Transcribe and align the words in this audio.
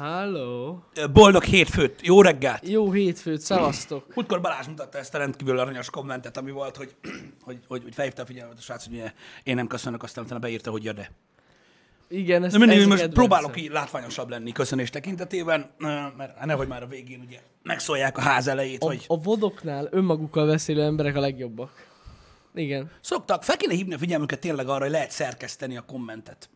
Hello. 0.00 0.78
Boldog 1.12 1.42
hétfőt, 1.42 2.00
jó 2.02 2.22
reggelt! 2.22 2.68
Jó 2.68 2.92
hétfőt, 2.92 3.40
szevasztok. 3.40 4.14
Múltkor 4.14 4.40
Balázs 4.40 4.66
mutatta 4.66 4.98
ezt 4.98 5.14
a 5.14 5.18
rendkívül 5.18 5.58
aranyos 5.58 5.90
kommentet, 5.90 6.36
ami 6.36 6.50
volt, 6.50 6.76
hogy, 6.76 6.94
hogy, 7.44 7.58
hogy, 7.68 7.82
hogy 7.82 7.94
felhívta 7.94 8.22
a 8.22 8.26
figyelmet 8.26 8.58
a 8.58 8.60
srác, 8.60 8.86
hogy 8.86 9.02
én 9.42 9.54
nem 9.54 9.66
köszönök, 9.66 10.02
aztán 10.02 10.24
utána 10.24 10.40
beírta, 10.40 10.70
hogy 10.70 10.84
jöde. 10.84 11.10
Igen, 12.08 12.44
ez 12.44 12.52
De 12.52 12.58
mindig 12.58 12.78
ez 12.78 12.86
most 12.86 13.08
próbálok 13.08 13.60
így 13.60 13.70
látványosabb 13.70 14.28
lenni 14.28 14.52
köszönés 14.52 14.90
tekintetében, 14.90 15.70
mert 16.16 16.36
hát 16.36 16.44
nehogy 16.44 16.68
már 16.68 16.82
a 16.82 16.86
végén 16.86 17.22
ugye 17.26 17.38
megszólják 17.62 18.18
a 18.18 18.20
ház 18.20 18.46
elejét, 18.46 18.82
A, 18.82 18.86
vagy 18.86 19.04
a 19.06 19.20
vodoknál 19.20 19.88
önmagukkal 19.90 20.46
beszélő 20.46 20.82
emberek 20.82 21.16
a 21.16 21.20
legjobbak. 21.20 21.86
Igen, 22.54 22.90
szoktak. 23.00 23.42
Fel 23.42 23.56
kéne 23.56 23.74
hívni 23.74 23.94
a 23.94 23.98
figyelmüket 23.98 24.40
tényleg 24.40 24.68
arra, 24.68 24.82
hogy 24.82 24.90
lehet 24.90 25.10
szerkeszteni 25.10 25.76
a 25.76 25.82
kommentet. 25.82 26.48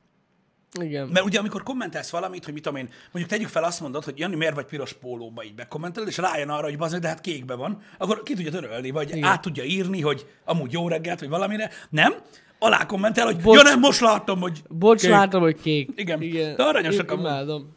Igen. 0.81 1.09
Mert 1.09 1.25
ugye 1.25 1.39
amikor 1.39 1.63
kommentelsz 1.63 2.11
valamit, 2.11 2.45
hogy 2.45 2.53
mit 2.55 2.63
tudom 2.63 2.79
én, 2.79 2.89
mondjuk 3.13 3.27
tegyük 3.29 3.49
fel 3.49 3.65
azt 3.65 3.81
mondod, 3.81 4.05
hogy 4.05 4.19
Jani, 4.19 4.35
miért 4.37 4.55
vagy 4.55 4.65
piros 4.65 4.93
pólóba 4.93 5.45
így 5.45 5.55
bekommenteled, 5.55 6.09
és 6.09 6.17
rájön 6.17 6.49
arra, 6.49 6.63
hogy 6.65 6.77
bazd, 6.79 6.97
de 6.97 7.09
hát 7.09 7.21
kékbe 7.21 7.55
van, 7.55 7.83
akkor 7.99 8.23
ki 8.23 8.35
tudja 8.35 8.51
törölni, 8.51 8.91
vagy 8.91 9.09
Igen. 9.17 9.25
Át 9.25 9.41
tudja 9.41 9.65
írni, 9.65 10.01
hogy 10.01 10.27
amúgy 10.45 10.73
jó 10.73 10.89
reggelt, 10.89 11.21
vagy 11.21 11.29
valamire. 11.29 11.71
Nem? 11.91 12.15
Alá 12.59 12.87
kommentel, 12.87 13.25
hogy 13.25 13.41
Bocs. 13.41 13.57
ja 13.57 13.63
nem, 13.63 13.79
most 13.79 14.01
láttam, 14.01 14.41
hogy 14.41 14.63
Bocs, 14.69 15.01
kék. 15.01 15.11
látom, 15.11 15.43
hogy 15.43 15.61
kék. 15.61 15.91
Igen. 15.97 16.23
Igen. 16.23 16.57
De 16.57 16.63
aranyosak 16.63 17.11
amúgy. 17.11 17.25
imádom. 17.25 17.77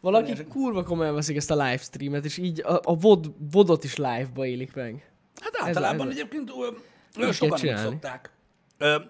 Valaki 0.00 0.32
kurva 0.48 0.82
komolyan 0.82 1.14
veszik 1.14 1.36
ezt 1.36 1.50
a 1.50 1.54
livestreamet, 1.54 2.24
és 2.24 2.36
így 2.38 2.60
a, 2.64 2.80
a 2.84 2.94
vod, 2.96 3.32
vodot 3.50 3.84
is 3.84 3.96
live-ba 3.96 4.46
élik 4.46 4.74
meg. 4.74 5.10
Hát 5.40 5.52
általában 5.66 6.06
ez- 6.06 6.12
egyébként 6.12 6.50
Így 6.50 6.74
ö, 7.16 7.20
kell 7.20 7.32
sokan 7.32 7.60
úgy 7.68 7.76
szokták. 7.76 8.30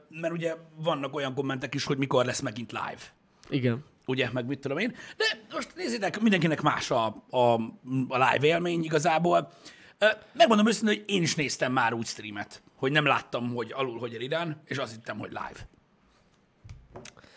Mert 0.09 0.33
ugye 0.33 0.55
vannak 0.77 1.15
olyan 1.15 1.35
kommentek 1.35 1.75
is, 1.75 1.85
hogy 1.85 1.99
mikor 1.99 2.25
lesz 2.25 2.41
megint 2.41 2.73
live. 2.73 3.03
Igen. 3.49 3.85
ugye, 4.07 4.29
meg 4.33 4.47
mit 4.47 4.59
tudom 4.59 4.79
én. 4.79 4.95
De 5.17 5.25
most 5.53 5.69
nézzétek, 5.77 6.21
mindenkinek 6.21 6.61
más 6.61 6.91
a, 6.91 7.25
a, 7.31 7.39
a 8.09 8.31
live 8.31 8.47
élmény 8.47 8.85
igazából. 8.85 9.53
Megmondom 10.33 10.67
őszintén, 10.67 10.97
hogy 10.97 11.05
én 11.07 11.23
is 11.23 11.35
néztem 11.35 11.73
már 11.73 11.93
úgy 11.93 12.07
streamet, 12.07 12.63
hogy 12.77 12.93
nem 12.93 13.05
láttam, 13.05 13.55
hogy 13.55 13.73
alul 13.73 13.99
hogy 13.99 14.23
irán, 14.23 14.63
és 14.65 14.77
azt 14.77 14.93
hittem, 14.93 15.19
hogy 15.19 15.31
live. 15.31 15.69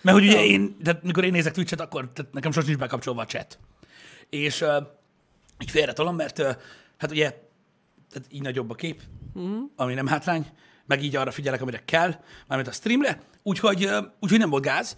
Mert 0.02 0.18
hogy 0.18 0.28
ugye 0.28 0.46
én, 0.46 0.78
tehát 0.84 1.04
mikor 1.04 1.24
én 1.24 1.32
nézek 1.32 1.54
Twitch-et, 1.54 1.82
akkor 1.82 2.12
tehát 2.14 2.34
nekem 2.34 2.52
sosem 2.52 2.68
nincs 2.68 2.80
bekapcsolva 2.80 3.22
a 3.22 3.26
chat. 3.26 3.60
És 4.30 4.62
uh, 4.62 4.76
így 5.60 5.72
félretolom, 5.72 6.16
mert 6.16 6.40
uh, 6.40 6.56
hát 6.98 7.12
ugye 7.12 7.30
tehát 8.10 8.28
így 8.30 8.42
nagyobb 8.42 8.70
a 8.70 8.76
kép, 8.76 9.02
uh-huh. 9.34 9.64
ami 9.76 9.94
nem 9.94 10.08
hátrány, 10.08 10.46
meg 10.88 11.04
így 11.04 11.16
arra 11.16 11.32
figyelek, 11.32 11.62
amire 11.62 11.82
kell, 11.86 12.16
mármint 12.48 12.70
a 12.70 12.74
streamre, 12.74 13.22
úgyhogy, 13.44 13.90
úgyhogy 14.20 14.40
nem 14.40 14.50
volt 14.50 14.64
gáz, 14.64 14.98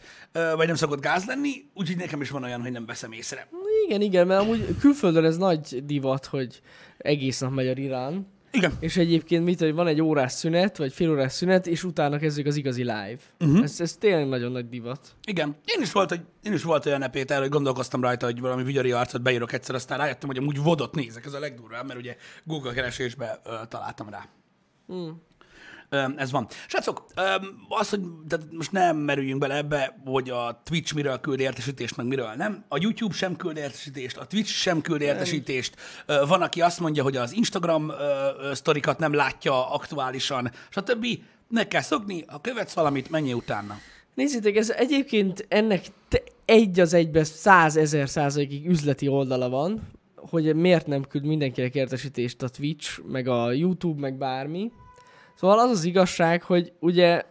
vagy 0.56 0.68
nem 0.68 0.76
szokott 0.76 1.02
gáz 1.02 1.26
lenni, 1.26 1.52
úgyhogy 1.74 1.98
nekem 1.98 2.22
is 2.22 2.30
van 2.30 2.44
olyan, 2.44 2.62
hogy 2.62 2.72
nem 2.72 2.86
veszem 2.86 3.12
észre. 3.12 3.48
Igen, 3.86 4.02
igen, 4.02 4.28
mert 4.28 4.42
amúgy 4.42 4.78
külföldön 4.80 5.26
ez 5.26 5.38
nagy 5.38 5.86
divat, 5.86 6.26
hogy 6.26 6.62
egész 6.98 7.40
nap 7.40 7.54
megy 7.54 7.68
a 7.68 7.74
rirán, 7.74 8.28
Igen. 8.52 8.74
és 8.80 8.98
egyébként 8.98 9.44
mit, 9.44 9.60
hogy 9.60 9.74
van 9.74 9.88
egy 9.88 10.02
órás 10.02 10.32
szünet, 10.32 10.78
vagy 10.78 10.94
fél 10.94 11.10
órás 11.10 11.34
szünet, 11.34 11.68
és 11.68 11.84
utána 11.84 12.18
kezdődik 12.18 12.48
az 12.48 12.56
igazi 12.56 12.82
live. 12.82 13.18
Uh-huh. 13.40 13.64
Ez, 13.64 13.82
ez 13.82 13.96
tényleg 13.96 14.28
nagyon 14.28 14.52
nagy 14.52 14.70
divat. 14.70 15.16
Igen. 15.28 15.56
Én 15.66 15.82
is 15.82 15.92
volt, 15.92 16.10
hogy, 16.10 16.22
én 16.44 16.54
is 16.54 16.64
volt 16.64 16.86
olyan 16.86 17.12
Péter, 17.12 17.40
hogy 17.40 17.50
gondolkoztam 17.50 18.02
rajta, 18.02 18.26
hogy 18.26 18.40
valami 18.40 18.64
vigyari 18.64 18.92
arcot 18.92 19.22
beírok 19.22 19.54
egyszer, 19.54 19.76
aztán 19.76 19.98
rájöttem, 19.98 20.30
hogy 20.30 20.38
amúgy 20.38 20.62
vodot 20.62 20.96
nézek, 20.96 21.26
ez 21.26 21.34
a 21.34 21.40
legdurvább, 21.40 21.88
mert 21.88 22.00
ugye 22.00 22.16
Google 22.44 22.74
keresésbe 22.74 23.40
ö, 23.46 23.56
találtam 23.68 24.10
rá. 24.10 24.28
Mm. 24.94 25.10
Ez 26.16 26.32
van. 26.32 26.48
Srácok, 26.68 27.06
az, 27.70 27.90
hogy 27.90 28.02
most 28.52 28.72
nem 28.72 28.98
merüljünk 28.98 29.40
bele 29.40 29.56
ebbe, 29.56 30.02
hogy 30.06 30.30
a 30.30 30.62
Twitch 30.64 30.96
miről 30.96 31.20
küld 31.20 31.40
értesítést, 31.40 31.98
meg 31.98 32.06
miről 32.06 32.34
nem. 32.38 32.66
A 32.68 32.78
YouTube 32.82 33.14
sem 33.14 33.36
küld 33.36 33.58
értesítést, 33.58 34.18
a 34.18 34.26
Twitch 34.26 34.52
sem 34.52 34.82
küld 34.82 35.02
értesítést. 35.02 35.76
Van, 36.28 36.42
aki 36.42 36.62
azt 36.62 36.80
mondja, 36.80 37.04
hogy 37.04 37.16
az 37.16 37.34
Instagram 37.34 37.92
sztorikat 38.54 39.00
nem 39.00 39.14
látja 39.14 39.72
aktuálisan, 39.72 40.52
stb. 40.70 41.06
Meg 41.50 41.68
kell 41.68 41.82
szokni, 41.82 42.24
ha 42.28 42.42
követsz 42.42 42.74
valamit, 42.74 43.10
menjél 43.10 43.36
utána. 43.36 43.78
Nézzétek, 44.14 44.56
ez 44.56 44.70
egyébként 44.70 45.46
ennek 45.50 45.86
egy 46.46 46.80
az 46.80 46.94
egybe 46.94 47.24
százezer 47.24 48.10
százalékig 48.10 48.70
üzleti 48.70 49.08
oldala 49.08 49.50
van, 49.50 49.88
hogy 50.16 50.56
miért 50.56 50.88
nem 50.88 51.04
küld 51.04 51.26
mindenkinek 51.26 51.76
értesítést 51.76 52.42
a 52.42 52.50
Twitch, 52.50 53.02
meg 53.08 53.28
a 53.28 53.52
YouTube, 53.52 54.00
meg 54.00 54.18
bármi. 54.18 54.72
Szóval 55.40 55.60
az 55.60 55.70
az 55.70 55.84
igazság, 55.84 56.44
hogy 56.44 56.74
ugye 56.80 57.24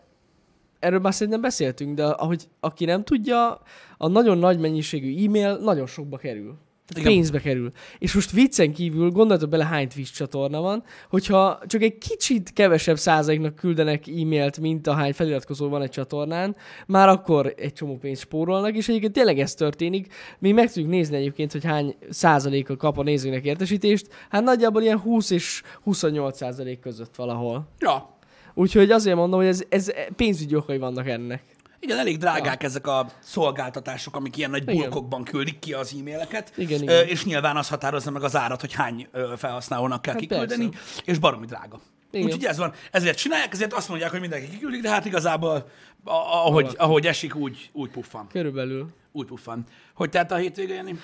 erről 0.78 1.00
már 1.00 1.14
szerintem 1.14 1.40
beszéltünk, 1.40 1.94
de 1.94 2.04
ahogy 2.04 2.48
aki 2.60 2.84
nem 2.84 3.04
tudja, 3.04 3.60
a 3.98 4.08
nagyon 4.08 4.38
nagy 4.38 4.58
mennyiségű 4.58 5.24
e-mail 5.24 5.56
nagyon 5.58 5.86
sokba 5.86 6.16
kerül. 6.16 6.54
Tehát 6.86 7.08
Igen. 7.08 7.12
pénzbe 7.12 7.40
kerül. 7.40 7.70
És 7.98 8.14
most 8.14 8.30
viccen 8.30 8.72
kívül 8.72 9.10
gondoljatok 9.10 9.50
bele, 9.50 9.64
hány 9.64 9.88
Twitch 9.88 10.12
csatorna 10.12 10.60
van, 10.60 10.82
hogyha 11.10 11.58
csak 11.66 11.82
egy 11.82 11.98
kicsit 11.98 12.52
kevesebb 12.52 12.98
százaléknak 12.98 13.54
küldenek 13.54 14.08
e-mailt, 14.08 14.60
mint 14.60 14.86
ahány 14.86 15.12
feliratkozó 15.12 15.68
van 15.68 15.82
egy 15.82 15.90
csatornán, 15.90 16.56
már 16.86 17.08
akkor 17.08 17.54
egy 17.56 17.72
csomó 17.72 17.96
pénzt 17.96 18.20
spórolnak, 18.20 18.76
és 18.76 18.88
egyébként 18.88 19.12
tényleg 19.12 19.38
ez 19.38 19.54
történik. 19.54 20.12
Mi 20.38 20.52
meg 20.52 20.72
tudjuk 20.72 20.90
nézni 20.90 21.16
egyébként, 21.16 21.52
hogy 21.52 21.64
hány 21.64 21.96
százaléka 22.10 22.76
kap 22.76 22.98
a 22.98 23.02
nézőnek 23.02 23.44
értesítést, 23.44 24.06
hát 24.28 24.42
nagyjából 24.42 24.82
ilyen 24.82 24.98
20 24.98 25.30
és 25.30 25.62
28 25.82 26.36
százalék 26.36 26.80
között 26.80 27.16
valahol. 27.16 27.68
Ja, 27.78 28.14
Úgyhogy 28.58 28.90
azért 28.90 29.16
mondom, 29.16 29.38
hogy 29.38 29.48
ez, 29.48 29.62
ez 29.68 29.90
pénzügyi 30.16 30.54
okai 30.54 30.78
vannak 30.78 31.08
ennek. 31.08 31.42
Igen, 31.86 31.98
elég 31.98 32.18
drágák 32.18 32.62
ja. 32.62 32.68
ezek 32.68 32.86
a 32.86 33.06
szolgáltatások, 33.18 34.16
amik 34.16 34.36
ilyen 34.36 34.50
nagy 34.50 34.64
bulkokban 34.64 35.24
küldik 35.24 35.58
ki 35.58 35.72
az 35.72 35.94
e-maileket, 35.98 36.52
Igen, 36.56 36.82
igen. 36.82 37.06
és 37.06 37.24
nyilván 37.24 37.56
az 37.56 37.68
határozza 37.68 38.10
meg 38.10 38.22
az 38.22 38.36
árat, 38.36 38.60
hogy 38.60 38.72
hány 38.72 39.08
felhasználónak 39.36 40.02
kell 40.02 40.12
Hát 40.12 40.22
kiküldeni, 40.22 40.68
és 41.04 41.18
baromi 41.18 41.46
drága. 41.46 41.80
Igen. 42.10 42.26
Úgyhogy 42.26 42.44
ez 42.44 42.56
van, 42.56 42.72
ezért 42.90 43.18
csinálják, 43.18 43.52
ezért 43.52 43.72
azt 43.72 43.88
mondják, 43.88 44.10
hogy 44.10 44.20
mindenki 44.20 44.48
kiküldik, 44.48 44.82
de 44.82 44.90
hát 44.90 45.04
igazából 45.04 45.68
ahogy, 46.04 46.74
ahogy 46.76 47.06
esik, 47.06 47.34
úgy, 47.34 47.70
úgy 47.72 47.90
puffan. 47.90 48.26
Körülbelül. 48.28 48.88
Úgy 49.12 49.26
puffan. 49.26 49.64
Hogy 49.94 50.10
tehát 50.10 50.32
a 50.32 50.36
hétvége, 50.36 50.74
Jani? 50.74 50.98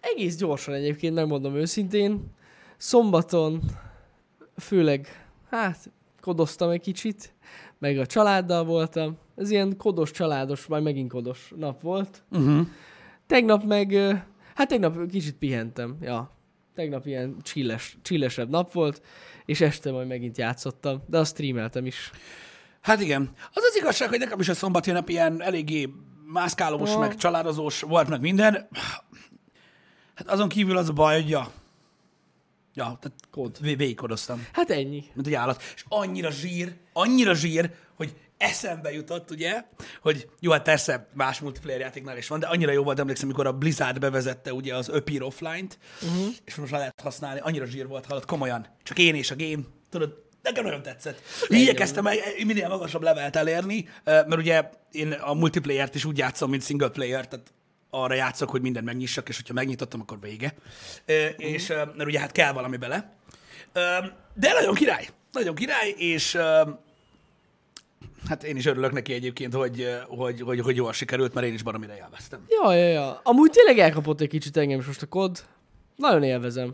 Egész 0.00 0.36
gyorsan 0.36 0.74
egyébként, 0.74 1.14
megmondom 1.14 1.54
őszintén. 1.54 2.34
Szombaton 2.76 3.62
főleg, 4.56 5.26
hát, 5.50 5.90
kodoztam 6.20 6.70
egy 6.70 6.80
kicsit, 6.80 7.34
meg 7.78 7.98
a 7.98 8.06
családdal 8.06 8.64
voltam. 8.64 9.18
Ez 9.36 9.50
ilyen 9.50 9.76
kodos, 9.76 10.10
családos, 10.10 10.66
majd 10.66 10.82
megint 10.82 11.10
kodos 11.10 11.52
nap 11.56 11.80
volt. 11.80 12.22
Uh-huh. 12.30 12.66
Tegnap 13.26 13.64
meg, 13.64 13.92
hát 14.54 14.68
tegnap 14.68 15.10
kicsit 15.10 15.34
pihentem, 15.34 15.96
ja. 16.00 16.30
Tegnap 16.74 17.06
ilyen 17.06 17.36
chilles, 17.42 17.98
chillesebb 18.02 18.50
nap 18.50 18.72
volt, 18.72 19.02
és 19.44 19.60
este 19.60 19.90
majd 19.92 20.06
megint 20.08 20.38
játszottam, 20.38 21.02
de 21.06 21.18
azt 21.18 21.32
streameltem 21.32 21.86
is. 21.86 22.10
Hát 22.80 23.00
igen. 23.00 23.30
Az 23.52 23.62
az 23.62 23.76
igazság, 23.76 24.08
hogy 24.08 24.18
nekem 24.18 24.40
is 24.40 24.48
a 24.48 24.54
szombati 24.54 24.90
nap 24.90 25.08
ilyen 25.08 25.42
eléggé 25.42 25.88
mászkálós, 26.32 26.90
Ja. 26.90 26.98
meg 26.98 27.14
családozós 27.16 27.80
volt, 27.80 28.08
meg 28.08 28.20
minden. 28.20 28.68
Hát 30.14 30.28
azon 30.30 30.48
kívül 30.48 30.76
az 30.76 30.88
a 30.88 30.92
baj, 30.92 31.20
hogy 31.20 31.30
ja. 31.30 31.50
Ja, 32.76 32.84
tehát 32.84 33.18
Kód. 33.30 33.60
vé- 33.60 33.76
végigkodoztam. 33.76 34.46
Hát 34.52 34.70
ennyi. 34.70 35.04
mint 35.14 35.26
egy 35.26 35.34
állat. 35.34 35.62
És 35.74 35.84
annyira 35.88 36.30
zsír, 36.30 36.76
annyira 36.92 37.34
zsír, 37.34 37.70
hogy 37.94 38.16
eszembe 38.36 38.92
jutott, 38.92 39.30
ugye, 39.30 39.64
hogy 40.02 40.28
jó, 40.40 40.50
hát 40.52 40.62
persze 40.62 41.08
más 41.14 41.40
multiplayer 41.40 41.80
játéknál 41.80 42.16
is 42.16 42.28
van, 42.28 42.40
de 42.40 42.46
annyira 42.46 42.72
jó 42.72 42.82
volt, 42.82 42.98
emlékszem, 42.98 43.26
amikor 43.26 43.46
a 43.46 43.52
Blizzard 43.52 43.98
bevezette 43.98 44.52
ugye 44.52 44.74
az 44.74 44.88
Öpir 44.88 45.22
offline-t, 45.22 45.78
uh-huh. 46.02 46.34
és 46.44 46.54
most 46.54 46.70
már 46.70 46.80
lehet 46.80 47.00
használni, 47.00 47.40
annyira 47.40 47.66
zsír 47.66 47.86
volt, 47.86 48.06
hallott, 48.06 48.24
komolyan, 48.24 48.66
csak 48.82 48.98
én 48.98 49.14
és 49.14 49.30
a 49.30 49.36
game, 49.36 49.62
tudod, 49.90 50.24
nekem 50.42 50.64
nagyon 50.64 50.82
tetszett. 50.82 51.22
Így 51.48 51.60
igyekeztem 51.60 52.06
minél 52.44 52.68
magasabb 52.68 53.02
levelt 53.02 53.36
elérni, 53.36 53.88
mert 54.04 54.36
ugye 54.36 54.70
én 54.90 55.12
a 55.12 55.34
multiplayer-t 55.34 55.94
is 55.94 56.04
úgy 56.04 56.18
játszom, 56.18 56.50
mint 56.50 56.64
single 56.64 56.88
player, 56.88 57.28
tehát 57.28 57.52
arra 57.90 58.14
játszok, 58.14 58.50
hogy 58.50 58.60
mindent 58.62 58.86
megnyissak, 58.86 59.28
és 59.28 59.36
hogyha 59.36 59.54
megnyitottam, 59.54 60.00
akkor 60.00 60.20
vége. 60.20 60.54
Ö, 61.04 61.26
És, 61.36 61.68
mert 61.68 62.04
ugye 62.04 62.20
hát 62.20 62.32
kell 62.32 62.52
valami 62.52 62.76
bele. 62.76 63.14
De 64.34 64.52
nagyon 64.52 64.74
király, 64.74 65.08
nagyon 65.32 65.54
király, 65.54 65.94
és 65.96 66.38
hát 68.28 68.44
én 68.44 68.56
is 68.56 68.66
örülök 68.66 68.92
neki 68.92 69.12
egyébként, 69.12 69.54
hogy, 69.54 69.86
hogy, 70.08 70.40
hogy, 70.40 70.60
hogy 70.60 70.76
jól 70.76 70.92
sikerült, 70.92 71.34
mert 71.34 71.46
én 71.46 71.54
is 71.54 71.62
baromira 71.62 71.94
élveztem. 71.96 72.44
Ja, 72.48 72.74
ja, 72.74 72.88
ja. 72.88 73.20
Amúgy 73.22 73.50
tényleg 73.50 73.78
elkapott 73.78 74.20
egy 74.20 74.28
kicsit 74.28 74.56
engem 74.56 74.78
is 74.78 74.86
most 74.86 75.02
a 75.02 75.06
kod. 75.06 75.44
Nagyon 75.96 76.22
élvezem. 76.22 76.72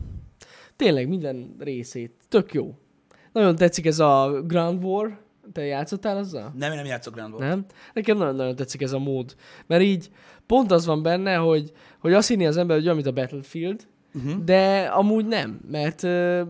Tényleg 0.77 1.09
minden 1.09 1.57
részét. 1.59 2.13
Tök 2.29 2.53
jó. 2.53 2.75
Nagyon 3.33 3.57
tetszik 3.57 3.87
ez 3.87 3.99
a 3.99 4.43
Ground 4.47 4.85
War. 4.85 5.21
Te 5.53 5.65
játszottál 5.65 6.17
azzal? 6.17 6.53
Nem, 6.57 6.71
én 6.71 6.77
nem 6.77 6.87
játszok 6.87 7.15
Grand 7.15 7.33
War. 7.33 7.43
Nem? 7.43 7.65
Nekem 7.93 8.17
nagyon-nagyon 8.17 8.57
tetszik 8.57 8.83
ez 8.83 8.93
a 8.93 8.99
mód. 8.99 9.37
Mert 9.67 9.83
így 9.83 10.11
pont 10.53 10.73
az 10.73 10.87
van 10.87 11.03
benne, 11.03 11.35
hogy, 11.35 11.73
hogy 11.99 12.13
azt 12.13 12.29
hinni 12.29 12.47
az 12.47 12.57
ember, 12.57 12.77
hogy 12.77 12.85
olyan, 12.85 12.97
mint 12.97 13.09
a 13.09 13.13
Battlefield, 13.13 13.87
uh-huh. 14.15 14.45
de 14.45 14.81
amúgy 14.81 15.27
nem. 15.27 15.61
Mert 15.71 16.03
uh, 16.03 16.41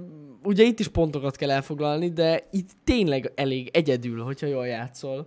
ugye 0.44 0.64
itt 0.64 0.80
is 0.80 0.88
pontokat 0.88 1.36
kell 1.36 1.50
elfoglalni, 1.50 2.08
de 2.08 2.48
itt 2.50 2.70
tényleg 2.84 3.32
elég 3.34 3.70
egyedül, 3.72 4.22
hogyha 4.22 4.46
jól 4.46 4.66
játszol. 4.66 5.26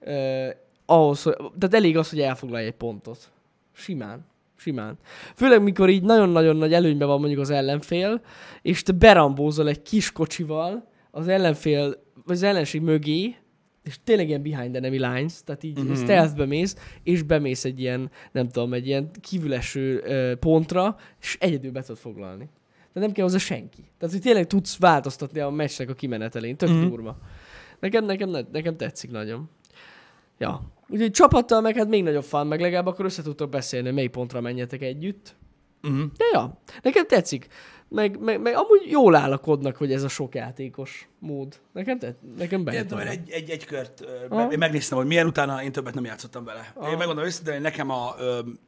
Uh, 0.00 0.48
ahhoz, 0.86 1.22
hogy, 1.22 1.34
tehát 1.36 1.74
elég 1.74 1.96
az, 1.96 2.10
hogy 2.10 2.20
elfoglalj 2.20 2.66
egy 2.66 2.74
pontot. 2.74 3.30
Simán. 3.72 4.26
Simán. 4.56 4.98
Főleg, 5.34 5.62
mikor 5.62 5.88
így 5.88 6.02
nagyon-nagyon 6.02 6.56
nagy 6.56 6.72
előnyben 6.72 7.08
van 7.08 7.18
mondjuk 7.18 7.40
az 7.40 7.50
ellenfél, 7.50 8.20
és 8.62 8.82
te 8.82 8.92
berambózol 8.92 9.68
egy 9.68 9.82
kis 9.82 10.12
kocsival 10.12 10.88
az 11.10 11.28
ellenfél, 11.28 12.02
vagy 12.24 12.36
az 12.36 12.42
ellenség 12.42 12.80
mögé, 12.80 13.36
és 13.86 13.98
tényleg 14.04 14.28
ilyen 14.28 14.42
behind 14.42 14.76
enemy 14.76 14.98
lines, 14.98 15.32
tehát 15.44 15.62
így 15.62 15.76
Mhm. 15.78 15.86
mm-hmm. 15.86 16.02
stealthbe 16.02 16.44
mész, 16.46 16.76
és 17.02 17.22
bemész 17.22 17.64
egy 17.64 17.80
ilyen, 17.80 18.10
nem 18.32 18.48
tudom, 18.48 18.72
egy 18.72 18.86
ilyen 18.86 19.10
kívüleső 19.20 20.02
ö, 20.04 20.36
pontra, 20.36 20.96
és 21.20 21.36
egyedül 21.40 21.70
be 21.72 21.80
tudod 21.80 21.96
foglalni. 21.98 22.48
Tehát 22.92 23.08
nem 23.08 23.12
kell 23.12 23.24
hozzá 23.24 23.38
senki. 23.38 23.84
Tehát, 23.98 24.14
hogy 24.14 24.22
tényleg 24.24 24.46
tudsz 24.46 24.78
változtatni 24.78 25.40
a 25.40 25.50
meccsnek 25.50 25.90
a 25.90 25.94
kimenetelén. 25.94 26.56
Tök 26.56 26.68
Mhm. 26.68 26.78
mm-hmm. 26.78 26.88
durva. 26.88 27.18
Nekem, 27.80 28.04
nekem, 28.04 28.28
ne- 28.30 28.46
nekem 28.52 28.76
tetszik 28.76 29.10
nagyon. 29.10 29.50
Ja. 30.38 30.60
Úgyhogy 30.88 31.10
csapattal 31.10 31.60
meg 31.60 31.76
hát 31.76 31.88
még 31.88 32.02
nagyobb 32.02 32.24
fan, 32.24 32.46
meg 32.46 32.60
legalább 32.60 32.86
akkor 32.86 33.04
össze 33.04 33.22
tudtok 33.22 33.50
beszélni, 33.50 33.90
mely 33.90 34.06
pontra 34.06 34.40
menjetek 34.40 34.82
együtt. 34.82 35.36
Uh-huh. 35.82 36.00
De 36.16 36.24
ja, 36.32 36.60
nekem 36.82 37.06
tetszik. 37.06 37.46
Meg, 37.96 38.18
meg, 38.20 38.40
meg 38.40 38.54
amúgy 38.54 38.90
jól 38.90 39.14
állakodnak, 39.14 39.76
hogy 39.76 39.92
ez 39.92 40.02
a 40.02 40.08
sok 40.08 40.34
játékos 40.34 41.08
mód. 41.18 41.60
Nekem, 41.72 41.98
tett, 41.98 42.18
nekem 42.36 42.64
bejött. 42.64 42.90
én 42.90 42.98
egy, 42.98 43.30
egy, 43.30 43.50
egy 43.50 43.64
kört, 43.64 44.04
Aha. 44.28 44.52
én 44.52 44.58
megnéztem, 44.58 44.98
hogy 44.98 45.06
milyen, 45.06 45.26
utána 45.26 45.62
én 45.62 45.72
többet 45.72 45.94
nem 45.94 46.04
játszottam 46.04 46.44
vele. 46.44 46.72
Aha. 46.74 46.90
Én 46.90 46.96
megmondom 46.96 47.24
őszintén, 47.24 47.52
hogy 47.52 47.62
nekem 47.62 47.90
a, 47.90 48.14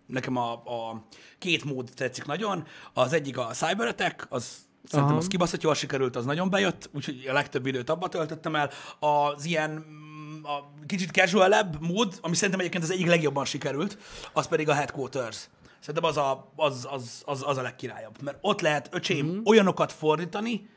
nekem 0.07 0.37
a, 0.37 0.53
a 0.53 1.07
két 1.39 1.65
mód 1.65 1.91
tetszik 1.95 2.25
nagyon. 2.25 2.67
Az 2.93 3.13
egyik 3.13 3.39
a 3.39 3.45
Cyber 3.45 3.87
Attack, 3.87 4.27
az 4.29 4.57
szerintem 4.85 5.15
Aha. 5.15 5.23
az 5.25 5.27
kibaszott 5.27 5.63
jól 5.63 5.75
sikerült, 5.75 6.17
az 6.17 6.25
nagyon 6.25 6.51
bejött, 6.51 6.91
úgyhogy 6.95 7.27
a 7.29 7.33
legtöbb 7.33 7.67
időt 7.67 7.91
abba 7.91 8.09
töltöttem 8.09 8.55
el. 8.55 8.71
Az 8.99 9.45
ilyen 9.45 9.71
mm, 9.71 10.45
a 10.45 10.73
kicsit 10.87 11.11
casual 11.11 11.71
mód, 11.81 12.19
ami 12.21 12.35
szerintem 12.35 12.61
egyébként 12.61 12.85
az 12.85 12.91
egyik 12.91 13.07
legjobban 13.07 13.45
sikerült, 13.45 13.99
az 14.33 14.49
pedig 14.49 14.69
a 14.69 14.75
Headquarters. 14.75 15.49
Szerintem 15.81 16.11
az 16.11 16.17
a, 16.17 16.53
az, 16.57 16.89
az, 16.91 17.23
az, 17.27 17.43
az 17.47 17.57
a 17.57 17.63
legkirályabb. 17.63 18.23
Mert 18.23 18.39
ott 18.41 18.61
lehet, 18.61 18.89
öcsém, 18.93 19.27
mm-hmm. 19.27 19.41
olyanokat 19.45 19.93
fordítani, 19.93 20.69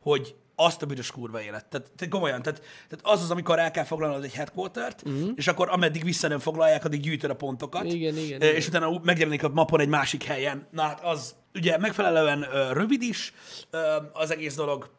hogy 0.00 0.34
azt 0.56 0.82
a 0.82 0.86
büdös 0.86 1.10
kurva 1.10 1.42
élet. 1.42 1.66
Tehát, 1.66 1.90
tehát 1.96 2.12
komolyan, 2.12 2.42
tehát, 2.42 2.60
tehát 2.60 3.00
az 3.16 3.22
az, 3.22 3.30
amikor 3.30 3.58
el 3.58 3.70
kell 3.70 3.84
foglalnod 3.84 4.24
egy 4.24 4.34
headquartert, 4.34 5.08
mm-hmm. 5.08 5.30
és 5.34 5.46
akkor 5.46 5.68
ameddig 5.70 6.04
vissza 6.04 6.28
nem 6.28 6.38
foglalják, 6.38 6.84
addig 6.84 7.00
gyűjtöd 7.00 7.30
a 7.30 7.36
pontokat. 7.36 7.84
Igen, 7.84 8.16
igen, 8.16 8.40
És 8.40 8.66
igen. 8.66 8.82
utána 8.82 9.00
megjelenik 9.04 9.42
a 9.42 9.48
mapon 9.48 9.80
egy 9.80 9.88
másik 9.88 10.22
helyen. 10.22 10.66
Na 10.70 10.82
hát 10.82 11.04
az 11.04 11.34
ugye 11.54 11.78
megfelelően 11.78 12.46
ö, 12.52 12.72
rövid 12.72 13.02
is 13.02 13.32
ö, 13.70 13.78
az 14.12 14.30
egész 14.30 14.54
dolog, 14.54 14.90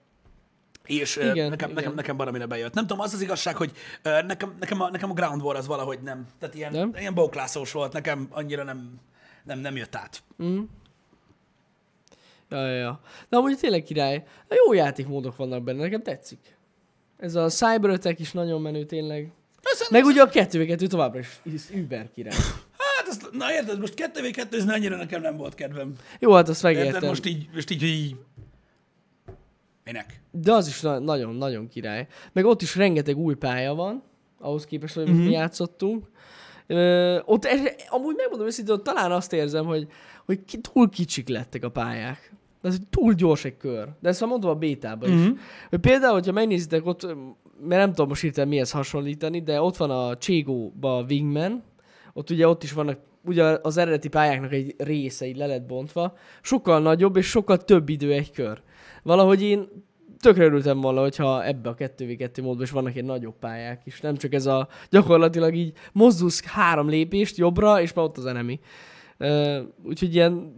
és 0.86 1.16
Igen, 1.16 1.50
nekem, 1.50 1.50
igen. 1.50 1.74
nekem, 1.74 1.94
nekem 1.94 2.18
valamire 2.18 2.46
bejött. 2.46 2.74
Nem 2.74 2.88
tudom, 2.88 3.04
az 3.04 3.14
az 3.14 3.22
igazság, 3.22 3.56
hogy 3.56 3.72
nekem, 4.04 4.56
nekem, 4.60 4.82
a, 4.82 4.90
nekem 4.90 5.10
a 5.10 5.14
Ground 5.14 5.42
War 5.42 5.56
az 5.56 5.68
valahogy 5.68 6.00
nem. 6.02 6.28
Tehát 6.40 6.56
ilyen, 6.56 6.72
Nem? 6.72 6.94
ilyen 6.98 7.14
bóklászós 7.14 7.72
volt, 7.72 7.94
nekem 7.94 8.28
annyira 8.32 8.64
nem, 8.64 9.00
nem, 9.44 9.60
nem 9.60 9.76
jött 9.76 9.96
át. 9.96 10.24
Ja, 12.50 12.68
ja, 12.68 12.76
ja. 12.76 13.00
De 13.30 13.38
amúgy 13.38 13.58
tényleg 13.58 13.84
király. 13.84 14.24
Jó 14.66 14.74
játékmódok 14.74 15.36
vannak 15.36 15.64
benne, 15.64 15.82
nekem 15.82 16.02
tetszik. 16.04 16.58
Ez 17.18 17.36
a 17.36 17.50
Cyber 17.50 18.00
is 18.18 18.32
nagyon 18.32 18.62
menő 18.62 18.84
tényleg. 18.86 19.32
Össze, 19.74 19.86
Meg 19.92 20.06
ugye 20.06 20.22
a 20.22 20.30
2v2 20.30 20.88
továbbra 20.88 21.20
is 21.20 21.40
is 21.44 21.70
über 21.70 22.12
király. 22.14 22.34
Hát, 22.78 23.08
azt, 23.08 23.30
na 23.32 23.54
érted, 23.54 23.80
most 23.80 23.94
kettő 23.94 24.30
v 24.30 24.32
kettőzni 24.32 24.72
annyira 24.74 24.96
nekem 24.96 25.22
nem 25.22 25.38
volt 25.38 25.56
kedvem. 25.56 25.94
Jó, 26.20 26.34
hát 26.34 26.50
azt 26.50 26.64
Érted, 26.64 26.84
megértem. 26.84 27.10
most 27.10 27.26
így, 27.26 27.50
most 27.54 27.70
így, 27.72 27.84
így... 27.84 28.16
Minek? 29.84 30.22
De 30.32 30.54
az 30.54 30.68
is 30.68 30.82
na- 30.82 31.00
nagyon-nagyon 31.00 31.68
király. 31.68 32.08
Meg 32.34 32.46
ott 32.46 32.62
is 32.62 32.76
rengeteg 32.76 33.18
új 33.18 33.36
pálya 33.36 33.74
van, 33.76 34.04
ahhoz 34.40 34.66
képest, 34.66 34.94
hogy 34.94 35.04
Mhm. 35.04 35.14
mm-hmm. 35.14 35.26
mi 35.26 35.32
játszottunk. 35.32 36.10
Ö, 36.72 37.20
ott 37.26 37.46
er, 37.46 37.76
amúgy 37.90 38.16
megmondom 38.16 38.48
őszintén, 38.48 38.76
hogy 38.76 38.84
talán 38.84 39.12
azt 39.12 39.34
érzem, 39.34 39.66
hogy, 39.66 39.88
hogy 40.26 40.46
ki, 40.46 40.58
túl 40.58 40.90
kicsik 40.90 41.30
lettek 41.30 41.64
a 41.64 41.70
pályák. 41.70 42.34
De 42.62 42.70
ez 42.70 42.78
túl 42.90 43.14
gyors 43.14 43.46
egy 43.46 43.58
kör. 43.58 43.88
De 44.00 44.10
ezt 44.10 44.20
már 44.20 44.30
mondtam 44.30 44.52
a 44.52 44.56
bétában 44.56 45.10
is. 45.10 45.16
Mhm. 45.16 45.24
Mm-hmm. 45.24 45.38
Hogy 45.70 45.80
például, 45.80 46.14
hogyha 46.14 46.32
megnézitek 46.32 46.86
ott, 46.86 47.06
mert 47.62 47.82
nem 47.82 47.90
tudom 47.90 48.08
most 48.08 48.22
hirtelen 48.22 48.50
mihez 48.50 48.72
hasonlítani, 48.72 49.42
de 49.42 49.62
ott 49.62 49.78
van 49.78 49.92
a 49.92 50.18
Cségóba 50.18 50.98
a 50.98 51.06
Wingman, 51.10 51.64
ott 52.14 52.30
ugye 52.30 52.48
ott 52.48 52.64
is 52.64 52.72
vannak, 52.72 53.00
ugye 53.26 53.44
az 53.62 53.78
eredeti 53.78 54.08
pályáknak 54.08 54.54
egy 54.54 54.76
része 54.78 55.26
így 55.26 55.38
le 55.38 55.46
lett 55.46 55.66
bontva, 55.66 56.14
sokkal 56.42 56.82
nagyobb 56.82 57.16
és 57.16 57.26
sokkal 57.26 57.58
több 57.58 57.90
idő 57.90 58.12
egy 58.12 58.32
kör. 58.32 58.62
Valahogy 59.04 59.42
én 59.42 59.68
tökre 60.22 60.44
örültem 60.44 60.82
volna, 60.82 61.02
hogyha 61.02 61.46
ebbe 61.46 61.70
a 61.70 61.76
2v2 61.76 62.42
módban 62.42 62.64
is 62.64 62.72
vannak 62.72 62.94
ilyen 62.94 63.06
nagyobb 63.06 63.36
pályák 63.40 63.82
is. 63.86 64.02
Nem 64.02 64.16
csak 64.16 64.34
ez 64.34 64.46
a 64.46 64.68
gyakorlatilag 64.90 65.56
így 65.56 65.74
mozdulsz 65.92 66.46
három 66.46 66.90
lépést 66.90 67.38
jobbra, 67.38 67.82
és 67.82 67.94
már 67.94 68.06
ott 68.06 68.18
az 68.18 68.26
enemy. 68.26 68.60
Úgyhogy 69.84 70.16
ilyen, 70.16 70.54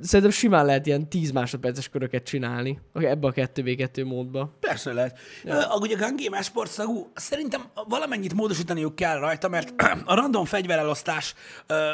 szerintem 0.00 0.30
simán 0.30 0.66
lehet 0.66 0.86
ilyen 0.86 1.08
10 1.08 1.30
másodperces 1.30 1.88
köröket 1.88 2.24
csinálni 2.24 2.78
ebbe 2.94 3.26
a 3.26 3.32
2v2 3.32 4.06
módba. 4.06 4.56
Persze 4.60 4.92
lehet. 4.92 5.18
Ja. 5.44 5.76
Ugye 5.80 5.96
a 5.96 5.98
Gun 5.98 6.16
Game 6.16 6.38
Esport 6.38 6.70
szagú, 6.70 7.10
szerintem 7.14 7.62
valamennyit 7.88 8.34
módosítaniuk 8.34 8.94
kell 8.94 9.18
rajta, 9.18 9.48
mert 9.48 9.74
a 10.04 10.14
random 10.14 10.44
fegyverelosztás 10.44 11.34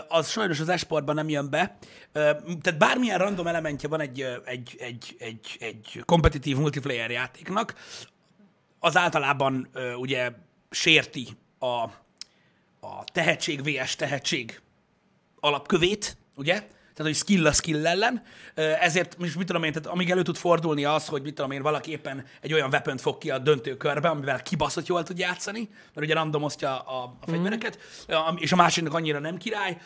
az 0.09 0.29
sajnos 0.29 0.61
az 0.61 0.69
esportban 0.69 1.15
nem 1.15 1.29
jön 1.29 1.51
be. 1.51 1.79
Tehát 2.13 2.79
bármilyen 2.79 3.19
random 3.19 3.47
elementje 3.47 3.89
van 3.89 4.01
egy, 4.01 4.27
egy, 4.45 4.77
egy, 4.79 5.17
egy, 5.19 5.57
egy 5.61 6.03
kompetitív 6.05 6.57
multiplayer 6.57 7.11
játéknak, 7.11 7.75
az 8.79 8.97
általában 8.97 9.69
ugye 9.97 10.31
sérti 10.71 11.29
a, 11.59 11.67
a 12.87 13.05
tehetség 13.13 13.63
vs 13.63 13.97
tehetség 13.97 14.61
alapkövét, 15.41 16.17
ugye? 16.35 16.63
Tehát, 16.99 17.13
hogy 17.13 17.23
skill 17.23 17.47
a 17.47 17.53
skill 17.53 17.87
ellen. 17.87 18.23
Ezért, 18.55 19.19
most 19.19 19.37
mit 19.37 19.47
tudom 19.47 19.63
én, 19.63 19.73
tehát 19.73 19.89
amíg 19.89 20.11
elő 20.11 20.23
tud 20.23 20.37
fordulni 20.37 20.85
az, 20.85 21.07
hogy 21.07 21.23
mit 21.23 21.35
tudom 21.35 21.51
én, 21.51 21.63
valaki 21.63 21.91
éppen 21.91 22.25
egy 22.41 22.53
olyan 22.53 22.69
weapon 22.71 22.97
fog 22.97 23.19
ki 23.19 23.31
a 23.31 23.39
döntő 23.39 23.77
körbe, 23.77 24.09
amivel 24.09 24.43
kibaszott 24.43 24.87
jól 24.87 25.03
tud 25.03 25.19
játszani, 25.19 25.69
mert 25.95 26.07
ugye 26.07 26.15
randomoztja 26.15 26.79
a, 26.79 27.05
a 27.21 27.27
fegyvereket, 27.27 27.79
mm. 28.13 28.37
és 28.37 28.53
a 28.53 28.57
másiknak 28.57 28.95
annyira 28.95 29.19
nem 29.19 29.37
király, 29.37 29.79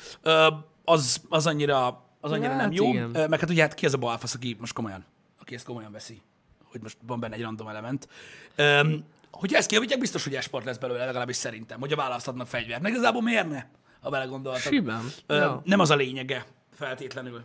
az, 0.85 1.21
az 1.29 1.47
annyira, 1.47 2.05
az 2.21 2.33
annyira 2.33 2.49
Hát 2.49 2.61
nem 2.61 2.73
jó. 2.73 2.89
igen. 2.89 3.11
Meg 3.11 3.41
hát 3.41 3.51
ugye 3.51 3.63
hát 3.63 3.75
ki 3.75 3.87
az 3.87 3.95
a 3.95 3.99
balfasz, 3.99 4.35
aki 4.35 4.57
most 4.61 4.73
komolyan, 4.73 5.05
aki 5.41 5.55
ezt 5.55 5.65
komolyan 5.65 5.93
veszi, 5.93 6.21
hogy 6.65 6.81
most 6.81 6.97
van 7.07 7.21
benne 7.21 7.35
egy 7.35 7.43
random 7.43 7.69
element. 7.69 8.09
Öm, 8.55 9.05
hogyha 9.31 9.57
ezt 9.57 9.69
kijavítják, 9.69 10.01
biztos, 10.01 10.25
hogy 10.25 10.35
esport 10.35 10.65
lesz 10.65 10.77
belőle, 10.77 11.05
legalábbis 11.05 11.37
szerintem, 11.37 11.81
hogyha 11.81 11.97
választhatnak 11.97 12.47
fegyvert. 12.47 12.83
Meg 12.83 12.93
igazából 12.93 13.23
miért 13.23 13.49
ne, 13.49 13.65
ha 14.03 14.11
belegondoltak. 14.11 14.61
Simán. 14.61 15.05
Ö, 15.27 15.37
Ja. 15.37 15.63
Nem 15.65 15.81
az 15.81 15.91
a 15.91 15.95
lényege 15.97 16.47
feltétlenül. 16.73 17.43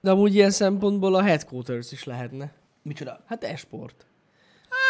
De 0.00 0.10
amúgy 0.10 0.34
ilyen 0.34 0.50
szempontból 0.50 1.14
a 1.14 1.22
headquarters 1.22 1.92
is 1.92 2.04
lehetne. 2.04 2.52
Micsoda? 2.82 3.20
Hát 3.26 3.44
esport. 3.44 4.06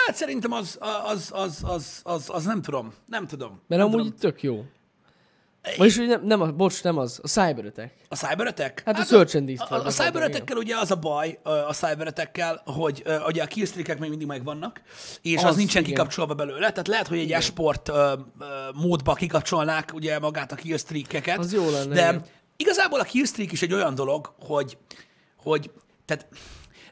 Hát 0.06 0.16
szerintem 0.16 0.52
az, 0.52 0.78
az, 1.04 1.30
az, 1.34 1.62
az, 1.66 2.00
az, 2.04 2.30
az 2.32 2.44
nem 2.44 2.62
tudom. 2.62 2.92
Nem 3.06 3.26
tudom. 3.26 3.60
Mert 3.66 3.82
nem 3.82 3.92
amúgy 3.92 4.04
tudom. 4.04 4.18
tök 4.18 4.42
jó. 4.42 4.64
Vagyis 5.76 5.96
nem, 5.96 6.22
nem 6.24 6.40
a, 6.40 6.52
bocs, 6.52 6.82
nem 6.82 6.98
az, 6.98 7.20
a 7.22 7.28
Cyber 7.28 7.64
Attack. 7.64 7.90
A 8.08 8.16
Cyber 8.16 8.46
Attack? 8.46 8.82
Hát 8.84 8.98
a 8.98 9.02
Search 9.02 9.36
and 9.36 9.46
Destroy. 9.46 9.78
A, 9.78 9.82
a, 9.82 9.86
a 9.86 9.90
Cyber 9.90 10.22
Attack-kel 10.22 10.56
ugye 10.56 10.76
az 10.76 10.90
a 10.90 10.96
baj, 10.96 11.38
a 11.42 11.72
Cyber 11.72 12.06
Attack-kel, 12.06 12.62
hogy 12.64 13.02
ö, 13.04 13.16
ugye 13.26 13.42
a 13.42 13.46
killstreakek 13.46 13.98
még 13.98 14.08
mindig 14.08 14.26
megvannak, 14.26 14.82
és 15.22 15.36
az, 15.36 15.44
Az, 15.44 15.56
nincsen 15.56 15.82
igen. 15.82 15.94
kikapcsolva 15.94 16.34
belőle. 16.34 16.70
Tehát 16.70 16.88
lehet, 16.88 17.06
hogy 17.08 17.18
egy 17.18 17.32
esport 17.32 17.88
ö, 17.88 18.12
ö, 18.40 18.44
módba 18.74 19.14
kikapcsolnák 19.14 19.90
ugye 19.94 20.18
magát 20.18 20.52
a 20.52 20.54
killstreakeket. 20.54 21.38
Az 21.38 21.52
jó 21.52 21.70
lenne, 21.70 21.94
De 21.94 22.00
igen. 22.00 22.24
igazából 22.56 23.00
a 23.00 23.04
killstreak 23.04 23.52
is 23.52 23.62
egy 23.62 23.72
olyan 23.72 23.94
dolog, 23.94 24.34
hogy, 24.40 24.78
hogy 25.36 25.70
tehát 26.04 26.26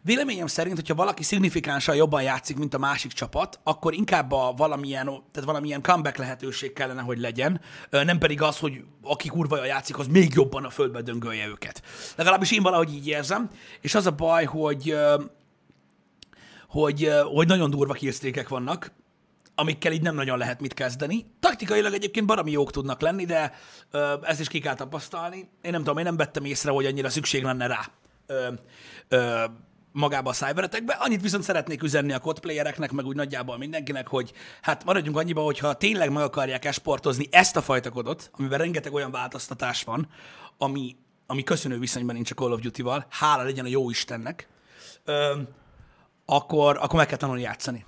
Véleményem 0.04 0.46
szerint, 0.46 0.76
hogyha 0.76 0.94
valaki 0.94 1.22
szignifikánsan 1.22 1.96
jobban 1.96 2.22
játszik, 2.22 2.56
mint 2.56 2.74
a 2.74 2.78
másik 2.78 3.12
csapat, 3.12 3.60
akkor 3.62 3.94
inkább 3.94 4.32
a 4.32 4.52
valamilyen, 4.56 5.04
tehát 5.04 5.48
valamilyen 5.48 5.82
comeback 5.82 6.16
lehetőség 6.16 6.72
kellene, 6.72 7.00
hogy 7.00 7.18
legyen, 7.18 7.60
nem 7.90 8.18
pedig 8.18 8.42
az, 8.42 8.58
hogy 8.58 8.84
aki 9.02 9.28
kurva 9.28 9.56
jól 9.56 9.66
játszik, 9.66 9.98
az 9.98 10.06
még 10.06 10.32
jobban 10.34 10.64
a 10.64 10.70
földbe 10.70 11.02
döngölje 11.02 11.46
őket. 11.46 11.82
Legalábbis 12.16 12.50
én 12.50 12.62
valahogy 12.62 12.94
így 12.94 13.06
érzem, 13.06 13.50
és 13.80 13.94
az 13.94 14.06
a 14.06 14.10
baj, 14.10 14.44
hogy, 14.44 14.96
hogy, 16.68 17.10
hogy 17.34 17.46
nagyon 17.46 17.70
durva 17.70 17.92
killstreakek 17.92 18.48
vannak, 18.48 18.92
amikkel 19.54 19.92
így 19.92 20.02
nem 20.02 20.14
nagyon 20.14 20.38
lehet 20.38 20.60
mit 20.60 20.74
kezdeni. 20.74 21.24
Taktikailag 21.40 21.92
egyébként 21.92 22.26
baromi 22.26 22.50
jók 22.50 22.70
tudnak 22.70 23.00
lenni, 23.00 23.24
de 23.24 23.52
ö, 23.90 24.14
ezt 24.22 24.40
is 24.40 24.48
ki 24.48 24.58
kell 24.58 24.74
tapasztalni. 24.74 25.48
Én 25.62 25.70
nem 25.70 25.80
tudom, 25.80 25.98
én 25.98 26.04
nem 26.04 26.16
vettem 26.16 26.44
észre, 26.44 26.70
hogy 26.70 26.86
annyira 26.86 27.10
szükség 27.10 27.42
lenne 27.42 27.66
rá 27.66 27.80
ö, 28.26 28.48
ö, 29.08 29.44
magába 29.92 30.30
a 30.30 30.32
cyberetekbe. 30.32 30.96
Annyit 31.00 31.22
viszont 31.22 31.42
szeretnék 31.42 31.82
üzenni 31.82 32.12
a 32.12 32.18
codplayereknek, 32.18 32.92
meg 32.92 33.06
úgy 33.06 33.16
nagyjából 33.16 33.58
mindenkinek, 33.58 34.08
hogy 34.08 34.32
hát 34.62 34.84
maradjunk 34.84 35.16
annyiba, 35.16 35.42
hogyha 35.42 35.74
tényleg 35.74 36.12
meg 36.12 36.22
akarják 36.22 36.64
esportozni 36.64 37.28
ezt 37.30 37.56
a 37.56 37.62
fajta 37.62 37.90
kodot, 37.90 38.30
amiben 38.32 38.58
rengeteg 38.58 38.92
olyan 38.92 39.10
változtatás 39.10 39.84
van, 39.84 40.08
ami, 40.58 40.96
ami 41.26 41.42
köszönő 41.42 41.78
viszonyban 41.78 42.14
nincs 42.14 42.30
a 42.30 42.34
Call 42.34 42.52
of 42.52 42.60
Duty-val, 42.60 43.06
hála 43.08 43.42
legyen 43.42 43.64
a 43.64 43.68
jó 43.68 43.90
Istennek, 43.90 44.48
ö, 45.04 45.40
akkor, 46.26 46.76
akkor 46.76 46.94
meg 46.94 47.06
kell 47.06 47.18
tanulni 47.18 47.42
játszani 47.42 47.84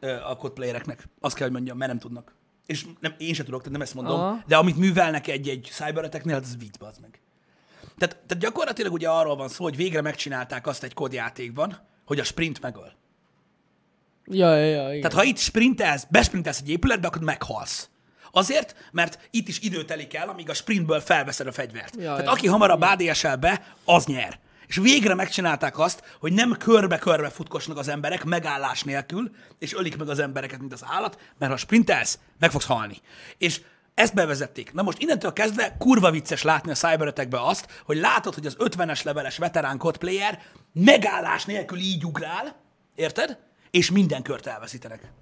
a 0.00 0.36
codplayereknek. 0.36 1.08
Azt 1.20 1.34
kell, 1.34 1.44
hogy 1.46 1.54
mondjam, 1.56 1.76
mert 1.76 1.90
nem 1.90 2.00
tudnak. 2.00 2.34
és 2.66 2.86
nem, 3.00 3.14
én 3.18 3.34
sem 3.34 3.44
tudok, 3.44 3.60
tehát 3.60 3.72
nem 3.72 3.82
ezt 3.82 3.94
mondom, 3.94 4.20
Aha. 4.20 4.42
de 4.46 4.56
amit 4.56 4.76
művelnek 4.76 5.28
egy-egy 5.28 5.68
cybereteknél, 5.72 6.34
az 6.34 6.56
vicc, 6.58 6.82
az 6.82 6.98
meg. 6.98 7.20
Tehát, 8.00 8.16
tehát 8.26 8.42
gyakorlatilag 8.42 8.92
ugye 8.92 9.08
arról 9.08 9.36
van 9.36 9.48
szó, 9.48 9.64
hogy 9.64 9.76
végre 9.76 10.00
megcsinálták 10.00 10.66
azt 10.66 10.82
egy 10.82 10.94
kódjátékban, 10.94 11.78
hogy 12.04 12.18
a 12.20 12.24
sprint 12.24 12.60
megöl. 12.60 12.92
Ja, 14.24 14.56
ja, 14.56 14.64
ja, 14.64 14.88
igen. 14.88 15.00
Tehát 15.00 15.16
ha 15.16 15.24
itt 15.24 15.38
sprintelsz, 15.38 16.06
besprintelsz 16.10 16.60
egy 16.60 16.70
épületbe, 16.70 17.06
akkor 17.06 17.22
meghalsz. 17.22 17.88
Azért, 18.32 18.74
mert 18.92 19.28
itt 19.30 19.48
is 19.48 19.60
idő 19.60 19.84
telik 19.84 20.14
el, 20.14 20.28
amíg 20.28 20.50
a 20.50 20.54
sprintből 20.54 21.00
felveszed 21.00 21.46
a 21.46 21.52
fegyvert. 21.52 21.96
Ja, 21.96 22.02
Tehát 22.02 22.24
ja. 22.24 22.30
aki 22.30 22.46
hamarabb 22.46 22.80
ADSL 22.80 23.34
be, 23.34 23.74
az 23.84 24.06
nyer. 24.06 24.38
És 24.66 24.76
végre 24.76 25.14
megcsinálták 25.14 25.78
azt, 25.78 26.16
hogy 26.20 26.32
nem 26.32 26.56
körbe-körbe 26.58 27.28
futkosnak 27.30 27.78
az 27.78 27.88
emberek 27.88 28.24
megállás 28.24 28.82
nélkül, 28.82 29.30
és 29.58 29.74
ölik 29.74 29.96
meg 29.96 30.08
az 30.08 30.18
embereket, 30.18 30.58
mint 30.58 30.72
az 30.72 30.84
állat, 30.86 31.18
mert 31.38 31.52
ha 31.52 31.58
sprintelsz, 31.58 32.18
meg 32.38 32.50
fogsz 32.50 32.66
halni. 32.66 32.96
És 33.38 33.60
ezt 33.94 34.14
bevezették. 34.14 34.72
Na 34.72 34.82
most 34.82 34.98
innentől 34.98 35.32
kezdve 35.32 35.76
kurva 35.78 36.10
vicces 36.10 36.42
látni 36.42 36.70
a 36.70 36.74
cyberetekbe 36.74 37.40
azt, 37.42 37.82
hogy 37.84 37.96
látod, 37.96 38.34
hogy 38.34 38.46
az 38.46 38.56
50-es 38.58 39.04
leveles 39.04 39.38
veterán 39.38 39.78
codplayer 39.78 40.42
megállás 40.72 41.44
nélkül 41.44 41.78
így 41.78 42.04
ugrál, 42.04 42.56
érted? 42.94 43.38
És 43.70 43.90
minden 43.90 44.22
kört 44.22 44.46
elveszítenek. 44.46 45.12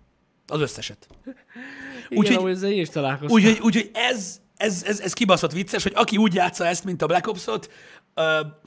Az 0.46 0.60
összeset. 0.60 1.08
Úgyhogy- 2.10 2.62
is 2.62 2.88
találkoztam. 2.88 3.36
Úgyhogy, 3.36 3.58
úgyhogy 3.60 3.90
ez, 3.94 4.40
ez, 4.56 4.82
ez, 4.82 5.00
ez 5.00 5.12
kibaszott 5.12 5.52
vicces, 5.52 5.82
hogy 5.82 5.92
aki 5.94 6.16
úgy 6.16 6.34
játsza 6.34 6.66
ezt, 6.66 6.84
mint 6.84 7.02
a 7.02 7.06
Black 7.06 7.26
Ops-ot, 7.26 7.70
uh, 8.16 8.24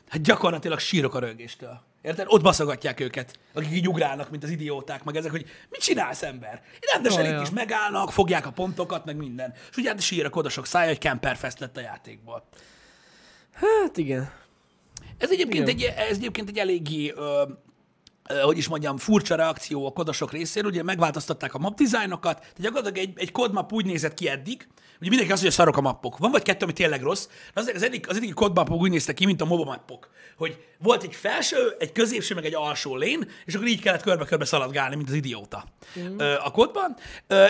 hát 0.08 0.22
gyakorlatilag 0.22 0.80
sírok 0.80 1.16
a 1.16 1.20
rögéstől. 1.20 1.82
Érted? 2.02 2.26
Ott 2.30 2.42
baszogatják 2.42 3.00
őket, 3.00 3.40
akik 3.54 3.72
így 3.72 3.88
ugrálnak, 3.88 4.30
mint 4.30 4.44
az 4.44 4.50
idióták, 4.50 5.04
meg 5.04 5.16
ezek, 5.16 5.32
hogy 5.32 5.46
mit 5.70 5.82
csinálsz, 5.82 6.24
ember? 6.24 6.62
Rendesen 6.94 7.26
Ja, 7.26 7.36
itt 7.36 7.42
is 7.42 7.50
megállnak, 7.50 8.12
fogják 8.12 8.46
a 8.46 8.52
pontokat, 8.52 9.06
meg 9.06 9.16
minden. 9.16 9.54
És 9.70 9.78
ugye 9.78 9.90
hát 9.90 10.02
sír 10.02 10.26
a 10.26 10.30
kodosok 10.30 10.66
szája, 10.66 10.88
hogy 10.88 11.00
Camperfest 11.00 11.60
lett 11.60 11.78
a 11.78 11.82
játékból. 11.82 12.48
Hát 13.54 13.98
igen. 13.98 14.32
Ez 15.18 15.32
egyébként, 15.32 15.68
egy, 15.68 15.80
Igen. 15.80 15.98
ez 15.98 16.16
egyébként 16.18 16.50
egy 16.50 16.58
eléggé, 16.58 17.14
ö, 17.16 17.44
hogy 18.44 18.58
is 18.58 18.68
mondjam, 18.68 18.98
furcsa 18.98 19.36
reakció 19.36 19.86
a 19.86 19.92
kodosok 19.92 20.32
részéről. 20.32 20.70
Ugye 20.70 20.84
megváltoztatták 20.84 21.54
a 21.54 21.58
map 21.58 21.76
dizájnokat, 21.78 22.40
tehát 22.40 22.60
gyakorlatilag 22.60 23.10
egy, 23.10 23.20
egy 23.20 23.32
kodmap 23.32 23.74
úgy 23.74 23.86
nézett 23.86 24.14
ki 24.14 24.28
eddig, 24.28 24.68
hogy 25.00 25.10
mindenki 25.10 25.32
azt 25.32 25.42
mondja, 25.42 25.58
hogy 25.58 25.74
szarok 25.74 25.78
a 25.78 25.82
mappok. 25.82 26.18
Van 26.18 26.32
vagy 26.32 26.42
kettő, 26.42 26.64
ami 26.64 26.74
tényleg 26.74 27.02
rossz, 27.02 27.28
de 27.54 27.62
azért 27.62 27.76
az 27.76 27.84
eddig, 27.84 28.06
az 28.10 28.16
eddig 28.16 28.34
kodmapok 28.34 28.80
úgy 28.82 28.90
néztek 28.90 29.16
ki, 29.16 29.26
mint 29.26 29.42
a 29.42 29.46
MOBA 29.46 29.64
mappok. 29.64 30.10
Hogy 30.38 30.66
volt 30.78 31.04
egy 31.04 31.16
felső, 31.16 31.76
egy 31.80 31.92
középső, 31.92 32.36
meg 32.36 32.46
egy 32.46 32.56
alsó 32.56 32.96
lén, 32.96 33.30
és 33.46 33.56
akkor 33.56 33.68
így 33.68 33.82
kellett 33.82 34.02
körbe-körbe 34.02 34.46
szaladgálni, 34.46 34.96
mint 34.96 35.10
az 35.10 35.16
idióta 35.16 35.66
mm. 36.00 36.18
a 36.18 36.52
kodban. 36.52 36.96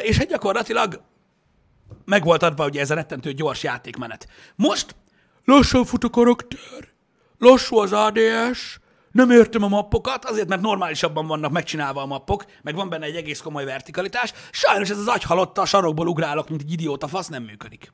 És 0.01 0.17
hát 0.17 0.27
gyakorlatilag 0.27 1.01
meg 2.05 2.23
volt 2.23 2.43
adva 2.43 2.65
ugye 2.65 2.79
ez 2.79 2.91
a 2.91 2.95
rettentő 2.95 3.31
gyors 3.31 3.63
játékmenet. 3.63 4.27
Most 4.55 4.95
lassan 5.45 5.85
fut 5.85 6.03
a 6.03 6.09
karakter, 6.09 6.89
lassú 7.37 7.77
az 7.77 7.93
ADS, 7.93 8.79
nem 9.11 9.31
értem 9.31 9.63
a 9.63 9.67
mappokat, 9.67 10.25
azért, 10.25 10.47
mert 10.47 10.61
normálisabban 10.61 11.27
vannak 11.27 11.51
megcsinálva 11.51 12.01
a 12.01 12.05
mappok, 12.05 12.45
meg 12.61 12.75
van 12.75 12.89
benne 12.89 13.05
egy 13.05 13.15
egész 13.15 13.39
komoly 13.39 13.65
vertikalitás. 13.65 14.33
Sajnos 14.51 14.89
ez 14.89 14.97
az 14.97 15.07
agyhalotta, 15.07 15.61
a 15.61 15.65
sarokból 15.65 16.07
ugrálok, 16.07 16.49
mint 16.49 16.61
egy 16.61 16.71
idióta 16.71 17.07
fasz, 17.07 17.27
nem 17.27 17.43
működik. 17.43 17.91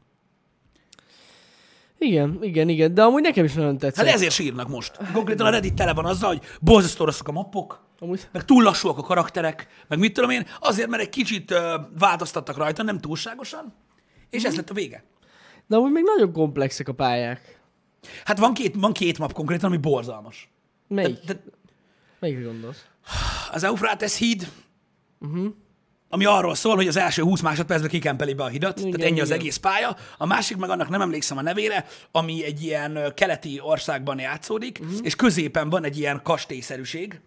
Igen, 1.98 2.38
igen, 2.42 2.70
igen. 2.70 2.94
De 2.94 3.04
amúgy 3.04 3.22
nekem 3.22 3.46
is 3.46 3.54
nagyon 3.54 3.78
tetszett. 3.78 4.06
Hát 4.06 4.16
ezért 4.16 4.34
sírnak 4.34 4.68
most. 4.68 5.00
Konkrétan 5.14 5.46
a 5.46 5.50
Reddit 5.50 5.74
tele 5.74 5.94
van 5.94 6.06
azzal, 6.06 6.30
hogy 6.30 6.42
borzasztó 6.62 7.06
rosszak 7.06 7.28
a 7.28 7.32
mappok, 7.32 7.86
Amúgy, 8.00 8.28
meg 8.32 8.46
túl 8.46 8.64
lassúak 8.64 8.98
a 8.98 9.02
karakterek, 9.02 9.68
meg 9.88 10.00
mit 10.00 10.14
tudom 10.14 10.30
én, 10.30 10.46
azért, 10.60 10.90
mert 10.90 11.02
egy 11.02 11.10
kicsit 11.10 11.52
uh, 11.52 11.60
változtattak 12.00 12.58
rajta, 12.58 12.84
nem 12.84 13.00
túlságosan, 13.00 13.74
és 14.30 14.44
ez 14.44 14.56
lett 14.56 14.70
a 14.70 14.74
vége. 14.74 15.04
de 15.68 15.76
amúgy 15.76 15.92
még 15.92 16.04
nagyon 16.04 16.32
komplexek 16.32 16.88
a 16.88 16.94
pályák. 16.94 17.60
Hát 18.26 18.40
van 18.40 18.54
két, 18.54 18.76
van 18.76 18.94
két 18.94 19.18
map 19.20 19.34
konkrétan, 19.34 19.70
ami 19.70 19.78
borzalmas. 19.78 20.50
Melyik? 20.88 21.18
De, 21.26 21.44
Melyikre 22.20 22.44
gondolsz? 22.44 22.86
az 23.52 23.64
Eufrates 23.64 24.18
híd, 24.18 24.52
uh-huh. 25.20 25.48
ami 26.10 26.26
arról 26.26 26.56
szól, 26.56 26.76
hogy 26.76 26.88
az 26.88 26.98
első 26.98 27.22
20 27.22 27.42
másodpercben 27.42 27.90
kikempeli 27.90 28.34
be 28.34 28.44
a 28.44 28.48
hidat, 28.48 28.80
igen, 28.80 28.92
tehát 28.92 29.08
ennyi 29.08 29.22
az 29.22 29.28
igen. 29.28 29.40
egész 29.40 29.58
pálya. 29.58 29.96
A 30.18 30.26
másik 30.26 30.58
meg 30.58 30.70
annak 30.70 30.90
nem 30.90 31.02
emlékszem 31.02 31.38
a 31.38 31.42
nevére, 31.42 31.86
ami 32.12 32.44
egy 32.44 32.64
ilyen 32.64 33.14
keleti 33.16 33.60
országban 33.64 34.20
játszódik, 34.20 34.80
uh-huh. 34.82 34.98
és 35.02 35.16
középen 35.16 35.70
van 35.70 35.84
egy 35.84 35.98
ilyen 35.98 36.20
kastélyszerűség, 36.24 37.20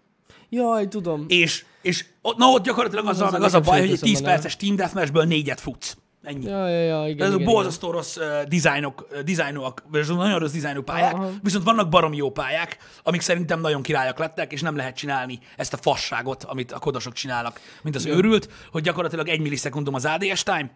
Jaj, 0.53 0.89
tudom. 0.89 1.25
és, 1.29 1.65
és 1.83 2.05
ott, 2.23 2.37
na 2.37 2.47
ott 2.47 2.65
gyakorlatilag 2.65 3.07
az, 3.07 3.21
Az 3.21 3.27
az, 3.27 3.29
a 3.29 3.33
meg 3.33 3.43
az 3.43 3.55
a 3.55 3.61
baj, 3.61 3.79
hogy 3.79 3.89
egy 3.89 3.91
jut 3.91 4.01
10 4.01 4.11
eszembe, 4.13 4.31
perces 4.31 4.57
Team 4.57 4.77
Deathmatchből 4.77 5.25
négyet 5.25 5.61
futsz. 5.61 5.97
Ennyi. 6.23 6.47
Ja, 6.47 6.69
ja, 6.69 6.81
ja, 6.81 7.09
igen, 7.09 7.27
Ezek 7.27 7.41
igen, 7.41 7.53
borzasztó 7.53 7.91
rossz 7.91 8.17
uh, 8.17 8.43
dizájnok, 8.43 9.09
uh, 9.13 9.21
dizájnok, 9.21 9.83
nagyon 9.91 10.39
rossz 10.39 10.53
dizájnú 10.53 10.83
pályák, 10.83 11.15
Aha. 11.15 11.31
viszont 11.43 11.65
vannak 11.65 11.89
baromi 11.89 12.17
jó 12.17 12.31
pályák, 12.31 12.79
amik 13.03 13.21
szerintem 13.21 13.61
nagyon 13.61 13.83
királyak 13.83 14.19
lettek, 14.19 14.53
és 14.53 14.61
nem 14.61 14.77
lehet 14.77 14.97
csinálni 14.97 15.39
ezt 15.57 15.73
a 15.73 15.77
fasságot, 15.77 16.45
amit 16.45 16.73
a 16.73 16.79
kodosok 16.79 17.13
csinálnak, 17.13 17.61
mint 17.83 17.97
az 17.97 18.07
őrült, 18.07 18.49
hogy 18.71 18.83
gyakorlatilag 18.83 19.29
egy 19.29 19.41
millisekundum 19.41 19.95
az 19.95 20.05
ADS 20.05 20.43
time, 20.43 20.71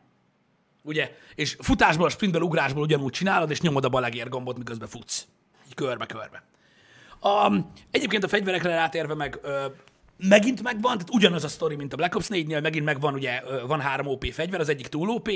ugye, 0.83 1.11
és 1.35 1.57
futásból, 1.61 2.07
a 2.07 2.11
sprintből, 2.11 2.43
ugrásból 2.43 2.83
ugyanúgy 2.83 3.13
csinálod, 3.13 3.51
és 3.51 3.61
nyomod 3.61 3.85
a 3.85 3.89
balegér 3.89 4.29
gombot, 4.29 4.59
miközben 4.59 4.89
futsz. 4.89 5.27
Így 5.67 5.75
körbe-körbe. 5.75 6.43
Um, 7.23 7.71
egyébként 7.91 8.25
a 8.25 8.29
fegyverekre 8.29 8.75
rátérve 8.75 9.15
meg 9.15 9.39
ö, 9.43 9.65
megint 10.28 10.62
megvan, 10.62 10.93
tehát 10.93 11.11
ugyanaz 11.14 11.45
a 11.45 11.49
sztori, 11.49 11.76
mint 11.76 11.93
a 11.93 11.97
Black 11.97 12.14
Ops 12.14 12.26
4-nél, 12.28 12.62
megint 12.62 12.85
megvan, 12.85 13.14
ugye 13.14 13.43
van 13.66 13.81
három 13.81 14.07
OP 14.07 14.33
fegyver, 14.33 14.61
az 14.61 14.69
egyik 14.69 14.87
túl 14.87 15.09
OP, 15.09 15.28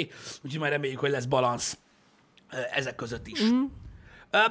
úgyhogy 0.45 0.59
majd 0.59 0.73
reméljük, 0.73 0.99
hogy 0.99 1.11
lesz 1.11 1.25
balansz 1.25 1.78
ezek 2.75 2.95
között 2.95 3.26
is. 3.26 3.42
Mm. 3.42 3.64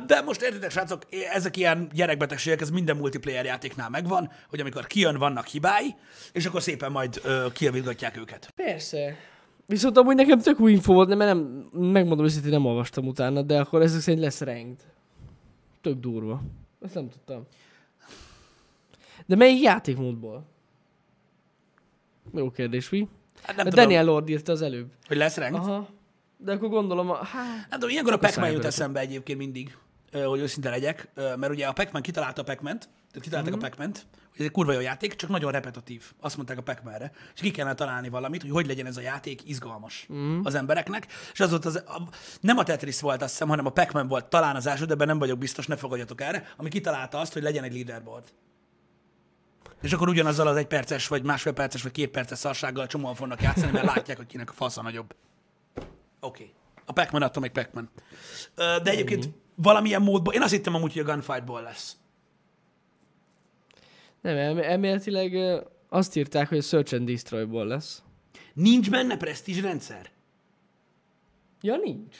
De 0.05 0.21
most 0.21 0.41
értitek, 0.41 0.71
srácok, 0.71 1.01
ezek 1.33 1.57
ilyen 1.57 1.89
gyerekbetegségek, 1.93 2.61
ez 2.61 2.69
minden 2.69 2.97
multiplayer 2.97 3.45
játéknál 3.45 3.89
megvan, 3.89 4.31
hogy 4.49 4.59
amikor 4.59 4.87
kijön, 4.87 5.17
vannak 5.17 5.45
hibái, 5.45 5.95
és 6.31 6.45
akkor 6.45 6.61
szépen 6.61 6.91
majd 6.91 7.21
ö, 7.23 7.45
kiavizgatják 7.53 8.17
őket. 8.17 8.51
Persze. 8.55 9.15
Viszont 9.65 9.97
amúgy 9.97 10.15
nekem 10.15 10.39
tök 10.39 10.59
új 10.59 10.71
info 10.71 10.93
volt, 10.93 11.15
mert 11.15 11.33
nem, 11.33 11.69
megmondom 11.71 12.25
őszintén, 12.25 12.51
nem 12.51 12.65
olvastam 12.65 13.07
utána, 13.07 13.41
de 13.41 13.59
akkor 13.59 13.81
ezek 13.81 14.01
szerint 14.01 14.23
lesz 14.23 14.41
ranked. 14.41 14.85
Tök 15.81 15.99
durva. 15.99 16.41
Ezt 16.81 16.93
nem 16.93 17.09
tudtam. 17.09 17.47
De 19.27 19.35
melyik 19.35 19.61
játékmódból? 19.63 20.45
Jó 22.33 22.51
kérdés, 22.51 22.89
mi? 22.89 23.07
Hát 23.43 23.55
nem 23.55 23.65
tudom, 23.65 23.83
Daniel 23.83 24.05
Lord 24.05 24.29
írta 24.29 24.51
az 24.51 24.61
előbb. 24.61 24.91
hogy 25.07 25.17
lesz 25.17 25.37
rank. 25.37 25.55
Aha. 25.55 25.87
De 26.37 26.51
akkor 26.51 26.69
gondolom, 26.69 27.09
a... 27.09 27.15
hát... 27.15 27.45
Nem 27.69 27.69
tudom, 27.69 27.89
ilyenkor 27.89 28.13
a 28.13 28.17
Pac-Man 28.17 28.51
jut 28.51 28.65
eszembe 28.65 28.99
egyébként 28.99 29.37
mindig, 29.37 29.77
hogy 30.25 30.39
őszinte 30.39 30.69
legyek, 30.69 31.09
mert 31.15 31.49
ugye 31.49 31.67
a 31.67 31.73
Pac-Man 31.73 32.01
kitalálta 32.01 32.41
a 32.41 32.43
Pac-Man-t, 32.43 32.79
tehát 32.79 33.21
kitalálták 33.21 33.53
Mhm. 33.53 33.63
a 33.63 33.67
Pac-Man-t, 33.67 34.05
hogy 34.31 34.39
ez 34.39 34.45
egy 34.45 34.51
kurva 34.51 34.71
jó 34.71 34.79
játék, 34.79 35.15
csak 35.15 35.29
nagyon 35.29 35.51
repetitív. 35.51 36.03
Azt 36.19 36.35
mondták 36.35 36.57
a 36.57 36.61
Pac-Man-re, 36.61 37.11
és 37.35 37.41
ki 37.41 37.51
kellene 37.51 37.75
találni 37.75 38.09
valamit, 38.09 38.41
hogy 38.41 38.51
hogy 38.51 38.67
legyen 38.67 38.85
ez 38.85 38.97
a 38.97 39.01
játék 39.01 39.49
izgalmas 39.49 40.05
Mhm. 40.09 40.39
az 40.43 40.55
embereknek, 40.55 41.07
és 41.33 41.39
az 41.39 41.49
volt 41.49 41.65
az, 41.65 41.75
a, 41.75 42.01
nem 42.41 42.57
a 42.57 42.63
Tetris 42.63 43.01
volt 43.01 43.21
azt 43.21 43.31
hiszem, 43.31 43.47
hanem 43.47 43.65
a 43.65 43.69
Pac-Man 43.69 44.07
volt 44.07 44.25
talán 44.25 44.55
az 44.55 44.65
első, 44.67 44.85
de 44.85 44.93
ebben 44.93 45.07
nem 45.07 45.19
vagyok 45.19 45.37
biztos, 45.37 45.67
ne 45.67 45.75
fogadjatok 45.75 46.21
erre, 46.21 46.53
ami 46.57 46.69
kitalálta 46.69 47.17
azt, 47.19 47.33
hogy 47.33 47.41
legyen 47.43 47.63
egy 47.63 47.73
leaderboard. 47.73 48.23
És 49.81 49.93
akkor 49.93 50.07
ugyanazzal 50.07 50.47
az 50.47 50.55
egy 50.55 50.67
perces, 50.67 51.07
vagy 51.07 51.23
másfél 51.23 51.53
perces, 51.53 51.83
vagy 51.83 51.91
két 51.91 52.09
perces 52.09 52.37
szarsággal 52.37 52.87
csomóan 52.87 53.15
fognak 53.15 53.41
játszani, 53.41 53.71
mert 53.71 53.85
látják, 53.85 54.17
hogy 54.17 54.25
kinek 54.25 54.49
a 54.49 54.53
fasza 54.53 54.81
nagyobb. 54.81 55.15
Oké. 55.75 55.83
Okay. 56.19 56.53
A 56.85 56.93
Pac-Man 56.93 57.21
attól 57.21 57.41
még 57.41 57.51
Pac-Man. 57.51 57.89
De 58.55 58.81
egyébként 58.91 59.29
valamilyen 59.55 60.01
módból, 60.01 60.33
én 60.33 60.41
azt 60.41 60.51
hittem 60.51 60.75
amúgy, 60.75 60.93
hogy 60.93 61.01
a 61.01 61.11
gunfightból 61.11 61.61
lesz. 61.61 61.97
Nem, 64.21 64.37
elm- 64.37 64.63
elméletileg 64.63 65.61
azt 65.89 66.15
írták, 66.15 66.49
hogy 66.49 66.57
a 66.57 66.61
Search 66.61 66.93
and 66.93 67.09
Destroy-ból 67.09 67.65
lesz. 67.65 68.01
Nincs 68.53 68.89
benne 68.89 69.17
presztízs 69.17 69.61
rendszer? 69.61 70.09
Ja, 71.61 71.75
nincs. 71.75 72.17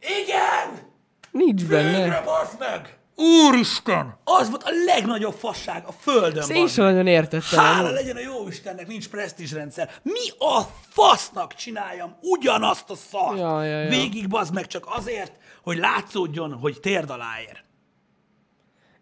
Igen! 0.00 0.92
Nincs 1.30 1.66
benne. 1.66 1.98
Végre, 1.98 2.24
meg! 2.58 2.98
Úristen! 3.16 4.18
Az 4.24 4.50
volt 4.50 4.62
a 4.62 4.70
legnagyobb 4.86 5.34
fasság 5.34 5.84
a 5.86 5.92
földön, 5.92 6.38
Ezt 6.38 6.50
én 6.50 6.68
sem 6.68 6.84
nagyon 6.84 7.06
értettem. 7.06 7.58
Hála 7.58 7.90
legyen 7.90 8.16
a 8.16 8.20
jó 8.20 8.48
Istennek, 8.48 8.86
nincs 8.86 9.08
presztízs 9.08 9.52
rendszer. 9.52 9.90
Mi 10.02 10.28
a 10.38 10.62
fasznak 10.88 11.54
csináljam 11.54 12.16
ugyanazt 12.20 12.90
a 12.90 12.94
szart? 12.94 13.38
Ja, 13.38 13.64
ja, 13.64 13.80
ja. 13.80 13.88
Végig 13.88 14.28
bazd 14.28 14.54
meg 14.54 14.66
csak 14.66 14.84
azért, 14.88 15.32
hogy 15.62 15.76
látszódjon, 15.76 16.52
hogy 16.52 16.80
térd 16.80 17.10
alá 17.10 17.40
ér. 17.48 17.62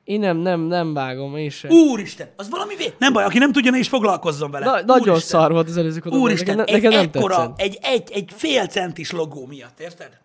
Én 0.04 0.21
nem, 0.21 0.37
nem, 0.37 0.61
nem 0.61 0.95
vágom, 0.95 1.37
én 1.37 1.50
sem. 1.50 1.71
Úristen, 1.71 2.33
az 2.37 2.50
valami 2.50 2.76
vé... 2.76 2.92
Nem 2.99 3.12
baj, 3.12 3.25
aki 3.25 3.38
nem 3.38 3.52
tudja, 3.52 3.71
ne 3.71 3.78
is 3.78 3.88
foglalkozzon 3.88 4.50
vele. 4.50 4.64
Na, 4.64 4.81
nagyon 4.83 5.09
Úristen. 5.11 5.40
szar 5.40 5.52
volt 5.52 5.69
az 5.69 5.76
előző 5.76 6.00
kodban. 6.00 6.21
Úristen, 6.21 6.57
nekem, 6.57 6.75
egy 6.75 6.83
nekem 6.83 6.99
nem 6.99 7.11
ekkora, 7.14 7.37
tetszett. 7.37 7.61
egy, 7.61 7.78
egy, 7.83 8.11
egy 8.12 8.33
fél 8.37 8.66
centis 8.66 9.11
logó 9.11 9.47
miatt, 9.47 9.81
érted? 9.81 10.19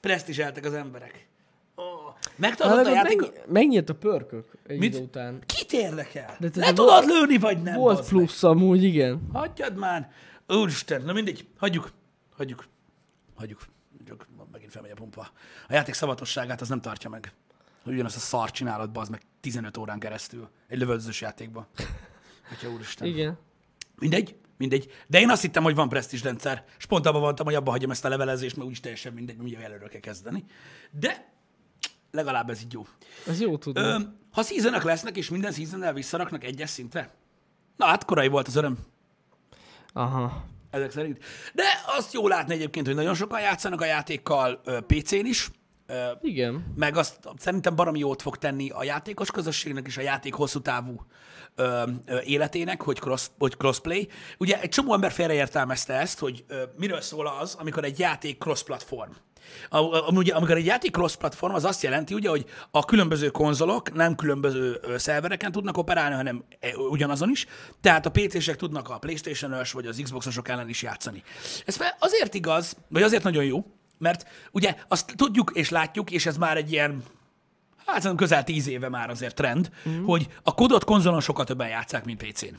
Presztizseltek 0.00 0.64
az 0.64 0.74
emberek. 0.74 1.26
Megtartott 2.42 2.76
a 2.76 2.80
akkor 2.80 2.92
játék... 2.92 3.20
mennyi, 3.20 3.32
megnyílt 3.46 3.88
a 3.88 3.94
pörkök 3.94 4.52
egy 4.66 4.78
Mit? 4.78 4.94
idő 4.94 5.04
után. 5.04 5.42
Kit 5.46 5.72
érdekel? 5.72 6.36
De 6.38 6.50
Le 6.54 6.72
tudod 6.72 7.04
lőni, 7.06 7.38
vagy 7.38 7.62
nem? 7.62 7.74
Volt 7.74 7.96
bazd 7.96 8.12
meg? 8.12 8.22
plusz 8.22 8.42
amúgy, 8.42 8.82
igen. 8.82 9.28
Hagyjad 9.32 9.76
már. 9.76 10.10
Úristen, 10.48 11.02
na 11.02 11.12
mindegy, 11.12 11.46
hagyjuk. 11.58 11.92
Hagyjuk. 12.36 12.66
Hagyjuk. 13.34 13.60
Csak 14.06 14.26
megint 14.52 14.70
felmegy 14.70 14.90
a 14.90 14.94
pumpa. 14.94 15.30
A 15.68 15.72
játék 15.72 15.94
szavatosságát 15.94 16.60
az 16.60 16.68
nem 16.68 16.80
tartja 16.80 17.10
meg. 17.10 17.32
Hogy 17.82 17.92
ugyanazt 17.92 18.16
a 18.16 18.20
szar 18.20 18.50
csinálod, 18.50 18.90
bazd 18.90 19.10
meg 19.10 19.22
15 19.40 19.76
órán 19.76 19.98
keresztül. 19.98 20.48
Egy 20.68 20.78
lövöldözős 20.78 21.20
játékba. 21.20 21.68
Atya 22.52 22.70
úristen. 22.70 23.06
Igen. 23.06 23.38
Mindegy, 23.98 24.36
mindegy. 24.56 24.90
De 25.06 25.20
én 25.20 25.30
azt 25.30 25.42
hittem, 25.42 25.62
hogy 25.62 25.74
van 25.74 25.88
presztis 25.88 26.22
rendszer, 26.22 26.64
és 26.78 26.86
pont 26.86 27.06
abban 27.06 27.20
voltam, 27.20 27.46
hogy 27.46 27.54
abba 27.54 27.70
hagyom 27.70 27.90
ezt 27.90 28.04
a 28.04 28.08
levelezést, 28.08 28.56
mert 28.56 28.66
úgyis 28.66 28.80
teljesen 28.80 29.12
mindegy, 29.12 29.40
ugye 29.40 29.58
előről 29.58 29.88
kell 29.88 30.00
kezdeni. 30.00 30.44
De 30.90 31.31
legalább 32.12 32.50
ez 32.50 32.62
így 32.62 32.72
jó. 32.72 32.86
Ez 33.26 33.40
jó 33.40 33.58
tudni. 33.58 33.80
Ö, 33.80 33.98
ha 34.30 34.42
seasonek 34.42 34.82
lesznek, 34.82 35.16
és 35.16 35.30
minden 35.30 35.52
seasonnel 35.52 35.92
visszaraknak 35.92 36.44
egyes 36.44 36.70
szintre, 36.70 37.10
na 37.76 37.86
hát 37.86 38.04
korai 38.04 38.28
volt 38.28 38.46
az 38.46 38.56
öröm, 38.56 38.78
Aha. 39.92 40.44
ezek 40.70 40.90
szerint. 40.90 41.18
De 41.54 41.62
azt 41.86 42.12
jó 42.12 42.28
látni 42.28 42.54
egyébként, 42.54 42.86
hogy 42.86 42.94
nagyon 42.94 43.14
sokan 43.14 43.40
játszanak 43.40 43.80
a 43.80 43.84
játékkal 43.84 44.60
ö, 44.64 44.80
PC-n 44.80 45.26
is, 45.26 45.50
Igen. 46.20 46.72
meg 46.76 46.96
azt 46.96 47.18
szerintem 47.38 47.76
baromi 47.76 47.98
jót 47.98 48.22
fog 48.22 48.36
tenni 48.36 48.70
a 48.70 48.84
játékos 48.84 49.30
közösségnek 49.30 49.86
és 49.86 49.96
a 49.96 50.00
játék 50.00 50.34
hosszú 50.34 50.60
távú 50.60 51.06
ö, 51.54 51.82
ö, 52.06 52.20
életének, 52.20 52.82
hogy, 52.82 52.98
cross, 52.98 53.26
hogy 53.38 53.56
crossplay. 53.56 54.08
Ugye 54.38 54.60
egy 54.60 54.68
csomó 54.68 54.94
ember 54.94 55.12
félreértelmezte 55.12 55.94
ezt, 55.94 56.18
hogy 56.18 56.44
ö, 56.48 56.62
miről 56.76 57.00
szól 57.00 57.26
az, 57.26 57.54
amikor 57.54 57.84
egy 57.84 57.98
játék 57.98 58.38
cross-platform. 58.38 59.10
Ugye, 60.08 60.34
amikor 60.34 60.56
egy 60.56 60.66
játék 60.66 60.90
cross-platform, 60.90 61.54
az 61.54 61.64
azt 61.64 61.82
jelenti, 61.82 62.14
ugye, 62.14 62.28
hogy 62.28 62.44
a 62.70 62.84
különböző 62.84 63.28
konzolok 63.28 63.92
nem 63.92 64.14
különböző 64.14 64.80
szervereken 64.96 65.52
tudnak 65.52 65.76
operálni, 65.76 66.14
hanem 66.14 66.44
e, 66.60 66.76
ugyanazon 66.76 67.30
is. 67.30 67.46
Tehát 67.80 68.06
a 68.06 68.10
PC-sek 68.10 68.56
tudnak 68.56 68.88
a 68.88 68.98
PlayStation-ös 68.98 69.72
vagy 69.72 69.86
az 69.86 70.00
Xbox-osok 70.02 70.48
ellen 70.48 70.68
is 70.68 70.82
játszani. 70.82 71.22
Ez 71.66 71.78
azért 71.98 72.34
igaz, 72.34 72.76
vagy 72.88 73.02
azért 73.02 73.22
nagyon 73.22 73.44
jó, 73.44 73.64
mert 74.02 74.26
ugye 74.50 74.76
azt 74.88 75.12
tudjuk 75.16 75.50
és 75.54 75.68
látjuk, 75.68 76.10
és 76.10 76.26
ez 76.26 76.36
már 76.36 76.56
egy 76.56 76.72
ilyen 76.72 77.02
hát 77.76 78.02
szerintem 78.02 78.16
közel 78.16 78.44
tíz 78.44 78.68
éve 78.68 78.88
már 78.88 79.10
azért 79.10 79.34
trend, 79.34 79.70
mm. 79.88 80.04
hogy 80.04 80.28
a 80.42 80.54
kodot 80.54 80.84
konzolon 80.84 81.20
sokkal 81.20 81.44
többen 81.44 81.68
játszák, 81.68 82.04
mint 82.04 82.24
PC-n. 82.24 82.54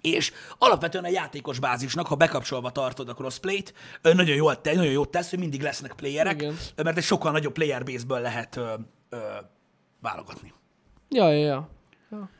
És 0.00 0.32
alapvetően 0.58 1.04
a 1.04 1.08
játékos 1.08 1.58
bázisnak, 1.58 2.06
ha 2.06 2.14
bekapcsolva 2.14 2.70
tartod 2.70 3.08
a 3.08 3.14
crossplay-t, 3.14 3.74
nagyon 4.02 4.36
jól, 4.36 4.60
te, 4.60 4.74
nagyon 4.74 4.92
jót 4.92 5.10
tesz, 5.10 5.30
hogy 5.30 5.38
mindig 5.38 5.62
lesznek 5.62 5.92
playerek, 5.92 6.40
Igen. 6.40 6.56
mert 6.76 6.96
egy 6.96 7.02
sokkal 7.02 7.32
nagyobb 7.32 7.52
player 7.52 7.84
base-ből 7.84 8.20
lehet 8.20 8.56
ö, 8.56 8.74
ö, 9.08 9.18
válogatni. 10.00 10.52
Ja, 11.08 11.30
ja, 11.30 11.46
ja. 11.46 11.68
ja. 12.10 12.30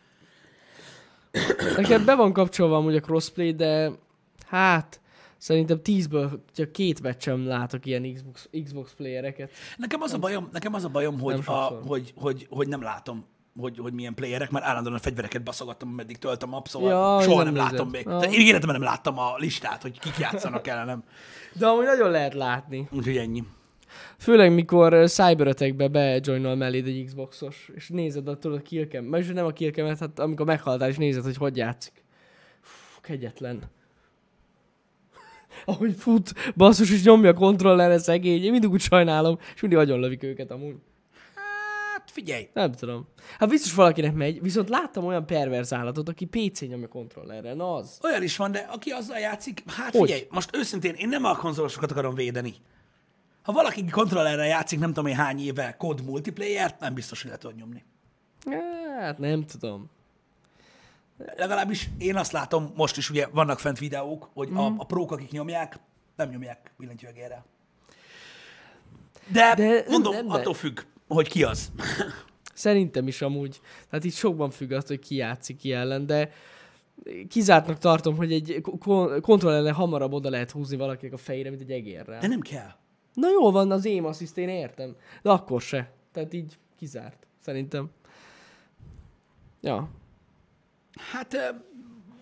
Nekem 1.76 2.04
be 2.04 2.14
van 2.14 2.32
kapcsolva 2.32 2.76
amúgy 2.76 2.96
a 2.96 3.00
crossplay, 3.00 3.54
de 3.54 3.90
hát 4.46 5.00
szerintem 5.38 5.82
tízből 5.82 6.44
csak 6.54 6.72
két 6.72 7.02
meccsem 7.02 7.46
látok 7.46 7.86
ilyen 7.86 8.14
Xbox, 8.14 8.48
Xbox 8.64 8.94
playereket. 8.94 9.50
Nekem 9.76 10.00
az 10.00 10.12
a 10.12 10.18
bajom, 10.18 10.48
nekem 10.52 10.74
az 10.74 10.84
a 10.84 10.88
bajom 10.88 11.20
hogy, 11.20 11.34
Nem 11.34 11.54
a, 11.54 11.62
hogy, 11.86 12.12
hogy, 12.16 12.46
hogy 12.50 12.68
nem 12.68 12.82
látom, 12.82 13.24
hogy, 13.60 13.78
hogy 13.78 13.92
milyen 13.92 14.14
playerek, 14.14 14.50
mert 14.50 14.64
állandóan 14.64 14.96
a 14.96 14.98
fegyvereket 14.98 15.42
baszogattam, 15.42 15.88
ameddig 15.88 16.16
töltöm 16.16 16.54
a 16.54 16.62
szóval 16.64 16.90
Ja, 16.90 17.22
soha 17.22 17.42
nem 17.42 17.54
nem, 17.54 17.62
látom 17.64 17.88
még. 17.88 18.04
De 18.04 18.30
én 18.30 18.40
életemben 18.40 18.80
nem 18.80 18.88
láttam 18.88 19.18
a 19.18 19.34
listát, 19.36 19.82
hogy 19.82 19.98
kik 19.98 20.18
játszanak 20.18 20.66
ellenem. 20.66 21.04
De 21.52 21.66
amúgy 21.66 21.84
nagyon 21.84 22.10
lehet 22.10 22.34
látni. 22.34 22.88
Úgyhogy 22.92 23.16
ennyi. 23.16 23.44
Főleg, 24.18 24.54
mikor 24.54 25.08
Cyber-Attack-be 25.08 25.88
bejoinol 25.88 26.54
melléd 26.54 26.86
egy 26.86 27.04
Xboxos, 27.04 27.70
és 27.74 27.88
nézed 27.88 28.28
a, 28.28 28.38
tudod, 28.38 28.58
a 28.58 28.62
killcam, 28.62 29.04
mert 29.04 29.32
nem 29.32 29.46
a 29.46 29.50
killcamet, 29.50 29.98
hát 29.98 30.18
amikor 30.18 30.46
meghaltál, 30.46 30.88
és 30.88 30.96
nézed, 30.96 31.24
hogy 31.24 31.36
hogy 31.36 31.56
játszik. 31.56 32.04
Fú, 32.60 33.00
kegyetlen. 33.00 33.62
Ahogy 35.64 35.94
fut, 35.98 36.52
basszus, 36.56 36.90
és 36.90 37.02
nyomja 37.02 37.30
a 37.30 37.34
kontrollerre 37.34 37.98
szegény, 37.98 38.42
én 38.44 38.50
mindig 38.50 38.70
úgy 38.70 38.80
sajnálom, 38.80 39.38
és 39.54 39.60
mindig 39.60 39.78
agyon 39.78 40.00
lövik 40.00 40.22
őket 40.22 40.50
amúgy. 40.50 40.76
Hát 41.92 42.10
figyelj, 42.10 42.48
Nem 42.54 42.72
tudom. 42.72 43.06
Hát 43.38 43.48
biztos 43.48 43.74
valakinek 43.74 44.14
megy, 44.14 44.42
viszont 44.42 44.68
láttam 44.68 45.04
olyan 45.04 45.26
perverz 45.26 45.72
állatot, 45.72 46.08
aki 46.08 46.24
PC 46.26 46.60
nyomja 46.60 46.88
kontrollerre, 46.88 47.54
na 47.54 47.74
az. 47.74 47.98
olyan 48.02 48.22
is 48.22 48.36
van, 48.36 48.52
de 48.52 48.58
aki 48.58 48.90
azzal 48.90 49.18
játszik, 49.18 49.62
hát 49.66 49.92
Hogy? 49.92 50.08
figyelj, 50.08 50.26
most 50.30 50.56
őszintén 50.56 50.94
én 50.94 51.08
nem 51.08 51.24
a 51.24 51.36
konzolosokat 51.36 51.90
akarom 51.90 52.14
védeni. 52.14 52.54
Ha 53.42 53.52
valaki 53.52 53.84
kontrollerrel 53.84 54.46
játszik, 54.46 54.78
nem 54.78 54.88
tudom 54.92 55.06
én 55.06 55.16
hány 55.16 55.40
éve 55.40 55.74
kod 55.78 56.04
multiplayer 56.04 56.76
nem 56.80 56.94
biztos, 56.94 57.22
hogy 57.22 57.30
le 57.30 57.36
tud 57.36 57.56
nyomni. 57.56 57.84
Hát 58.98 59.18
nem 59.18 59.44
tudom. 59.44 59.90
Legalábbis 61.36 61.88
én 61.98 62.16
azt 62.16 62.32
látom, 62.32 62.72
most 62.76 62.96
is 62.96 63.10
ugye 63.10 63.26
vannak 63.26 63.58
fent 63.58 63.78
videók, 63.78 64.28
hogy 64.34 64.48
Mhm. 64.48 64.58
a, 64.58 64.74
a 64.76 64.84
prók, 64.84 65.12
akik 65.12 65.30
nyomják, 65.30 65.78
nem 66.16 66.28
nyomják 66.30 66.72
billentyűegérrel. 66.76 67.44
De, 69.32 69.54
De 69.54 69.66
nem- 69.66 69.84
mondom, 69.88 70.12
nem, 70.12 70.26
de- 70.26 70.32
attól 70.34 70.54
függ, 70.54 70.80
hogy 71.08 71.28
ki 71.28 71.42
az. 71.44 71.72
Szerintem 72.54 73.06
is 73.08 73.22
amúgy. 73.22 73.60
Tehát 73.90 74.04
itt 74.04 74.12
sokban 74.14 74.50
függ 74.50 74.72
az, 74.72 74.86
hogy 74.86 74.98
ki 74.98 75.14
játszik 75.14 75.56
ki 75.56 75.72
ellen, 75.72 76.06
de 76.06 76.30
kizártnak 77.28 77.78
tartom, 77.78 78.16
hogy 78.16 78.32
egy 78.32 78.60
ko- 78.80 79.20
kontrollerre 79.20 79.72
hamarabb 79.72 80.12
oda 80.12 80.30
lehet 80.30 80.50
húzni 80.50 80.76
valakinek 80.76 81.12
a 81.12 81.16
fejére, 81.16 81.48
mint 81.50 81.62
egy 81.62 81.70
egérrel. 81.70 82.20
De 82.20 82.26
nem 82.26 82.40
kell. 82.40 82.70
Na 83.14 83.28
jó 83.30 83.50
van, 83.50 83.70
az 83.70 83.86
aim 83.86 84.04
assist 84.04 84.36
én 84.36 84.48
értem. 84.48 84.96
De 85.22 85.30
akkor 85.30 85.60
se. 85.60 85.92
Tehát 86.12 86.32
így 86.32 86.58
kizárt, 86.78 87.26
szerintem. 87.40 87.90
Ja. 89.60 89.88
Hát 91.12 91.54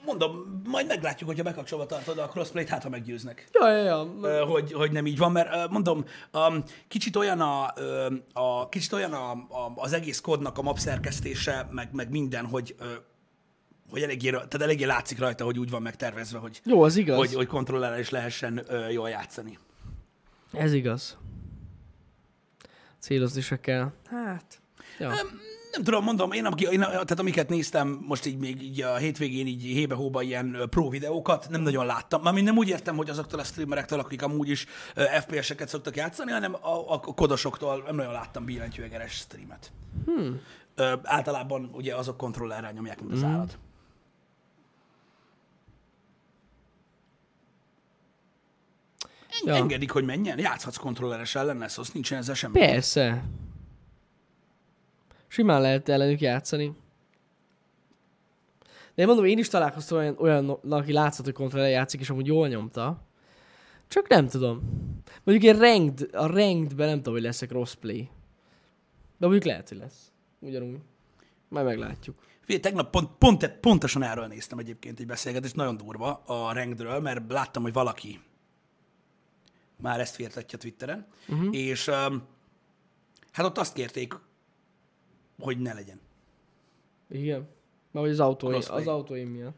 mondom, 0.07 0.62
majd 0.65 0.87
meglátjuk, 0.87 1.29
hogyha 1.29 1.45
bekapcsolva 1.45 1.87
tartod 1.87 2.19
a 2.19 2.29
crossplay-t, 2.29 2.69
hát 2.69 2.83
ha 2.83 2.89
meggyőznek. 2.89 3.49
Ja, 3.53 3.71
ja, 3.71 3.85
ja. 4.23 4.45
Hogy, 4.45 4.73
hogy 4.73 4.93
nem 4.93 5.07
így 5.07 5.19
van, 5.19 5.33
mert 5.33 5.71
mondom, 5.71 6.05
um, 6.33 6.62
kicsit 6.89 7.17
olyan, 7.17 7.41
a, 7.41 7.75
a, 8.33 8.69
kicsit 8.69 8.93
olyan 8.93 9.12
a, 9.12 9.31
a, 9.33 9.73
az 9.75 9.93
egész 9.93 10.21
kódnak 10.21 10.59
a 10.59 10.62
map 10.62 10.79
szerkesztése, 10.79 11.69
meg, 11.71 11.89
meg 11.93 12.11
minden, 12.11 12.47
hogy, 12.47 12.77
hogy 13.91 14.03
eléggé, 14.03 14.31
tehát 14.31 14.62
eléggé 14.62 14.85
látszik 14.85 15.19
rajta, 15.19 15.45
hogy 15.45 15.59
úgy 15.59 15.71
van 15.71 15.83
megtervezve, 15.83 16.39
hogy, 16.39 16.61
Jó, 16.65 16.83
az 16.83 16.97
igaz. 16.97 17.17
hogy, 17.17 17.35
hogy 17.35 17.47
kontrollerrel 17.47 17.99
is 17.99 18.11
lehessen 18.11 18.62
ö, 18.67 18.89
jól 18.89 19.09
játszani. 19.09 19.59
Ez 20.53 20.73
igaz. 20.73 21.17
Célozni 22.99 23.41
se 23.41 23.61
kell. 23.61 23.93
Hát. 24.11 24.61
Ja. 24.99 25.12
Nem 25.72 25.83
tudom, 25.85 26.05
mondom, 26.05 26.33
én, 26.33 26.44
amik- 26.44 26.70
én 26.70 26.81
tehát 26.81 27.18
amiket 27.18 27.48
néztem 27.48 28.05
most 28.07 28.26
így 28.26 28.38
még 28.38 28.62
így 28.62 28.83
a 28.83 28.96
hétvégén 28.96 29.46
így 29.46 29.62
hébe-hóba 29.62 30.22
ilyen 30.22 30.66
pro 30.70 30.88
videókat, 30.88 31.46
nem 31.50 31.61
nagyon 31.61 31.87
láttam. 31.87 32.22
Mármint 32.22 32.46
nem 32.46 32.57
úgy 32.57 32.68
értem, 32.68 32.96
hogy 32.96 33.11
azoktól 33.11 33.40
a 33.40 33.44
streamerektől, 33.44 33.98
akik 33.98 34.22
amúgy 34.22 34.48
is 34.48 34.66
FPS-eket 35.20 35.68
szoktak 35.68 35.96
játszani, 35.96 36.31
hanem 36.31 36.55
a, 36.55 36.92
a 36.92 37.00
kodosoktól 37.00 37.83
nem 37.87 37.94
nagyon 37.96 38.12
láttam 38.12 38.44
billentyűegeres 38.44 39.12
streamet. 39.12 39.72
Hmm. 40.05 40.40
Ö, 40.74 40.92
általában 41.02 41.70
ugye 41.72 41.94
azok 41.94 42.16
kontrollerrel 42.16 42.72
nyomják, 42.72 43.00
mint 43.00 43.12
az 43.12 43.20
Hmm. 43.20 43.31
állat. 43.33 43.59
Ja. 49.44 49.55
Engedik, 49.55 49.90
hogy 49.90 50.05
menjen, 50.05 50.38
játszhatsz 50.38 50.76
kontrolleres 50.76 51.35
ellen, 51.35 51.68
szóval 51.68 51.90
nincsen 51.92 52.18
ezzel 52.18 52.35
semmi. 52.35 52.59
Persze. 52.59 53.22
Simán 55.37 55.61
lehet 55.61 55.88
ellenük 55.88 56.20
játszani. 56.20 56.75
De 58.94 59.03
én 59.03 59.07
mondom, 59.07 59.25
én 59.25 59.38
is 59.38 59.49
találkoztam 59.49 59.99
olyan, 59.99 60.16
olyan 60.18 60.49
aki 60.68 60.92
látszott, 60.92 61.25
hogy 61.25 61.35
kontroller 61.35 61.70
játszik, 61.70 62.01
és 62.01 62.11
amúgy 62.11 62.27
jól 62.27 62.49
nyomta. 62.49 63.03
Csak 63.88 64.09
nem 64.09 64.29
tudom. 64.29 64.61
Mondjuk 65.25 65.55
én 65.55 65.61
ranked, 65.61 66.14
a 66.14 66.27
rankedben 66.27 66.88
nem 66.88 66.96
tudom, 66.96 67.14
hogy 67.14 67.22
lesz-e 67.22 67.46
crossplay. 67.46 68.09
De 69.18 69.27
mondjuk 69.27 69.44
lehet, 69.44 69.68
hogy 69.68 69.79
lesz. 69.79 70.12
Ugyanúgy. 70.38 70.79
Majd 71.49 71.66
meglátjuk. 71.66 72.16
Figyelj, 72.40 72.61
tegnap 72.61 72.90
pont, 72.90 73.11
pont, 73.18 73.49
pontosan 73.49 74.03
erről 74.03 74.27
néztem 74.27 74.59
egyébként 74.59 75.01
egy 75.01 75.07
beszélgetést, 75.07 75.57
nagyon 75.57 75.77
durva 75.77 76.22
a 76.27 76.53
Rankdről, 76.53 77.01
mert 77.01 77.33
láttam, 77.33 77.62
hogy 77.62 77.72
valaki 77.72 78.20
már 79.77 80.01
ezt 80.01 80.14
firtatja 80.14 80.59
Twitteren, 80.59 81.07
uh-huh. 81.29 81.57
és 81.57 81.87
um, 81.87 82.22
hát 83.33 83.46
ott 83.46 83.59
azt 83.59 83.72
kérték, 83.72 84.14
hogy 85.38 85.59
ne 85.59 85.72
legyen. 85.72 86.01
Igen. 87.09 87.49
Mert 87.90 88.07
az 88.07 88.20
autóim, 88.20 88.53
Crossplay. 88.53 88.81
az 88.81 88.87
autóim 88.87 89.29
miatt. 89.29 89.57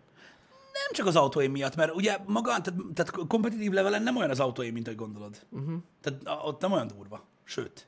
Nem 0.72 0.92
csak 0.92 1.06
az 1.06 1.16
autóim 1.16 1.50
miatt, 1.50 1.76
mert 1.76 1.94
ugye 1.94 2.18
maga, 2.26 2.60
tehát, 2.60 2.74
tehát 2.94 3.10
kompetitív 3.26 3.72
levelen 3.72 4.02
nem 4.02 4.16
olyan 4.16 4.30
az 4.30 4.40
autóim, 4.40 4.72
mint 4.72 4.86
ahogy 4.86 4.98
gondolod. 4.98 5.46
Uh-huh. 5.50 5.82
Tehát 6.00 6.46
ott 6.46 6.60
nem 6.60 6.72
olyan 6.72 6.86
durva. 6.86 7.26
Sőt. 7.44 7.86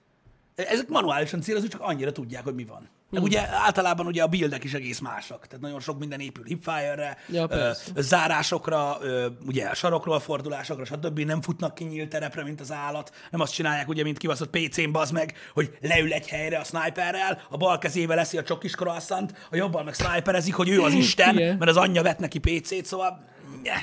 Ezek 0.69 0.89
manuálisan 0.89 1.41
célozunk, 1.41 1.73
csak 1.73 1.81
annyira 1.81 2.13
tudják, 2.13 2.45
hogy 2.45 2.55
mi 2.55 2.65
van. 2.65 2.89
Meg 3.11 3.23
ugye 3.23 3.49
általában 3.49 4.07
ugye 4.07 4.23
a 4.23 4.27
buildek 4.27 4.65
is 4.65 4.75
egész 4.75 4.99
másak. 4.99 5.47
Tehát 5.47 5.65
nagyon 5.65 5.81
sok 5.81 5.99
minden 5.99 6.21
épül 6.21 6.45
hipfire-re, 6.45 7.17
Ja, 7.29 7.47
ö, 7.51 7.71
zárásokra, 7.97 8.99
ö, 9.01 9.27
ugye 9.47 9.67
a 9.67 9.75
sarokról 9.75 10.21
fordulásokra, 10.21 10.85
stb. 10.85 11.19
Nem 11.19 11.43
futnak 11.43 11.75
ki 11.75 11.85
nyílt 11.85 12.09
terepre, 12.09 12.43
mint 12.43 12.61
az 12.61 12.73
állat. 12.73 13.15
Nem 13.31 13.41
azt 13.41 13.53
csinálják, 13.53 13.89
ugye, 13.89 14.03
mint 14.03 14.19
kibaszott 14.19 14.51
PC-n, 14.51 14.91
bazd 14.91 15.13
meg, 15.13 15.35
hogy 15.55 15.79
leül 15.81 16.13
egy 16.13 16.29
helyre 16.29 16.59
a 16.59 16.65
sniperrel, 16.65 17.43
a 17.51 17.57
bal 17.57 17.79
kezével 17.79 18.17
leszi 18.17 18.39
a 18.39 18.43
csokis 18.43 18.75
croissant, 18.75 19.49
a 19.51 19.57
jobban 19.57 19.85
meg 19.85 19.95
sniperezik, 19.95 20.55
hogy 20.55 20.69
ő 20.69 20.81
az 20.81 20.93
Isten, 21.05 21.35
Igen. 21.35 21.57
mert 21.57 21.71
az 21.71 21.77
anyja 21.77 22.03
vett 22.03 22.19
neki 22.19 22.39
PC-t, 22.39 22.85
szóval 22.85 23.25
ne, 23.63 23.75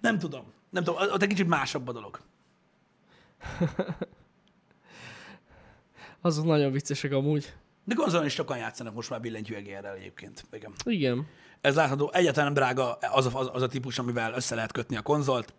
nem 0.00 0.18
tudom. 0.18 0.52
Nem 0.70 0.84
tudom, 0.84 1.02
ott 1.02 1.22
egy 1.22 1.28
kicsit 1.28 1.48
másabb 1.48 1.88
a 1.88 1.92
dolog. 1.92 2.20
Azok 6.20 6.44
nagyon 6.44 6.72
viccesek 6.72 7.12
amúgy. 7.12 7.52
De 7.84 7.94
konzolon 7.94 8.26
is 8.26 8.32
sokan 8.32 8.58
játszanak 8.58 8.94
most 8.94 9.10
már 9.10 9.20
billentyűegérrel 9.20 9.94
egyébként. 9.94 10.44
Igen. 10.52 10.72
Igen. 10.84 11.26
Ez 11.60 11.74
látható, 11.74 12.10
egyáltalán 12.12 12.52
nem 12.52 12.62
drága 12.62 12.92
az 12.92 13.26
a, 13.26 13.38
az, 13.38 13.50
az 13.52 13.62
a 13.62 13.66
típus, 13.66 13.98
amivel 13.98 14.34
össze 14.34 14.54
lehet 14.54 14.72
kötni 14.72 14.96
a 14.96 15.02
konzolt. 15.02 15.54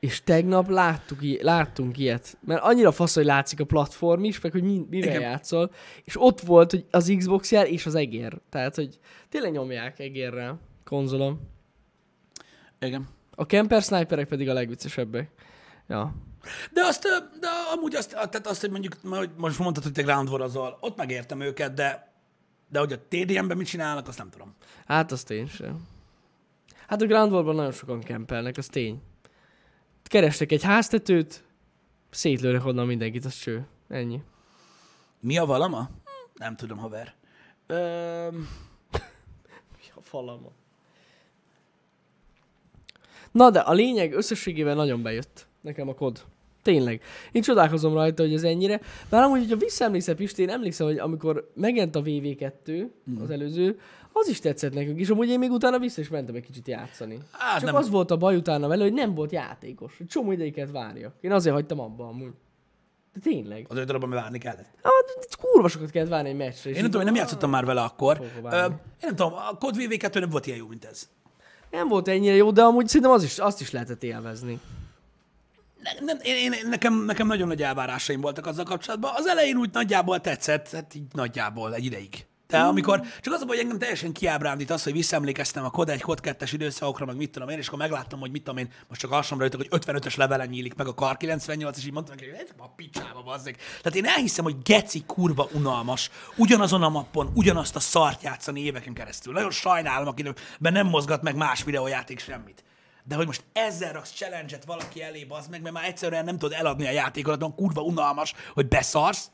És 0.00 0.22
tegnap 0.22 0.68
láttuk, 0.68 1.18
láttunk 1.40 1.98
ilyet, 1.98 2.36
mert 2.40 2.62
annyira 2.62 2.92
fasz, 2.92 3.14
hogy 3.14 3.24
látszik 3.24 3.60
a 3.60 3.64
platform 3.64 4.24
is, 4.24 4.40
meg 4.40 4.52
hogy 4.52 4.62
mi, 4.62 4.86
mivel 4.90 5.08
Igen. 5.08 5.20
játszol, 5.20 5.70
és 6.04 6.20
ott 6.20 6.40
volt 6.40 6.70
hogy 6.70 6.84
az 6.90 7.14
Xbox 7.16 7.52
jel 7.52 7.66
és 7.66 7.86
az 7.86 7.94
egér. 7.94 8.38
Tehát, 8.50 8.74
hogy 8.74 8.98
tényleg 9.28 9.52
nyomják 9.52 9.98
egérrel 9.98 10.60
konzolom. 10.84 11.40
Igen. 12.80 13.08
A 13.34 13.42
camper 13.42 13.82
sniperek 13.82 14.28
pedig 14.28 14.48
a 14.48 14.52
legviccesebbek. 14.52 15.30
Ja. 15.88 16.14
De 16.72 16.80
azt, 16.84 17.02
de 17.40 17.48
amúgy 17.72 17.94
azt, 17.94 18.10
tehát 18.10 18.46
azt, 18.46 18.60
hogy 18.60 18.70
mondjuk, 18.70 18.96
most 19.36 19.58
mondtad, 19.58 19.82
hogy 19.82 19.92
te 19.92 20.02
Ground 20.02 20.28
war 20.28 20.76
ott 20.80 20.96
megértem 20.96 21.40
őket, 21.40 21.74
de, 21.74 22.12
de 22.68 22.78
hogy 22.78 22.92
a 22.92 22.98
TDM-ben 23.08 23.56
mit 23.56 23.66
csinálnak, 23.66 24.08
azt 24.08 24.18
nem 24.18 24.30
tudom. 24.30 24.54
Hát 24.86 25.12
az 25.12 25.22
tény 25.22 25.48
sem. 25.48 25.86
Hát 26.86 27.02
a 27.02 27.06
Ground 27.06 27.32
War-ban 27.32 27.54
nagyon 27.54 27.72
sokan 27.72 28.00
kempelnek, 28.00 28.56
az 28.56 28.66
tény. 28.66 29.02
Kerestek 30.02 30.52
egy 30.52 30.62
háztetőt, 30.62 31.44
szétlőnek 32.10 32.64
onnan 32.64 32.86
mindenkit, 32.86 33.24
az 33.24 33.34
cső. 33.34 33.66
Ennyi. 33.88 34.22
Mi 35.20 35.38
a 35.38 35.44
valama? 35.44 35.90
Nem 36.34 36.56
tudom, 36.56 36.78
haver. 36.78 37.14
Ö, 37.66 38.28
Mi 39.76 39.90
a 39.94 40.00
falama? 40.00 40.50
Na 43.30 43.50
de 43.50 43.58
a 43.58 43.72
lényeg 43.72 44.12
összességében 44.12 44.76
nagyon 44.76 45.02
bejött 45.02 45.46
nekem 45.60 45.88
a 45.88 45.94
kod. 45.94 46.24
Tényleg. 46.66 47.00
Én 47.32 47.42
csodálkozom 47.42 47.94
rajta, 47.94 48.22
hogy 48.22 48.32
ez 48.34 48.42
ennyire. 48.42 48.80
Bár 49.08 49.22
amúgy, 49.22 49.38
hogyha 49.38 49.56
visszaemlékszel, 49.56 50.14
Pisti, 50.14 50.42
én 50.42 50.48
emlékszem, 50.50 50.86
hogy 50.86 50.98
amikor 50.98 51.50
megjelent 51.54 51.96
a 51.96 52.02
VV2, 52.02 52.86
Mhm. 53.04 53.22
az 53.22 53.30
előző, 53.30 53.78
az 54.12 54.28
is 54.28 54.40
tetszett 54.40 54.74
nekünk, 54.74 54.98
és 55.00 55.08
amúgy 55.08 55.28
én 55.28 55.38
még 55.38 55.50
utána 55.50 55.78
vissza 55.78 56.00
is 56.00 56.08
mentem 56.08 56.34
egy 56.34 56.42
kicsit 56.46 56.68
játszani. 56.68 57.18
Hát 57.32 57.58
Csak 57.58 57.64
nem. 57.64 57.74
az 57.74 57.90
volt 57.90 58.10
a 58.10 58.16
baj 58.16 58.36
utána 58.36 58.68
vele, 58.68 58.82
hogy 58.82 58.92
nem 58.92 59.14
volt 59.14 59.32
játékos. 59.32 59.96
Egy 60.00 60.06
csomó 60.06 60.32
ideig 60.32 60.54
kellett 60.54 60.70
várjak. 60.70 61.14
Én 61.20 61.32
azért 61.32 61.54
hagytam 61.54 61.80
abba 61.80 62.06
amúgy. 62.08 62.32
De 63.14 63.20
tényleg. 63.22 63.66
Az 63.68 63.76
öt 63.76 63.86
darabban 63.86 64.10
várni 64.10 64.38
kellett. 64.38 64.70
Hát, 64.82 65.36
kurva 65.40 65.68
sokat 65.68 65.90
kellett 65.90 66.08
várni 66.08 66.28
egy 66.28 66.36
meccsre. 66.36 66.70
Én 66.70 66.76
nem 66.76 66.84
tudom, 66.84 67.00
én 67.00 67.06
nem 67.06 67.14
játszottam 67.14 67.50
már 67.50 67.64
vele 67.64 67.80
akkor. 67.80 68.20
Ö, 68.20 68.56
én 68.64 68.70
nem 69.00 69.14
tudom, 69.16 69.32
a 69.32 69.56
Code 69.58 69.78
VV2 69.80 70.20
nem 70.20 70.30
volt 70.30 70.46
ilyen 70.46 70.58
jó, 70.58 70.66
mint 70.66 70.84
ez. 70.84 71.08
Nem 71.70 71.88
volt 71.88 72.08
ennyire 72.08 72.34
jó, 72.34 72.50
de 72.50 72.62
amúgy 72.62 72.86
szerintem 72.86 73.10
az 73.10 73.22
is, 73.22 73.38
azt 73.38 73.60
is 73.60 73.70
lehetett 73.70 74.02
élvezni. 74.02 74.60
Ne, 75.94 76.04
nem, 76.06 76.18
én, 76.22 76.52
én, 76.52 76.68
nekem, 76.68 77.04
nekem 77.04 77.26
nagyon 77.26 77.48
nagy 77.48 77.62
elvárásaim 77.62 78.20
voltak 78.20 78.46
azzal 78.46 78.64
kapcsolatban. 78.64 79.12
Az 79.14 79.26
elején 79.26 79.56
úgy 79.56 79.70
nagyjából 79.72 80.20
tetszett, 80.20 80.70
hát 80.70 80.94
így 80.94 81.06
nagyjából 81.12 81.74
egy 81.74 81.84
ideig. 81.84 82.26
De 82.48 82.58
amikor, 82.58 83.00
csak 83.20 83.34
az 83.34 83.40
a 83.40 83.44
baj, 83.44 83.56
hogy 83.56 83.64
engem 83.64 83.78
teljesen 83.78 84.12
kiábrándít 84.12 84.70
az, 84.70 84.82
hogy 84.82 84.92
visszaemlékeztem 84.92 85.64
a 85.64 85.70
kod 85.70 85.88
1, 85.88 86.00
kod 86.00 86.20
2-es 86.22 86.50
időszakokra, 86.52 87.06
meg 87.06 87.16
mit 87.16 87.30
tudom 87.30 87.48
én, 87.48 87.58
és 87.58 87.66
akkor 87.66 87.78
megláttam, 87.78 88.20
hogy 88.20 88.30
mit 88.30 88.42
tudom 88.42 88.58
én, 88.58 88.70
most 88.88 89.00
csak 89.00 89.10
alsomra 89.10 89.44
jöttek, 89.44 89.66
hogy 89.68 89.80
55-ös 89.80 90.16
levelen 90.16 90.48
nyílik 90.48 90.74
meg 90.74 90.86
a 90.86 90.94
kar 90.94 91.16
98, 91.16 91.78
és 91.78 91.84
így 91.86 91.92
mondtam 91.92 92.16
hogy 92.18 92.28
ez 92.38 92.48
a 92.58 92.68
picsába 92.68 93.22
bazzeg. 93.22 93.56
Tehát 93.82 93.98
én 93.98 94.04
elhiszem, 94.04 94.44
hogy 94.44 94.56
geci 94.62 95.02
kurva 95.06 95.48
unalmas, 95.52 96.10
ugyanazon 96.36 96.82
a 96.82 96.88
mappon, 96.88 97.30
ugyanazt 97.34 97.76
a 97.76 97.80
szart 97.80 98.22
játszani 98.22 98.60
éveken 98.60 98.94
keresztül. 98.94 99.32
Nagyon 99.32 99.50
sajnálom, 99.50 100.08
akiben 100.08 100.34
nem 100.58 100.86
mozgat 100.86 101.22
meg 101.22 101.36
más 101.36 101.64
videójáték 101.64 102.20
semmit. 102.20 102.64
De 103.08 103.14
hogy 103.14 103.26
most 103.26 103.44
ezzel 103.52 103.92
raksz 103.92 104.12
challenge-et 104.12 104.64
valaki 104.64 105.02
elé, 105.02 105.24
bazd 105.24 105.50
meg, 105.50 105.62
mert 105.62 105.74
már 105.74 105.84
egyszerűen 105.84 106.24
nem 106.24 106.38
tudod 106.38 106.58
eladni 106.58 106.86
a 106.86 106.90
játékodat, 106.90 107.42
olyan 107.42 107.54
kurva 107.54 107.82
unalmas, 107.82 108.34
hogy 108.54 108.68
beszarsz, 108.68 109.30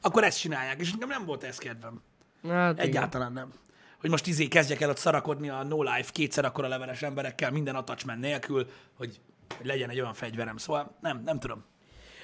akkor 0.00 0.24
ezt 0.24 0.40
csinálják, 0.40 0.80
és 0.80 0.92
nekem 0.92 1.08
nem 1.08 1.24
volt 1.24 1.44
ez 1.44 1.58
kedvem. 1.58 2.02
Hát 2.42 2.72
igen. 2.72 2.86
Egyáltalán 2.86 3.32
nem. 3.32 3.52
Hogy 4.00 4.10
most 4.10 4.26
izé 4.26 4.48
kezdjek 4.48 4.80
el 4.80 4.90
ott 4.90 4.96
szarakodni 4.96 5.48
a 5.48 5.62
no 5.62 5.82
life 5.82 6.10
kétszer 6.12 6.44
akkora 6.44 6.68
leveles 6.68 7.02
emberekkel, 7.02 7.50
minden 7.50 7.74
attachment 7.74 8.20
nélkül, 8.20 8.70
hogy, 8.96 9.20
hogy 9.56 9.66
legyen 9.66 9.90
egy 9.90 10.00
olyan 10.00 10.14
fegyverem. 10.14 10.56
Szóval 10.56 10.96
nem, 11.00 11.22
nem 11.24 11.38
tudom. 11.38 11.64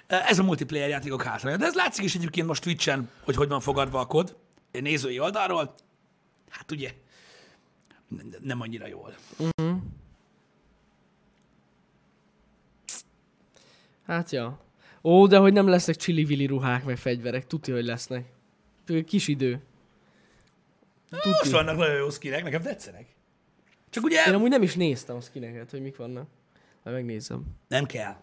Ez 0.06 0.38
a 0.38 0.42
multiplayer 0.42 0.88
játékok 0.88 1.22
hátránya. 1.22 1.56
De 1.56 1.66
ez 1.66 1.74
látszik 1.74 2.04
is 2.04 2.14
egyébként 2.14 2.46
most 2.46 2.62
Twitch-en, 2.62 3.10
hogy 3.24 3.36
hogy 3.36 3.48
van 3.48 3.60
fogadva 3.60 4.00
a 4.00 4.06
kod, 4.06 4.36
nézői 4.72 5.18
oldalról. 5.18 5.74
Hát 6.48 6.70
ugye, 6.70 6.90
nem, 8.40 8.60
annyira 8.60 8.86
jól. 8.86 9.14
Hát 14.06 14.30
ja. 14.30 14.60
Ó, 15.02 15.26
de 15.26 15.38
hogy 15.38 15.52
nem 15.52 15.68
lesznek 15.68 15.96
csili 15.96 16.46
ruhák, 16.46 16.84
meg 16.84 16.96
fegyverek. 16.96 17.46
Tuti, 17.46 17.72
hogy 17.72 17.84
lesznek. 17.84 18.24
Kis 19.06 19.28
idő. 19.28 19.62
Most 21.10 21.50
vannak 21.50 21.76
nagyon 21.76 21.96
jó 21.96 22.10
skinek, 22.10 22.42
nekem 22.42 22.62
tetszenek. 22.62 23.06
Csak 23.90 24.04
ugye 24.04 24.24
Én 24.26 24.34
amúgy 24.34 24.50
nem 24.50 24.62
is 24.62 24.74
néztem 24.74 25.16
a 25.16 25.20
skineket, 25.20 25.70
hogy 25.70 25.80
mik 25.82 25.96
vannak. 25.96 26.28
Majd 26.82 26.96
megnézem. 26.96 27.44
nem 27.68 27.86
kell. 27.86 28.16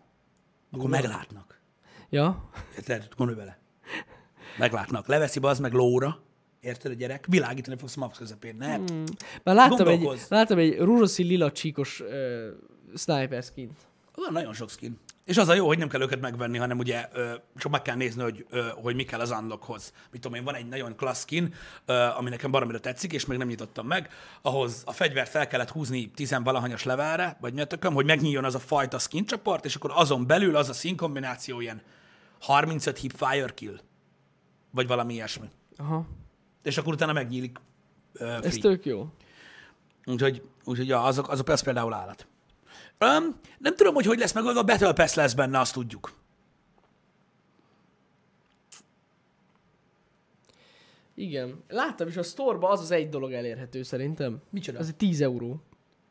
Akkor 0.72 0.90
meglátnak. 0.90 1.60
Ja? 2.10 2.50
Érted? 2.76 3.08
Gondolj 3.18 3.40
bele. 3.40 3.60
Meglátnak. 4.58 5.08
Leveszi 5.08 5.40
az 5.42 5.60
meg 5.60 5.74
lóra. 5.74 6.22
Érted 6.60 6.92
a 6.92 6.96
gyerek? 6.96 7.26
Világítani 7.30 7.78
fogsz 7.78 7.98
a 7.98 8.00
map 8.00 8.18
közepén. 8.18 8.56
Nem. 8.56 8.88
Hmm. 8.88 9.04
Már 9.44 9.56
láttam 9.56 9.88
egy, 9.88 10.10
láttam 10.30 10.58
egy 10.58 10.78
rózsaszín 10.78 11.28
lila 11.28 11.52
csíkos 11.52 12.00
uh, 12.00 12.08
sniper 12.96 13.44
skint. 13.44 13.80
Van 14.16 14.34
nagyon 14.34 14.54
sok 14.54 14.70
skin. 14.70 15.00
És 15.32 15.38
az 15.38 15.48
a 15.48 15.54
jó, 15.54 15.68
hogy 15.68 15.78
nem 15.78 15.88
kell 15.88 16.02
őket 16.02 16.22
megvenni, 16.22 16.58
hanem 16.58 16.78
ugye 16.78 17.10
ö, 17.14 17.34
csak 17.56 17.72
meg 17.72 17.82
kell 17.82 17.96
nézni, 17.96 18.22
hogy, 18.22 18.46
ö, 18.50 18.68
hogy 18.76 18.96
mi 18.96 19.04
kell 19.04 19.20
az 19.20 19.32
unlockhoz. 19.32 19.94
Mit 20.12 20.22
tudom 20.22 20.38
én, 20.38 20.44
van 20.44 20.56
egy 20.56 20.68
nagyon 20.68 20.96
klassz 20.96 21.22
skin, 21.22 21.54
ö, 21.86 21.94
ami 21.94 22.30
nekem 22.30 22.52
baromira 22.52 22.80
tetszik, 22.80 23.14
és 23.14 23.26
még 23.26 23.38
nem 23.38 23.48
nyitottam 23.48 23.88
meg, 23.88 24.10
ahhoz 24.42 24.84
a 24.86 24.92
fegyvert 24.92 25.30
fel 25.30 25.48
kellett 25.48 25.70
húzni 25.70 26.12
tizenvalahanyas 26.12 26.84
levelre, 26.84 27.38
vagy 27.42 27.54
mi 27.54 27.62
a 27.62 27.66
tököm, 27.66 27.94
hogy 27.94 28.06
megnyíljon 28.06 28.44
az 28.44 28.56
a 28.56 28.60
fajta 28.60 29.00
skin 29.00 29.26
csoport, 29.26 29.66
és 29.66 29.76
akkor 29.76 29.92
azon 29.94 30.28
belül 30.28 30.56
az 30.56 30.70
a 30.70 30.74
szín 30.74 30.96
kombináció 30.96 31.62
ilyen 31.62 31.82
35 32.40 32.98
hip 32.98 33.14
fire 33.16 33.52
kill, 33.54 33.80
vagy 34.72 34.88
valami 34.88 35.14
ilyesmi. 35.14 35.50
Aha. 35.78 36.06
És 36.64 36.78
akkor 36.78 36.94
utána 36.94 37.14
megnyílik 37.14 37.58
ö, 38.14 38.26
Ez 38.26 38.40
free. 38.40 38.62
tök 38.62 38.86
jó. 38.86 39.08
Úgyhogy, 40.06 40.42
úgyhogy 40.64 40.88
ja, 40.88 41.04
azok, 41.04 41.30
azok 41.30 41.50
az 41.50 41.64
például 41.64 41.94
állat. 41.94 42.28
Um, 43.02 43.36
nem 43.58 43.76
tudom, 43.76 43.94
hogy 43.94 44.06
hogy 44.06 44.20
lesz 44.20 44.34
meg, 44.34 44.46
a 44.46 44.64
Battle 44.64 44.94
Pass 44.94 45.14
lesz 45.14 45.34
benne, 45.34 45.60
azt 45.60 45.74
tudjuk. 45.74 46.12
Igen. 51.16 51.64
Láttam 51.68 52.08
is 52.08 52.18
a 52.18 52.24
store 52.24 52.58
az 52.68 52.80
az 52.80 52.92
egy 52.92 53.10
dolog 53.10 53.32
elérhető 53.32 53.84
szerintem. 53.84 54.42
Micsoda? 54.50 54.80
Az 54.80 54.88
egy 54.88 54.96
10 54.96 55.22
euró. 55.22 55.62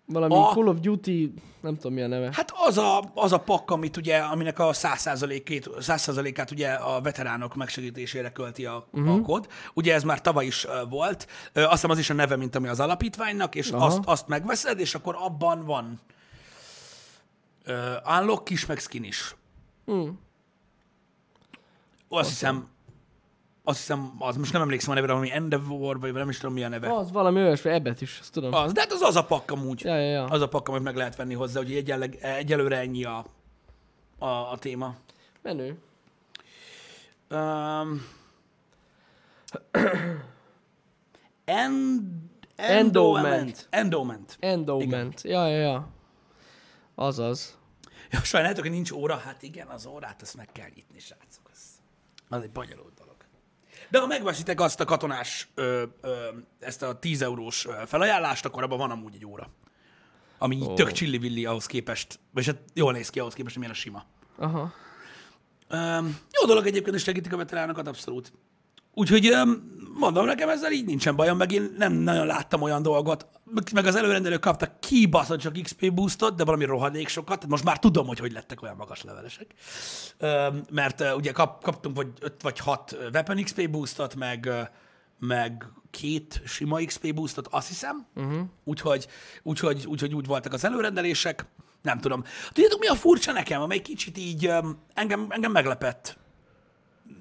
Valami 0.07 0.35
A- 0.35 0.51
Call 0.55 0.67
of 0.67 0.81
Duty, 0.81 1.35
nem 1.61 1.77
tudom 1.77 1.93
mi 1.93 2.03
a 2.03 2.07
neve. 2.07 2.31
Hát 2.33 2.53
az 2.67 2.79
a, 2.79 3.11
az 3.15 3.33
a 3.33 3.39
pakk, 3.39 3.71
amit 3.71 3.97
ugye, 3.97 4.19
aminek 4.19 4.59
a 4.59 4.71
100%-ét, 4.73 5.71
100%-át 5.79 6.51
ugye 6.51 6.69
a 6.69 7.01
veteránok 7.01 7.55
megsegítésére 7.55 8.33
költi 8.33 8.67
a, 8.67 8.89
uh-huh. 8.93 9.15
a 9.15 9.21
kod. 9.21 9.47
Ugye 9.75 9.95
ez 9.95 10.03
már 10.03 10.21
tavaly 10.21 10.47
is 10.47 10.67
volt. 10.89 11.27
Azt 11.55 11.71
hiszem 11.71 11.91
az 11.91 11.99
is 11.99 12.11
a 12.11 12.15
neve, 12.15 12.37
mint 12.37 12.55
ami 12.55 12.69
az 12.69 12.81
alapítványnak, 12.81 13.55
és 13.55 13.71
Aha. 13.71 13.87
azt, 13.87 14.01
azt 14.05 14.29
megveszed, 14.29 14.81
és 14.81 14.95
akkor 14.95 15.17
abban 15.19 15.65
van 15.65 16.01
uh, 17.71 18.19
unlock 18.19 18.51
is, 18.51 18.67
meg 18.67 18.79
skin 18.79 19.05
is. 19.05 19.35
Hmm. 19.85 20.21
Azt 22.09 22.29
hiszem, 22.29 22.69
azt 23.65 23.79
hiszem, 23.79 24.15
az 24.19 24.37
most 24.37 24.53
nem 24.53 24.63
emlékszem 24.63 24.91
a 24.91 24.95
nevére, 24.95 25.13
valami 25.13 25.33
Endeavor, 25.33 26.01
vagy 26.01 26.13
nem 26.13 26.29
is 26.29 26.39
tudom 26.39 26.55
mi 26.55 26.65
a 26.65 26.69
neve. 26.69 26.95
Az 26.95 27.13
valami 27.13 27.41
olyasmi, 27.41 27.71
ebbet 27.71 28.01
is, 28.01 28.19
azt 28.21 28.33
tudom. 28.33 28.55
Az, 28.55 28.73
de 28.73 28.81
hát 28.81 28.93
az 28.93 29.01
az 29.01 29.17
a 29.17 29.25
pakk 29.25 29.51
amúgy. 29.51 29.85
Ja, 29.85 29.97
ja, 29.97 30.11
ja. 30.11 30.25
Az 30.25 30.41
a 30.41 30.49
pakk, 30.49 30.69
amit 30.69 30.83
meg 30.83 30.97
lehet 30.97 31.17
venni 31.17 31.35
hozzá, 31.35 31.61
hogy 31.61 31.73
egyenleg, 31.73 32.15
egyelőre 32.21 32.79
ennyi 32.79 33.05
a, 33.05 33.25
a, 34.19 34.27
a 34.27 34.59
téma. 34.59 34.95
Menő. 35.43 35.79
Um, 37.31 38.07
end, 41.45 42.03
Endowment. 42.57 43.67
Endowment. 43.71 44.37
Endowment. 44.41 45.23
Ja, 45.23 45.47
ja, 45.47 45.59
ja. 45.59 45.89
Azaz. 46.95 47.59
Ja, 48.11 48.23
sajnáljátok, 48.23 48.65
hogy 48.65 48.73
nincs 48.73 48.91
óra? 48.91 49.17
Hát 49.17 49.43
igen, 49.43 49.67
az 49.67 49.87
órát 49.87 50.23
azt 50.23 50.37
meg 50.37 50.49
kell 50.53 50.69
nyitni, 50.75 50.99
srácok. 50.99 51.51
Az, 51.53 51.61
az 52.29 52.43
egy 52.43 52.51
bonyolult 52.51 52.95
dolog. 52.95 53.15
De 53.89 53.99
ha 54.01 54.07
megveszitek 54.07 54.61
azt 54.61 54.81
a 54.81 54.85
katonás, 54.85 55.49
ö, 55.55 55.83
ö, 56.01 56.29
ezt 56.61 56.83
a 56.83 56.99
10 56.99 57.23
eurós 57.23 57.67
felajánlást, 57.87 58.45
akkor 58.45 58.63
abban 58.63 58.79
van 58.79 58.91
amúgy 58.91 59.15
egy 59.15 59.27
óra. 59.27 59.51
Ami 60.39 60.59
Ó. 60.63 60.75
tök 60.75 60.93
csillivilli 60.93 61.45
ahhoz 61.45 61.67
képest, 61.67 62.19
vagy 62.31 62.47
hát 62.47 62.63
jól 62.75 62.93
néz 62.93 63.11
ki 63.11 63.21
ahhoz 63.21 63.35
képest, 63.35 63.55
hogy 63.55 63.65
milyen 63.65 63.79
a 63.79 63.81
sima. 63.81 64.05
Aha. 64.37 64.73
Um, 65.71 66.19
jó 66.41 66.47
dolog 66.47 66.67
egyébként, 66.67 66.97
és 66.97 67.03
segítik 67.03 67.33
a 67.33 67.37
veteránokat, 67.37 67.87
abszolút. 67.87 68.33
Úgyhogy 68.95 69.31
um, 69.31 69.80
mondom, 69.95 70.27
nekem 70.27 70.49
ezzel 70.49 70.73
így 70.73 70.85
nincsen 70.85 71.17
bajom, 71.17 71.37
meg 71.37 71.53
én 71.53 71.75
nem 71.79 71.93
nagyon 71.93 72.27
láttam 72.27 72.63
olyan 72.63 72.83
dolgot, 72.83 73.27
meg 73.75 73.87
az 73.87 73.97
előrendelők 73.97 74.41
kaptak 74.41 74.81
kibaszott 74.81 75.41
csak 75.41 75.61
XP 75.63 75.95
boostot, 75.95 76.37
de 76.37 76.45
valami 76.45 76.65
rohadék 76.65 77.09
sokat, 77.09 77.37
tehát 77.37 77.51
most 77.51 77.65
már 77.65 77.79
tudom, 77.79 78.07
hogy 78.07 78.19
hogy 78.19 78.33
lettek 78.33 78.63
olyan 78.63 78.77
magas 78.77 79.03
levelesek. 79.03 79.55
Mert 80.71 81.05
ugye 81.17 81.33
kap, 81.33 81.63
kaptunk 81.63 81.97
vagy 81.97 82.09
5 82.21 82.43
vagy 82.43 82.59
6 82.59 82.97
weapon 83.13 83.43
XP 83.43 83.71
boostot, 83.71 84.15
meg, 84.15 84.51
meg 85.19 85.67
két 85.91 86.43
sima 86.45 86.85
XP 86.85 87.15
boostot, 87.15 87.47
azt 87.51 87.69
hiszem. 87.69 88.07
Uh-huh. 88.15 88.41
Úgyhogy, 88.65 89.07
úgyhogy, 89.43 89.87
úgyhogy 89.87 90.15
úgy 90.15 90.27
voltak 90.27 90.53
az 90.53 90.65
előrendelések. 90.65 91.47
Nem 91.83 91.99
tudom. 91.99 92.25
Tudjátok, 92.53 92.81
mi 92.81 92.87
a 92.87 92.95
furcsa 92.95 93.33
nekem, 93.33 93.61
amely 93.61 93.79
kicsit 93.79 94.19
így 94.19 94.53
engem, 94.95 95.27
engem 95.29 95.53
meglepett. 95.53 96.19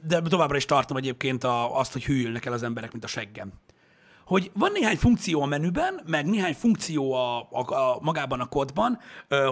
De 0.07 0.21
továbbra 0.21 0.57
is 0.57 0.65
tartom 0.65 0.97
egyébként 0.97 1.43
a, 1.43 1.79
azt, 1.79 1.93
hogy 1.93 2.05
hűlnek 2.05 2.45
el 2.45 2.53
az 2.53 2.63
emberek, 2.63 2.91
mint 2.91 3.03
a 3.03 3.07
seggem. 3.07 3.51
Hogy 4.25 4.51
van 4.53 4.71
néhány 4.71 4.97
funkció 4.97 5.41
a 5.41 5.45
menüben, 5.45 6.01
meg 6.07 6.25
néhány 6.25 6.53
funkció 6.53 7.13
a, 7.13 7.47
a, 7.51 7.73
a 7.73 7.97
magában 8.01 8.39
a 8.39 8.49
kodban, 8.49 8.99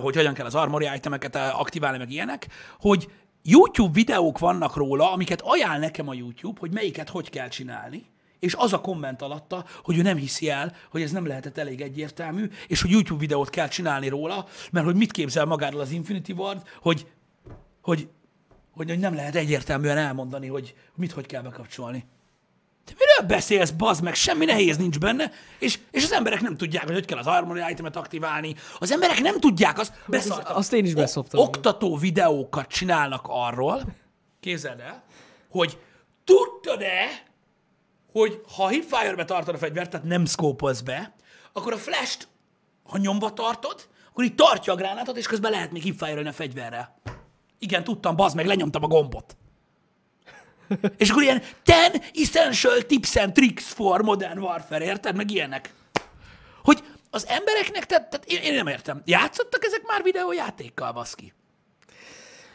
hogy 0.02 0.16
hogyan 0.16 0.34
kell 0.34 0.46
az 0.46 0.56
armory 0.56 0.88
itemeket 0.96 1.36
aktiválni, 1.36 1.98
meg 1.98 2.12
ilyenek, 2.12 2.48
hogy 2.80 3.12
YouTube 3.44 3.94
videók 3.94 4.40
vannak 4.40 4.76
róla, 4.76 5.12
amiket 5.12 5.42
ajánl 5.42 5.80
nekem 5.80 6.10
a 6.10 6.14
YouTube, 6.14 6.60
hogy 6.60 6.74
melyiket 6.74 7.10
hogy 7.10 7.30
kell 7.30 7.48
csinálni, 7.48 8.06
és 8.40 8.56
az 8.56 8.74
a 8.74 8.82
komment 8.82 9.22
alatta, 9.22 9.66
hogy 9.84 9.98
ő 9.98 10.02
nem 10.02 10.18
hiszi 10.18 10.50
el, 10.50 10.76
hogy 10.92 11.02
ez 11.02 11.12
nem 11.12 11.28
lehetett 11.28 11.58
elég 11.58 11.82
egyértelmű, 11.82 12.50
és 12.68 12.82
hogy 12.82 12.92
YouTube 12.92 13.20
videót 13.20 13.50
kell 13.50 13.68
csinálni 13.68 14.08
róla, 14.08 14.46
mert 14.72 14.86
hogy 14.86 14.96
mit 14.96 15.12
képzel 15.12 15.46
magáról 15.46 15.82
az 15.82 15.92
Infinity 15.92 16.32
Ward, 16.32 16.62
hogy, 16.82 17.08
hogy, 17.82 18.10
hogy, 18.78 18.90
hogy 18.90 19.00
nem 19.00 19.16
lehet 19.16 19.36
egyértelműen 19.36 19.98
elmondani, 19.98 20.48
hogy 20.48 20.76
mit 20.96 21.12
hogy 21.12 21.26
kell 21.26 21.42
bekapcsolni. 21.42 22.06
Te 22.86 22.94
miről 22.98 23.28
beszélsz, 23.28 23.72
bazd 23.72 24.04
meg, 24.04 24.14
semmi 24.14 24.46
nehéz 24.46 24.78
nincs 24.78 25.00
benne, 25.00 25.32
és, 25.60 25.80
és 25.92 26.04
az 26.04 26.12
emberek 26.12 26.42
nem 26.42 26.58
tudják, 26.58 26.84
hogy 26.84 26.94
hogy 26.94 27.06
kell 27.06 27.18
az 27.18 27.28
Armory 27.28 27.62
itemet 27.70 27.96
aktiválni. 27.96 28.56
Az 28.80 28.92
emberek 28.92 29.22
nem 29.22 29.40
tudják, 29.40 29.80
azt 29.80 29.94
beszartak. 30.06 30.58
azt 30.58 30.74
én 30.74 30.86
is 30.86 30.94
beszoptam. 30.94 31.42
Oktató 31.42 31.98
videókat 31.98 32.68
csinálnak 32.68 33.26
arról, 33.28 33.82
képzeld 34.40 34.80
el, 34.80 35.04
hogy 35.50 35.78
tudtad-e, 36.24 37.24
hogy 38.12 38.42
ha 38.56 38.64
a 38.64 38.68
hipfire-be 38.68 39.26
tartod 39.26 39.56
a 39.56 39.58
fegyvert, 39.58 39.90
tehát 39.90 40.06
nem 40.06 40.26
szkópolsz 40.26 40.82
be, 40.82 41.14
akkor 41.54 41.74
a 41.74 41.78
flash-t, 41.78 42.28
ha 42.84 42.98
nyomba 42.98 43.34
tartod, 43.34 43.88
akkor 44.10 44.24
így 44.24 44.36
tartja 44.36 44.74
a 44.74 44.76
gránátot, 44.76 45.18
és 45.18 45.28
közben 45.28 45.52
lehet 45.52 45.72
még 45.72 45.82
hipfire 45.82 46.30
a 46.30 46.34
fegyverrel. 46.34 47.00
Igen, 47.60 47.84
tudtam, 47.84 48.16
bazd 48.16 48.36
meg, 48.36 48.46
lenyomtam 48.46 48.84
a 48.84 48.88
gombot. 48.88 49.38
És 50.98 51.10
akkor 51.10 51.24
ilyen 51.24 51.44
10 51.64 51.76
essential 52.14 52.82
tips 52.82 53.16
and 53.16 53.34
tricks 53.34 53.64
for 53.64 54.02
modern 54.02 54.40
warfare, 54.40 54.86
érted? 54.86 55.16
Meg 55.16 55.32
ilyenek. 55.32 55.74
Hogy 56.64 56.84
az 57.10 57.28
embereknek, 57.28 57.86
tehát, 57.86 58.10
tehát 58.10 58.26
én, 58.26 58.42
én 58.42 58.54
nem 58.54 58.68
értem. 58.68 59.02
Játszottak 59.06 59.64
ezek 59.64 59.82
már 59.86 60.04
videójátékkal, 60.04 60.92
baszki? 60.92 61.34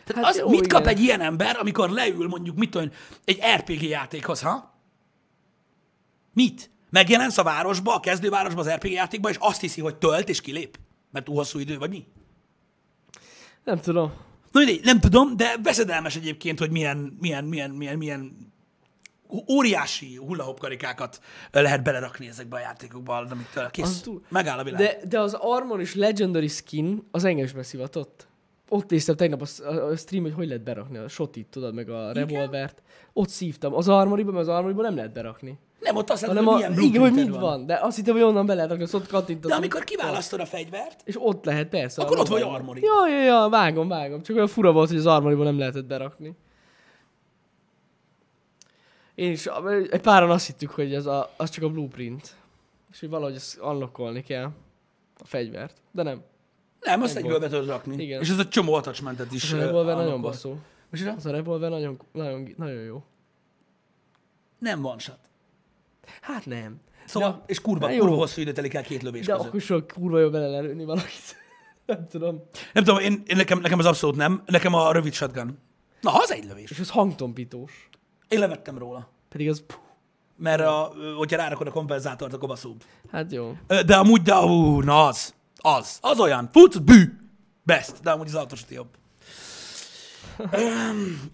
Tehát 0.04 0.24
Hát 0.24 0.32
az, 0.32 0.38
jó, 0.38 0.48
mit 0.48 0.66
kap 0.66 0.80
igen. 0.80 0.94
egy 0.94 1.02
ilyen 1.02 1.20
ember, 1.20 1.56
amikor 1.56 1.90
leül 1.90 2.28
mondjuk, 2.28 2.56
mit 2.56 2.70
tudom, 2.70 2.90
egy 3.24 3.40
RPG 3.56 3.82
játékhoz, 3.82 4.40
ha? 4.40 4.74
Mit? 6.34 6.70
Megjelensz 6.90 7.38
a 7.38 7.42
városba, 7.42 7.94
a 7.94 8.00
kezdővárosba, 8.00 8.60
az 8.60 8.70
RPG 8.70 8.90
játékba, 8.90 9.28
és 9.28 9.36
azt 9.38 9.60
hiszi, 9.60 9.80
hogy 9.80 9.96
tölt 9.96 10.28
és 10.28 10.40
kilép? 10.40 10.78
Mert 11.10 11.24
túl 11.24 11.36
hosszú 11.36 11.58
idő, 11.58 11.78
vagy 11.78 11.90
mi? 11.90 12.06
Nem 13.64 13.80
tudom. 13.80 14.12
Na 14.52 14.60
mindegy, 14.60 14.84
nem 14.84 15.00
tudom, 15.00 15.36
de 15.36 15.56
veszedelmes 15.62 16.16
egyébként, 16.16 16.58
hogy 16.58 16.70
milyen, 16.70 17.16
milyen, 17.20 17.44
milyen, 17.44 17.70
milyen, 17.70 17.96
milyen 17.98 18.36
óriási 19.50 20.16
hullahop 20.16 20.58
karikákat 20.58 21.20
lehet 21.52 21.82
belerakni 21.82 22.28
ezekbe 22.28 22.56
a 22.56 22.60
játékokba, 22.60 23.16
amiktől 23.16 23.70
kész. 23.70 24.00
túl- 24.00 24.22
Megáll 24.28 24.58
a 24.58 24.64
világ. 24.64 24.80
De, 24.80 24.98
de 25.08 25.20
az 25.20 25.34
Armor 25.34 25.80
és 25.80 25.94
Legendary 25.94 26.48
Skin 26.48 27.02
az 27.10 27.24
engem 27.24 27.44
is 27.44 27.52
beszivatott. 27.52 28.26
Ott 28.68 28.90
néztem 28.90 29.16
tegnap 29.16 29.42
a, 29.62 29.66
a 29.66 29.96
stream, 29.96 30.22
hogy 30.22 30.32
hogy 30.32 30.46
lehet 30.46 30.62
berakni 30.62 30.96
a 30.98 31.08
shotit, 31.08 31.46
tudod, 31.46 31.74
meg 31.74 31.88
a 31.88 32.12
revolvert. 32.12 32.82
Ott 33.12 33.28
szívtam. 33.28 33.74
Az 33.74 33.88
armoriba, 33.88 34.30
mert 34.32 34.48
az 34.48 34.54
armoriba 34.54 34.82
nem 34.82 34.96
lehet 34.96 35.12
berakni. 35.12 35.58
Nem 35.82 35.96
ott 35.96 36.10
azt 36.10 36.24
Hanem 36.24 36.44
hanem, 36.44 36.60
a, 36.60 36.66
hogy 36.66 36.76
milyen 36.76 36.88
igen, 36.88 37.00
hogy 37.00 37.12
mit 37.12 37.36
van. 37.36 37.66
De 37.66 37.78
azt 37.82 37.96
hittem, 37.96 38.14
hogy 38.14 38.22
onnan 38.22 38.46
be 38.46 38.54
lehet 38.54 38.68
rakni, 38.68 38.84
azt 38.84 38.94
ott 38.94 39.06
kattintottam. 39.06 39.50
De 39.50 39.56
amikor 39.56 39.84
kiválasztod 39.84 40.40
a 40.40 40.46
fegyvert, 40.46 41.00
És 41.04 41.16
ott 41.18 41.44
lehet, 41.44 41.68
persze. 41.68 42.02
Akkor 42.02 42.18
ott 42.18 42.28
vagy 42.28 42.42
armori. 42.42 42.82
Ja, 42.82 43.08
ja, 43.08 43.22
ja, 43.22 43.48
vágom, 43.48 43.88
vágom. 43.88 44.22
Csak 44.22 44.36
olyan 44.36 44.48
fura 44.48 44.72
volt, 44.72 44.88
hogy 44.88 44.98
az 44.98 45.06
armoriba 45.06 45.44
nem 45.44 45.58
lehetett 45.58 45.84
berakni. 45.84 46.36
Én 49.14 49.30
is, 49.30 49.46
egy 49.90 50.00
páran 50.00 50.30
azt 50.30 50.46
hittük, 50.46 50.70
hogy 50.70 50.94
ez 50.94 51.06
a, 51.06 51.32
az 51.36 51.50
csak 51.50 51.64
a 51.64 51.68
blueprint. 51.68 52.34
És 52.92 53.00
hogy 53.00 53.08
valahogy 53.08 53.34
ezt 53.34 53.60
unlockolni 53.62 54.22
kell. 54.22 54.50
A 55.18 55.24
fegyvert. 55.24 55.76
De 55.90 56.02
nem. 56.02 56.22
nem, 56.80 57.02
azt 57.02 57.16
egyből 57.16 57.38
be 57.38 57.48
tudod 57.48 57.66
rakni. 57.66 58.02
Igen. 58.02 58.20
És 58.20 58.30
ez 58.30 58.38
a 58.38 58.48
csomó 58.48 58.72
attachmentet 58.72 59.32
is 59.32 59.52
Az 59.52 59.58
a 59.58 59.64
revolver 59.64 59.94
ö, 59.94 59.98
nagyon 59.98 60.20
baszó. 60.20 60.56
Micsoda? 60.90 61.12
Az 61.12 61.26
a 61.26 61.30
revolver 61.30 61.70
nagyon, 61.70 61.98
nagyon, 62.12 62.54
nagyon 62.56 62.82
jó. 62.82 63.02
Nem 64.58 64.80
van 64.80 64.98
shot. 64.98 65.18
Hát 66.20 66.46
nem. 66.46 66.80
Szóval, 67.06 67.30
De- 67.30 67.42
és 67.46 67.60
kurva, 67.60 67.90
jó. 67.90 67.98
kurva 68.00 68.16
hosszú 68.16 68.40
idő 68.40 68.52
telik 68.52 68.74
el 68.74 68.82
két 68.82 69.02
lövés 69.02 69.26
De 69.26 69.32
között. 69.32 69.48
akkor 69.48 69.60
sok 69.60 69.86
kurva 69.86 70.18
jó 70.18 70.30
bele 70.30 70.46
lelőni 70.46 70.84
valakit. 70.84 71.36
nem 71.86 72.06
tudom. 72.08 72.42
Nem 72.72 72.84
tudom, 72.84 73.00
én, 73.00 73.22
én 73.26 73.36
nekem, 73.36 73.60
nekem 73.60 73.78
az 73.78 73.86
abszolút 73.86 74.16
nem. 74.16 74.42
Nekem 74.46 74.74
a 74.74 74.92
rövid 74.92 75.12
shotgun. 75.12 75.58
Na, 76.00 76.12
az 76.14 76.32
egy 76.32 76.44
lövés. 76.44 76.70
És 76.70 76.78
az 76.80 76.90
hangtompítós. 76.90 77.88
Én 78.28 78.38
levettem 78.38 78.78
róla. 78.78 79.10
Pedig 79.28 79.48
az... 79.48 79.64
Mert 80.36 80.60
a, 80.60 80.92
hogyha 81.16 81.36
rárakod 81.36 81.66
a 81.66 81.70
kompenzátort, 81.70 82.32
akkor 82.32 82.48
baszóbb. 82.48 82.82
hát 83.10 83.32
jó. 83.32 83.56
De 83.86 83.96
amúgy, 83.96 84.22
de, 84.22 84.34
ú, 84.34 84.80
na 84.80 85.06
az. 85.06 85.34
Az. 85.56 85.98
Az 86.00 86.20
olyan. 86.20 86.48
Futsz, 86.52 86.76
bű. 86.76 87.02
Best. 87.62 88.00
De 88.02 88.10
amúgy 88.10 88.26
az 88.26 88.34
autós 88.34 88.64
jobb. 88.68 88.88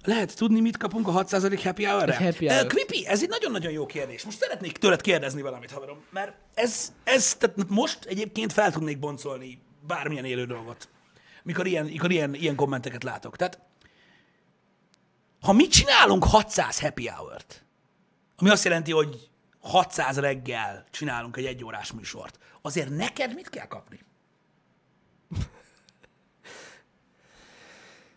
Lehet 0.05 0.37
tudni, 0.37 0.61
mit 0.61 0.77
kapunk 0.77 1.09
a 1.09 1.11
600. 1.11 1.63
happy 1.63 1.85
hour-re? 1.85 2.17
Egy 2.17 2.33
happy 2.33 2.49
hour. 2.49 2.67
Quippy, 2.67 3.07
ez 3.07 3.23
egy 3.23 3.29
nagyon-nagyon 3.29 3.73
jó 3.73 3.87
kérdés. 3.87 4.25
Most 4.25 4.39
szeretnék 4.39 4.77
tőled 4.77 5.01
kérdezni 5.01 5.43
valamit, 5.43 5.71
haverom. 5.71 6.05
Mert 6.11 6.33
ez, 6.55 6.93
ez 7.05 7.35
tehát 7.35 7.57
most 7.69 8.05
egyébként 8.05 8.53
fel 8.53 8.73
tudnék 8.73 8.99
boncolni 8.99 9.63
bármilyen 9.87 10.25
élő 10.25 10.47
dolgot. 10.47 10.89
Mikor 11.43 11.67
ilyen, 11.67 11.85
mikor 11.85 12.11
ilyen, 12.11 12.35
ilyen 12.35 12.55
kommenteket 12.55 13.05
látok. 13.05 13.37
Tehát, 13.37 13.61
ha 15.41 15.53
mi 15.53 15.67
csinálunk 15.67 16.25
600 16.25 16.81
happy 16.81 17.09
hour-t, 17.09 17.65
ami 18.37 18.51
azt 18.51 18.65
jelenti, 18.65 18.93
hogy 18.93 19.29
600 19.61 20.19
reggel 20.19 20.85
csinálunk 20.91 21.37
egy 21.37 21.45
egyórás 21.45 21.93
műsort, 21.93 22.39
azért 22.63 22.89
neked 22.89 23.35
mit 23.35 23.49
kell 23.51 23.67
kapni? 23.67 23.99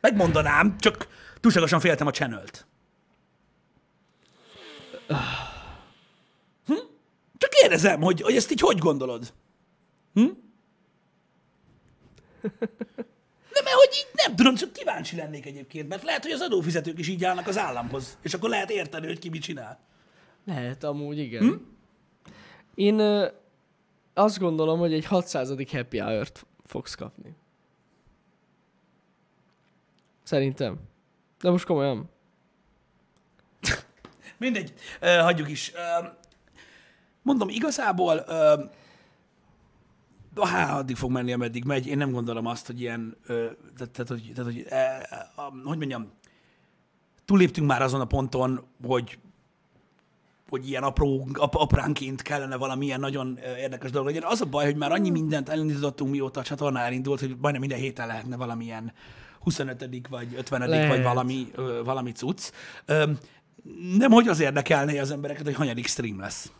Megmondanám, 0.01 0.77
csak 0.77 1.07
túlságosan 1.39 1.79
féltem 1.79 2.07
a 2.07 2.11
channelt. 2.11 2.65
Hm? 6.65 6.73
Csak 7.37 7.49
kérdezem, 7.49 8.01
hogy, 8.01 8.21
hogy 8.21 8.35
ezt 8.35 8.51
így 8.51 8.59
hogy 8.59 8.77
gondolod? 8.77 9.33
Hm? 10.13 10.29
Nem, 13.53 13.63
mert 13.63 13.75
hogy 13.75 13.89
így 13.93 14.07
nem 14.13 14.35
tudom, 14.35 14.55
csak 14.55 14.73
kíváncsi 14.73 15.15
lennék 15.15 15.45
egyébként, 15.45 15.87
mert 15.87 16.03
lehet, 16.03 16.23
hogy 16.23 16.31
az 16.31 16.41
adófizetők 16.41 16.99
is 16.99 17.07
így 17.07 17.23
állnak 17.23 17.47
az 17.47 17.57
államhoz, 17.57 18.17
és 18.21 18.33
akkor 18.33 18.49
lehet 18.49 18.69
érteni, 18.69 19.07
hogy 19.07 19.19
ki 19.19 19.29
mit 19.29 19.41
csinál. 19.41 19.79
Lehet, 20.45 20.83
amúgy 20.83 21.17
igen. 21.17 21.43
Hm? 21.43 21.53
Én 22.75 22.99
ö, 22.99 23.27
azt 24.13 24.39
gondolom, 24.39 24.79
hogy 24.79 24.93
egy 24.93 25.05
600. 25.05 25.49
happy 25.71 25.97
hour-t 25.97 26.45
fogsz 26.65 26.95
kapni. 26.95 27.35
Szerintem. 30.31 30.79
De 31.39 31.49
most 31.49 31.65
komolyan. 31.65 32.09
Mindegy, 34.37 34.73
uh, 35.01 35.19
hagyjuk 35.21 35.49
is. 35.49 35.71
Uh, 35.71 36.07
mondom, 37.21 37.49
igazából 37.49 38.25
uh, 40.35 40.47
há, 40.47 40.77
addig 40.77 40.95
fog 40.95 41.11
menni, 41.11 41.33
ameddig 41.33 41.63
megy. 41.63 41.87
Én 41.87 41.97
nem 41.97 42.11
gondolom 42.11 42.45
azt, 42.45 42.67
hogy 42.67 42.81
ilyen, 42.81 43.17
uh, 43.21 43.27
tehát, 43.77 43.91
tehát, 43.91 44.07
hogy, 44.07 44.31
tehát, 44.35 44.51
hogy 44.51 44.65
uh, 44.69 45.47
uh, 45.47 45.63
hogy 45.63 45.77
mondjam, 45.77 46.11
túléptünk 47.25 47.67
már 47.67 47.81
azon 47.81 48.01
a 48.01 48.05
ponton, 48.05 48.65
hogy 48.87 49.19
hogy 50.49 50.67
ilyen 50.69 50.83
apró, 50.83 51.27
ap, 51.33 51.55
apránként 51.55 52.21
kellene 52.21 52.55
valamilyen 52.55 52.99
nagyon 52.99 53.39
érdekes 53.57 53.91
dolog 53.91 54.07
legyen. 54.07 54.23
Az 54.23 54.41
a 54.41 54.45
baj, 54.45 54.65
hogy 54.65 54.75
már 54.75 54.91
annyi 54.91 55.09
mindent 55.09 55.49
elindítottunk, 55.49 56.11
mióta 56.11 56.39
a 56.39 56.43
csatorna 56.43 56.79
elindult, 56.79 57.19
hogy 57.19 57.29
majdnem 57.29 57.59
minden 57.59 57.79
héten 57.79 58.07
lehetne 58.07 58.35
valamilyen 58.35 58.93
25. 59.43 60.07
vagy 60.09 60.33
50. 60.35 60.69
Lehet. 60.69 60.89
vagy 60.89 61.03
valami, 61.03 61.51
valami 61.83 62.11
cucc. 62.11 62.51
Nem, 63.97 64.11
hogy 64.11 64.27
az 64.27 64.39
érdekelné 64.39 64.99
az 64.99 65.11
embereket, 65.11 65.43
hogy 65.43 65.55
hanyadik 65.55 65.87
stream 65.87 66.19
lesz. 66.19 66.51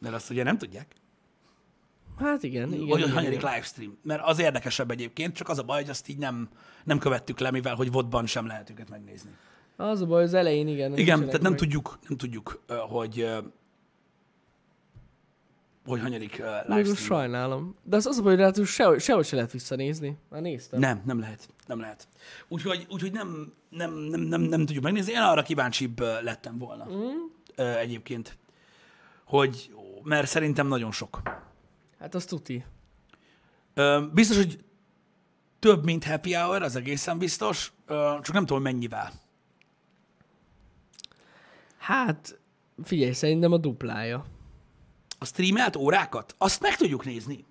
Mert 0.00 0.14
azt 0.14 0.30
ugye 0.30 0.42
nem 0.42 0.58
tudják, 0.58 0.86
Hát 2.18 2.42
igen, 2.42 2.72
igen. 2.72 2.88
hogy 2.88 2.98
igen, 2.98 3.12
hanyadik 3.12 3.38
igen. 3.38 3.52
livestream. 3.52 3.98
Mert 4.02 4.22
az 4.24 4.38
érdekesebb 4.38 4.90
egyébként, 4.90 5.34
csak 5.34 5.48
az 5.48 5.58
a 5.58 5.62
baj, 5.62 5.80
hogy 5.80 5.90
azt 5.90 6.08
így 6.08 6.18
nem, 6.18 6.48
nem 6.84 6.98
követtük 6.98 7.38
le, 7.38 7.50
mivel 7.50 7.74
hogy 7.74 7.92
vodban 7.92 8.26
sem 8.26 8.46
lehet 8.46 8.70
őket 8.70 8.90
megnézni. 8.90 9.30
Az 9.76 10.00
a 10.00 10.06
baj, 10.06 10.22
az 10.22 10.34
elején 10.34 10.68
igen. 10.68 10.96
Igen, 10.96 11.18
tehát 11.24 11.40
nem 11.40 11.50
meg. 11.50 11.60
tudjuk, 11.60 11.98
nem 12.08 12.16
tudjuk, 12.18 12.62
hogy 12.88 13.28
hogy 15.86 16.00
hanyadik 16.00 16.36
uh, 16.40 16.46
livestream. 16.76 16.94
sajnálom. 16.94 17.76
De 17.82 17.96
az 17.96 18.06
az 18.06 18.20
hogy 18.20 18.36
ráadásul 18.36 18.64
sehogy, 18.66 19.00
sehogy 19.00 19.26
se 19.26 19.36
lehet 19.36 19.52
visszanézni. 19.52 20.16
Már 20.30 20.40
néztem. 20.40 20.80
Nem, 20.80 21.02
nem 21.04 21.18
lehet. 21.18 21.48
Nem 21.66 21.80
lehet. 21.80 22.08
Úgyhogy, 22.48 22.86
úgyhogy 22.90 23.12
nem, 23.12 23.52
nem, 23.68 23.94
nem, 23.94 24.20
nem, 24.20 24.40
nem 24.40 24.66
tudjuk 24.66 24.84
megnézni. 24.84 25.12
Én 25.12 25.18
arra 25.18 25.42
kíváncsibb 25.42 26.00
lettem 26.00 26.58
volna 26.58 26.84
mm. 26.90 27.16
ö, 27.54 27.76
egyébként. 27.76 28.38
Hogy, 29.24 29.74
mert 30.02 30.28
szerintem 30.28 30.66
nagyon 30.66 30.92
sok. 30.92 31.22
Hát 31.98 32.14
az 32.14 32.24
tuti. 32.24 32.64
Ö, 33.74 34.02
biztos, 34.12 34.36
hogy 34.36 34.58
több, 35.58 35.84
mint 35.84 36.04
happy 36.04 36.34
hour, 36.34 36.62
az 36.62 36.76
egészen 36.76 37.18
biztos, 37.18 37.72
csak 38.22 38.32
nem 38.32 38.46
tudom 38.46 38.62
mennyivel. 38.62 39.12
Hát, 41.78 42.38
figyelj, 42.84 43.12
szerintem 43.12 43.52
a 43.52 43.56
duplája. 43.56 44.24
A 45.18 45.24
streamelt 45.24 45.76
órákat, 45.76 46.34
azt 46.38 46.60
meg 46.60 46.76
tudjuk 46.76 47.04
nézni. 47.04 47.44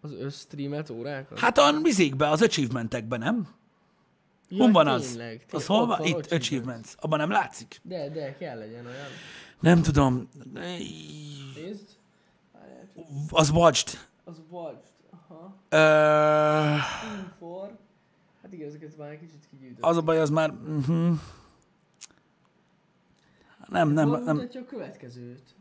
Az 0.00 0.12
összstreamet 0.12 0.90
órákat? 0.90 1.38
Hát 1.38 1.58
a 1.58 1.80
vizékbe, 1.82 2.28
az 2.28 2.42
achievementekben, 2.42 3.18
nem? 3.18 3.48
Ja, 4.48 4.62
Hol 4.62 4.72
van 4.72 4.86
az? 4.86 5.06
tényleg, 5.08 5.44
Az 5.50 5.66
hol 5.66 5.86
van? 5.86 5.98
Itt 6.04 6.14
achievement. 6.14 6.32
achievements. 6.42 6.88
Abban 6.96 7.18
nem 7.18 7.30
látszik? 7.30 7.80
De, 7.82 8.08
de, 8.10 8.36
kell 8.36 8.58
legyen 8.58 8.86
olyan. 8.86 9.06
Nem 9.60 9.82
tudom. 9.82 10.28
Nézd. 10.54 11.88
Az 13.30 13.50
watched. 13.50 13.98
Az 14.24 14.40
watched. 14.50 14.92
Aha. 15.10 15.56
Ö, 15.68 16.76
For. 17.38 17.78
Hát 18.42 18.52
igen, 18.52 18.68
ezeket 18.68 18.96
már 18.96 19.10
egy 19.10 19.18
kicsit 19.20 19.46
kigyűjtött. 19.50 19.84
az 19.84 19.96
a 19.96 20.02
baj, 20.02 20.20
az 20.20 20.30
már... 20.30 20.50
Uh-huh. 20.50 21.18
Nem, 23.68 23.88
nem, 23.88 24.08
Hol 24.08 24.18
nem. 24.18 24.38
a 24.38 24.64
következőt? 24.66 25.54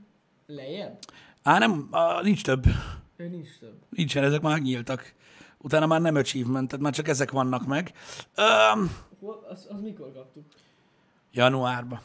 Lejjebb? 0.48 0.98
Á, 1.44 1.58
nem, 1.58 1.88
á, 1.92 2.20
nincs 2.22 2.44
több. 2.44 2.66
Ő 3.18 3.28
nincs 3.28 3.50
több. 3.60 3.76
Nincsen, 3.90 4.24
ezek 4.24 4.42
már 4.42 4.60
nyíltak. 4.60 5.14
Utána 5.58 5.86
már 5.86 6.02
nem 6.02 6.16
achievement, 6.16 6.68
tehát 6.68 6.84
már 6.84 6.94
csak 6.94 7.08
ezek 7.08 7.32
vannak 7.32 7.66
meg. 7.66 7.92
Um, 8.74 8.96
az, 9.50 9.68
az 9.70 9.82
mikor 9.82 10.14
kaptuk? 10.14 10.44
januárban. 11.32 12.00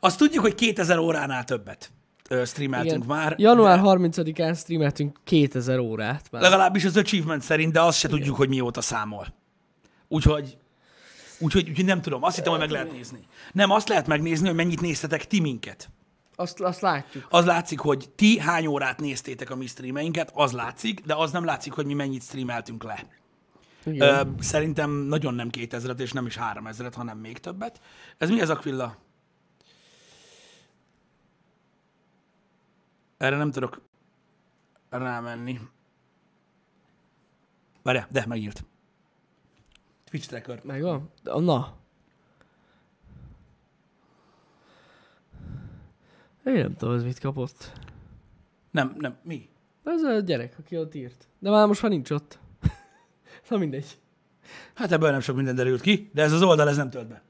Azt 0.00 0.18
tudjuk, 0.18 0.42
hogy 0.42 0.54
2000 0.54 0.98
óránál 0.98 1.44
többet 1.44 1.90
ö, 2.28 2.44
streameltünk 2.44 3.04
Igen. 3.04 3.16
már. 3.16 3.34
Január 3.38 3.80
de 3.80 3.88
30-án 3.88 4.58
streameltünk 4.58 5.18
2000 5.24 5.78
órát 5.78 6.30
már. 6.30 6.42
Legalábbis 6.42 6.84
az 6.84 6.96
achievement 6.96 7.42
szerint, 7.42 7.72
de 7.72 7.80
azt 7.80 7.98
se 7.98 8.08
tudjuk, 8.08 8.36
hogy 8.36 8.48
mióta 8.48 8.80
számol. 8.80 9.26
Úgyhogy, 10.08 10.56
úgyhogy, 11.38 11.68
úgyhogy 11.68 11.84
nem 11.84 12.00
tudom. 12.02 12.22
Azt 12.22 12.36
hittem, 12.36 12.50
hogy 12.50 12.60
meg 12.60 12.70
lehet 12.70 12.92
nézni. 12.92 13.26
Nem, 13.52 13.70
azt 13.70 13.88
lehet 13.88 14.06
megnézni, 14.06 14.46
hogy 14.46 14.56
mennyit 14.56 14.80
néztetek 14.80 15.26
ti 15.26 15.40
minket. 15.40 15.88
Azt, 16.36 16.60
azt 16.60 16.80
látjuk. 16.80 17.26
Az 17.30 17.44
látszik, 17.44 17.78
hogy 17.78 18.10
ti 18.14 18.38
hány 18.38 18.66
órát 18.66 19.00
néztétek 19.00 19.50
a 19.50 19.56
mi 19.56 19.66
streameinket, 19.66 20.30
az 20.34 20.52
látszik, 20.52 21.00
de 21.00 21.14
az 21.14 21.30
nem 21.30 21.44
látszik, 21.44 21.72
hogy 21.72 21.86
mi 21.86 21.94
mennyit 21.94 22.22
streameltünk 22.22 22.82
le. 22.82 23.06
Igen. 23.84 24.08
Ö, 24.08 24.42
szerintem 24.42 24.90
nagyon 24.90 25.34
nem 25.34 25.50
2000 25.50 26.00
és 26.00 26.12
nem 26.12 26.26
is 26.26 26.36
3000 26.36 26.94
hanem 26.94 27.18
még 27.18 27.38
többet. 27.38 27.80
Ez 28.18 28.30
mi 28.30 28.40
ez 28.40 28.50
Aquilla? 28.50 28.96
Erre 33.16 33.36
nem 33.36 33.50
tudok 33.50 33.80
rámenni. 34.88 35.60
Várjál, 37.82 38.06
de 38.10 38.24
megírt. 38.26 38.64
Twitch 40.04 40.28
tracker. 40.28 40.60
Megvan? 40.64 41.10
Na. 41.22 41.85
Én 46.46 46.54
nem 46.54 46.76
tudom, 46.76 46.94
ez 46.94 47.02
mit 47.02 47.18
kapott. 47.18 47.72
Nem, 48.70 48.94
nem, 48.98 49.16
mi? 49.22 49.48
Ez 49.84 50.02
a 50.02 50.18
gyerek, 50.18 50.54
aki 50.58 50.78
ott 50.78 50.94
írt. 50.94 51.28
De 51.38 51.50
már 51.50 51.66
most 51.66 51.82
már 51.82 51.90
nincs 51.90 52.10
ott. 52.10 52.38
Na 53.48 53.56
mindegy. 53.56 53.98
Hát 54.74 54.92
ebből 54.92 55.10
nem 55.10 55.20
sok 55.20 55.36
minden 55.36 55.54
derült 55.54 55.80
ki, 55.80 56.10
de 56.14 56.22
ez 56.22 56.32
az 56.32 56.42
oldal, 56.42 56.68
ez 56.68 56.76
nem 56.76 56.90
tölt 56.90 57.06
be. 57.08 57.22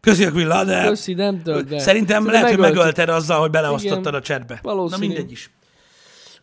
Köszi 0.00 0.24
Aquilla, 0.24 0.64
de 0.64 0.86
Köszi, 0.86 1.14
nem 1.14 1.42
tölt 1.42 1.68
be. 1.68 1.78
szerintem 1.78 2.26
lehet, 2.26 2.48
hogy 2.48 2.58
megöltük. 2.58 2.76
megölted 2.76 3.08
azzal, 3.08 3.40
hogy 3.40 3.50
beleosztottad 3.50 4.06
Igen. 4.06 4.14
a 4.14 4.20
chatbe. 4.20 4.58
Valószínű. 4.62 5.06
Na 5.06 5.06
mindegy 5.14 5.30
is. 5.30 5.50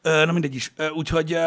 Na 0.01 0.31
mindegy 0.31 0.55
is. 0.55 0.73
Úgyhogy, 0.95 1.37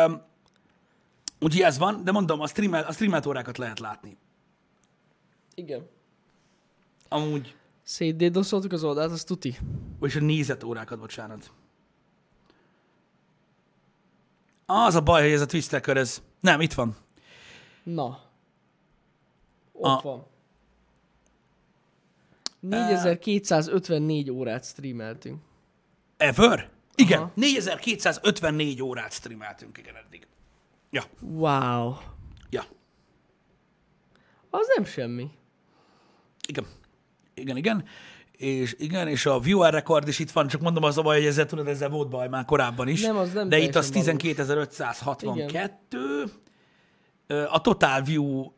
úgyhogy 1.40 1.60
ez 1.62 1.78
van, 1.78 2.04
de 2.04 2.12
mondom, 2.12 2.40
a, 2.40 2.46
streamel, 2.46 2.82
a 2.82 2.92
streamelt 2.92 3.26
órákat 3.26 3.58
lehet 3.58 3.78
látni. 3.78 4.16
Igen. 5.54 5.88
Amúgy, 7.08 7.54
Szétdédoszoltuk 7.88 8.72
az 8.72 8.84
oldalt, 8.84 9.12
az 9.12 9.24
tuti. 9.24 9.58
vagyis 9.98 10.16
a 10.16 10.20
nézett 10.20 10.64
órákat, 10.64 10.98
bocsánat. 10.98 11.50
Az 14.66 14.94
a 14.94 15.00
baj, 15.00 15.22
hogy 15.22 15.30
ez 15.30 15.40
a 15.40 15.46
Twitch 15.46 15.68
tracker, 15.68 15.96
ez... 15.96 16.22
Nem, 16.40 16.60
itt 16.60 16.72
van. 16.72 16.96
Na. 17.82 18.20
Ott 19.72 19.98
A- 19.98 20.00
van. 20.02 20.26
4254 22.60 24.30
órát 24.30 24.64
streameltünk. 24.64 25.42
Ever? 26.16 26.70
Igen, 26.94 27.20
Aha. 27.20 27.30
4254 27.34 28.82
órát 28.82 29.12
streameltünk, 29.12 29.78
igen, 29.78 29.96
eddig. 29.96 30.26
Ja, 30.90 31.04
Wow. 31.20 31.94
ja, 32.50 32.64
Az 34.50 34.66
nem 34.76 34.84
semmi. 34.84 35.30
igen. 36.48 36.66
Igen, 37.36 37.56
igen. 37.56 37.84
És 38.36 38.74
igen, 38.78 39.08
és 39.08 39.26
a 39.26 39.38
viewer 39.38 39.72
record 39.72 40.08
is 40.08 40.18
itt 40.18 40.30
van, 40.30 40.48
csak 40.48 40.60
mondom 40.60 40.82
az 40.82 40.98
a 40.98 41.02
baj, 41.02 41.16
hogy 41.16 41.26
ezzel 41.26 41.46
tudod, 41.46 41.68
ezzel 41.68 41.88
volt 41.88 42.08
baj 42.08 42.28
már 42.28 42.44
korábban 42.44 42.88
is. 42.88 43.02
Nem, 43.02 43.16
az 43.16 43.32
nem 43.32 43.48
De 43.48 43.58
itt 43.58 43.74
az 43.74 43.88
teljesen 43.88 44.16
valós. 44.16 44.22
12562. 44.22 46.24
Ö, 47.26 47.44
A 47.50 47.60
total 47.60 48.02
view 48.02 48.50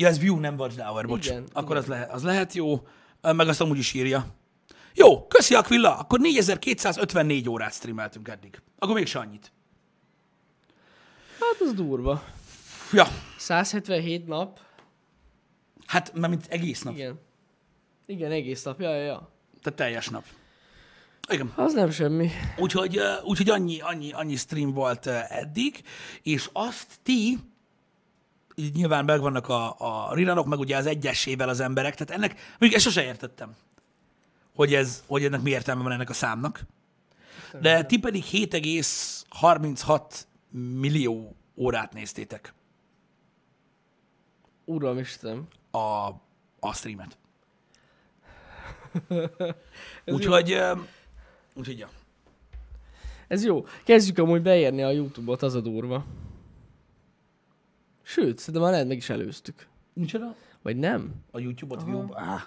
Ja, 0.00 0.08
ez 0.08 0.18
view, 0.18 0.38
nem 0.38 0.58
watch 0.58 0.80
hour, 0.80 1.06
bocs. 1.06 1.26
Igen, 1.26 1.44
Akkor 1.52 1.76
igen. 1.76 1.82
Az, 1.82 1.86
lehet, 1.86 2.12
az 2.12 2.22
lehet 2.22 2.52
jó, 2.52 2.86
meg 3.20 3.48
azt 3.48 3.60
amúgy 3.60 3.78
is 3.78 3.92
írja. 3.92 4.26
Jó, 4.94 5.26
köszi 5.26 5.54
Aquilla, 5.54 5.98
akkor 5.98 6.20
4254 6.20 7.48
órát 7.48 7.72
streameltünk 7.72 8.28
eddig. 8.28 8.62
Akkor 8.78 8.94
még 8.94 9.10
annyit. 9.14 9.52
Hát 11.40 11.60
az 11.60 11.74
durva. 11.74 12.24
Ja, 12.92 13.06
177 13.38 14.26
nap. 14.26 14.60
Hát 15.88 16.12
mert 16.14 16.28
mint 16.28 16.46
egész 16.48 16.82
nap, 16.82 16.94
Igen. 16.94 17.20
Igen, 18.06 18.30
egész 18.30 18.62
nap. 18.62 18.80
Ja, 18.80 18.94
ja, 18.94 19.02
ja. 19.02 19.30
tehát 19.62 19.78
teljes 19.78 20.08
nap. 20.08 20.24
Igen. 21.30 21.52
Az 21.56 21.74
nem 21.74 21.90
semmi. 21.90 22.30
Úgyhogy, 22.56 23.00
úgyhogy 23.24 23.50
annyi, 23.50 23.80
annyi, 23.80 24.12
annyi 24.12 24.36
stream 24.36 24.72
volt 24.72 25.06
eddig, 25.06 25.82
és 26.22 26.50
azt 26.52 26.98
ti, 27.02 27.38
így 28.54 28.74
nyilván 28.74 29.04
megvannak 29.04 29.48
a, 29.48 29.74
a 29.78 30.14
rinanok, 30.14 30.46
meg 30.46 30.58
ugye 30.58 30.76
az 30.76 30.86
egyesével 30.86 31.48
az 31.48 31.60
emberek, 31.60 31.94
tehát 31.94 32.22
ennek, 32.22 32.40
mondjuk 32.50 32.72
ezt 32.72 32.84
sose 32.84 33.04
értettem, 33.04 33.56
hogy, 34.54 34.74
ez, 34.74 35.04
hogy 35.06 35.24
ennek 35.24 35.42
mi 35.42 35.50
értelme 35.50 35.82
van 35.82 35.92
ennek 35.92 36.10
a 36.10 36.14
számnak. 36.14 36.60
De 37.60 37.84
ti 37.84 37.98
pedig 37.98 38.24
7,36 38.30 40.00
millió 40.50 41.36
órát 41.56 41.92
néztétek 41.92 42.54
Uram 44.68 44.98
Isten. 44.98 45.48
A, 45.70 46.06
a 46.60 46.72
streamet. 46.74 47.18
Úgyhogy, 50.06 50.58
úgyhogy 51.54 51.78
ja. 51.78 51.88
Ez 53.28 53.44
jó. 53.44 53.64
Kezdjük 53.84 54.18
amúgy 54.18 54.42
beérni 54.42 54.82
a 54.82 54.90
Youtube-ot, 54.90 55.42
az 55.42 55.54
a 55.54 55.60
durva. 55.60 56.04
Sőt, 58.02 58.38
szerintem 58.38 58.62
már 58.62 58.70
lehet 58.72 58.86
meg 58.88 58.96
is 58.96 59.10
előztük. 59.10 59.66
Micsoda? 59.92 60.34
Vagy 60.62 60.76
nem? 60.76 61.14
A 61.30 61.38
YouTube-ot, 61.38 61.82
Aha. 61.82 61.90
view 61.90 62.12
ah, 62.12 62.40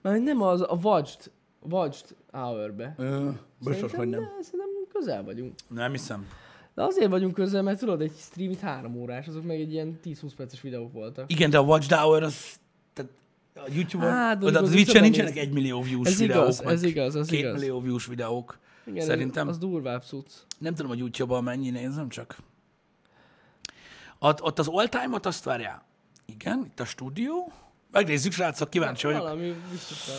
Már 0.00 0.18
nem 0.18 0.42
az 0.42 0.60
a 0.60 0.78
Watched, 0.82 1.30
watched 1.60 2.16
Hour-be. 2.32 2.94
ö, 2.98 3.30
biztos, 3.58 3.92
hogy 3.92 4.08
nem. 4.08 4.20
ne- 4.20 4.42
Szerintem 4.42 4.68
közel 4.92 5.24
vagyunk. 5.24 5.54
Nem 5.68 5.90
hiszem. 5.90 6.28
De 6.74 6.82
azért 6.82 7.10
vagyunk 7.10 7.34
közel, 7.34 7.62
mert 7.62 7.78
tudod, 7.78 8.00
egy 8.00 8.12
stream 8.18 8.50
itt 8.50 8.60
három 8.60 8.96
órás, 8.96 9.26
azok 9.26 9.44
meg 9.44 9.60
egy 9.60 9.72
ilyen 9.72 9.98
10-20 10.04 10.30
perces 10.36 10.60
videók 10.60 10.92
voltak. 10.92 11.32
Igen, 11.32 11.50
de 11.50 11.58
a 11.58 11.62
Watch 11.62 11.92
Hour 11.94 12.22
az... 12.22 12.58
Tehát 12.92 13.10
a 13.54 13.70
YouTube-on, 13.72 14.38
vagy 14.38 14.54
a 14.54 14.58
Twitch-en 14.62 14.84
jobban 14.86 15.02
nincsenek 15.02 15.36
egy 15.36 15.52
millió 15.52 15.82
views 15.82 16.08
Ez 16.08 16.18
videók, 16.18 16.42
igaz, 16.42 16.60
ez 16.60 16.82
igaz, 16.82 17.16
ez 17.16 17.26
két 17.26 17.38
igaz. 17.38 17.60
millió 17.60 17.80
views 17.80 18.06
videók. 18.06 18.58
Igen, 18.84 19.06
Szerintem. 19.06 19.48
Az 19.48 19.58
durvább 19.58 20.02
cucc. 20.02 20.30
Nem 20.58 20.74
tudom, 20.74 20.90
hogy 20.90 20.98
YouTube-on 20.98 21.44
mennyi 21.44 21.70
nézem 21.70 22.08
csak. 22.08 22.36
Ott, 24.18 24.42
ott 24.42 24.58
az 24.58 24.68
all 24.68 24.88
time-ot 24.88 25.26
azt 25.26 25.44
várjál. 25.44 25.84
Igen, 26.26 26.64
itt 26.66 26.80
a 26.80 26.84
stúdió. 26.84 27.52
Megnézzük, 27.90 28.32
srácok, 28.32 28.70
kíváncsi 28.70 29.06
vagyok. 29.06 29.22
Valami 29.22 29.54
biztos 29.70 30.06
van. 30.06 30.16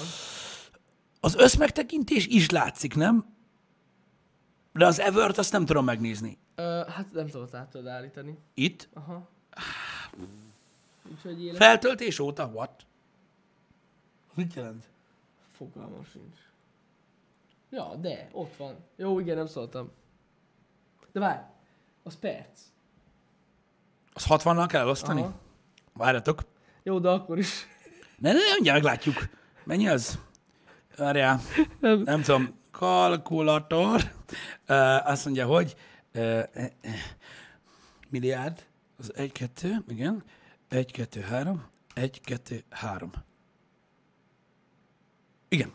Az 1.20 1.36
összmegtekintés 1.36 2.28
is 2.28 2.50
látszik, 2.50 2.96
nem? 2.96 3.26
De 4.74 4.86
az 4.86 5.00
Evert 5.00 5.38
azt 5.38 5.52
nem 5.52 5.66
tudom 5.66 5.86
megnézni. 5.86 6.38
Ö, 6.56 6.84
hát 6.88 7.12
nem 7.12 7.28
tudod 7.28 7.56
át 7.56 7.70
tudod 7.70 7.88
állítani. 7.88 8.38
Itt? 8.54 8.90
Aha. 8.94 9.30
Úgyhogy 11.12 11.44
élet 11.44 11.58
Feltöltés 11.58 12.20
óta? 12.20 12.46
What? 12.46 12.86
Mit 14.34 14.54
jelent? 14.54 14.90
fogalmam 15.52 16.04
sincs. 16.12 16.38
Ja, 17.70 17.96
de, 17.96 18.30
ott 18.32 18.56
van. 18.56 18.76
Jó, 18.96 19.20
igen, 19.20 19.36
nem 19.36 19.46
szóltam. 19.46 19.92
De 21.12 21.20
várj, 21.20 21.40
az 22.04 22.16
perc. 22.20 22.60
Az 24.14 24.26
60-nal 24.30 24.66
kell 24.68 24.82
elosztani? 24.82 25.22
Aha. 25.22 25.34
Várjatok. 25.94 26.42
Jó, 26.84 27.00
de 27.00 27.10
akkor 27.10 27.38
is. 27.38 27.66
Ne, 28.18 28.32
ne, 28.32 28.38
ne, 28.38 28.54
mindjárt 28.54 28.84
meglátjuk. 28.84 29.16
Mennyi 29.64 29.88
az? 29.88 30.20
Várjál. 30.98 31.40
Nem. 31.80 32.02
Nem 32.02 32.22
tudom. 32.22 32.60
Kalkulator. 32.82 34.12
Uh, 34.70 35.10
azt 35.10 35.26
mondja, 35.26 35.46
hogy 35.46 35.76
uh, 36.14 36.44
milliárd. 38.10 38.66
Az 39.00 39.16
1, 39.16 39.32
2, 39.32 39.84
igen. 39.88 40.24
1, 40.70 40.92
2, 40.92 41.22
3. 41.22 41.64
1, 41.94 42.22
2, 42.22 42.64
3. 42.70 43.12
Igen. 45.50 45.72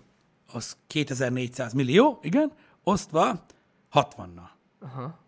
Az 0.52 0.76
2400 0.86 1.72
millió, 1.72 2.18
igen. 2.22 2.52
Osztva 2.82 3.44
60-nal. 3.92 4.48
Aha. 4.80 5.18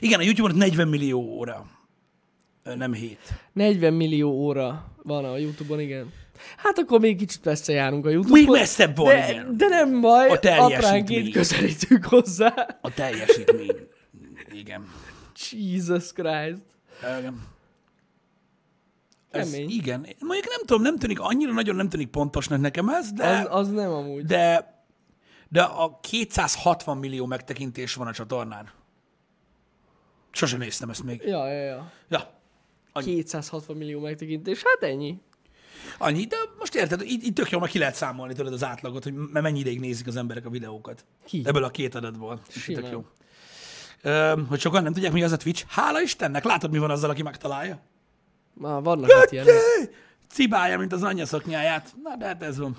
Igen, 0.00 0.20
a 0.20 0.22
YouTube-on 0.22 0.56
40 0.56 0.88
millió 0.88 1.20
óra. 1.20 1.66
Nem 2.62 2.92
7. 2.92 3.18
40 3.52 3.92
millió 3.92 4.30
óra 4.30 4.92
van 5.02 5.24
a 5.24 5.36
Youtube-on, 5.36 5.80
igen. 5.80 6.12
Hát 6.56 6.78
akkor 6.78 7.00
még 7.00 7.16
kicsit 7.16 7.44
messze 7.44 7.72
járunk 7.72 8.06
a 8.06 8.10
Youtube-on. 8.10 8.40
Még 8.40 8.48
messzebb 8.48 8.96
van, 8.96 9.06
de, 9.06 9.30
igen. 9.30 9.56
de 9.56 9.66
nem 9.68 10.00
baj, 10.00 10.28
A 10.28 10.38
teljesítmény. 10.38 10.76
apránként 10.78 11.30
közelítünk 11.32 12.04
hozzá. 12.04 12.78
A 12.80 12.94
teljesítmény. 12.94 13.76
Igen. 14.52 14.88
Jesus 15.50 16.12
Christ. 16.12 16.62
Igen. 17.18 17.50
Ez, 19.30 19.54
igen. 19.54 20.06
Mondjuk 20.20 20.48
nem 20.48 20.60
tudom, 20.66 20.82
nem 20.82 20.98
tűnik, 20.98 21.20
annyira 21.20 21.52
nagyon 21.52 21.76
nem 21.76 21.88
tűnik 21.88 22.08
pontosnak 22.08 22.60
nekem 22.60 22.88
ez, 22.88 23.12
de, 23.12 23.26
Az, 23.28 23.46
az 23.50 23.70
nem 23.70 23.90
amúgy. 23.92 24.24
de, 24.24 24.74
de 25.48 25.62
a 25.62 25.98
260 26.00 26.96
millió 26.98 27.26
megtekintés 27.26 27.94
van 27.94 28.06
a 28.06 28.12
csatornán. 28.12 28.70
Sosem 30.30 30.58
néztem 30.58 30.90
ezt 30.90 31.02
még. 31.02 31.22
Ja, 31.24 31.46
ja, 31.52 31.62
ja. 31.64 31.92
Ja, 32.08 32.40
annyi. 32.92 33.04
260 33.14 33.76
millió 33.76 34.00
megtekintés, 34.00 34.62
hát 34.64 34.90
ennyi. 34.90 35.20
Annyi. 35.98 36.24
De 36.24 36.36
most 36.58 36.74
érted, 36.74 37.00
itt, 37.00 37.22
itt 37.22 37.34
tök 37.34 37.50
jó, 37.50 37.58
meg 37.58 37.70
ki 37.70 37.78
lehet 37.78 37.94
számolni 37.94 38.34
tudod 38.34 38.52
az 38.52 38.64
átlagot, 38.64 39.02
hogy 39.02 39.12
mennyi 39.32 39.58
ideig 39.58 39.80
nézik 39.80 40.06
az 40.06 40.16
emberek 40.16 40.46
a 40.46 40.50
videókat. 40.50 41.04
Ki? 41.24 41.42
Ebből 41.44 41.64
a 41.64 41.70
két 41.70 41.94
adatból. 41.94 42.40
Simán. 42.48 42.82
Tök 42.82 42.92
jó. 42.92 43.04
Ö, 44.02 44.42
hogy 44.48 44.60
sokan 44.60 44.82
nem 44.82 44.92
tudják, 44.92 45.12
mi 45.12 45.22
az 45.22 45.32
a 45.32 45.36
Twitch. 45.36 45.64
Hála 45.68 46.00
Istennek, 46.00 46.44
látod, 46.44 46.70
mi 46.70 46.78
van 46.78 46.90
azzal, 46.90 47.10
aki 47.10 47.22
megtalálja? 47.22 47.80
Már 48.54 48.82
vannak 48.82 49.12
hát 49.12 49.32
ilyenek. 49.32 49.52
Jé! 49.52 49.90
Cibálja, 50.28 50.78
mint 50.78 50.92
az 50.92 51.02
anyja 51.02 51.26
szoknyáját. 51.26 51.94
Na, 52.02 52.16
de 52.16 52.26
hát 52.26 52.42
ez 52.42 52.58
van. 52.58 52.76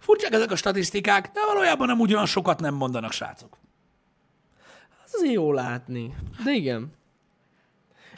Furcsák 0.00 0.32
ezek 0.32 0.50
a 0.50 0.56
statisztikák, 0.56 1.30
de 1.32 1.40
valójában 1.46 1.86
nem 1.86 2.00
ugyan 2.00 2.26
sokat 2.26 2.60
nem 2.60 2.74
mondanak, 2.74 3.12
srácok. 3.12 3.58
Ez 5.04 5.14
azért 5.14 5.32
jó 5.32 5.52
látni. 5.52 6.14
De 6.44 6.52
igen. 6.52 6.92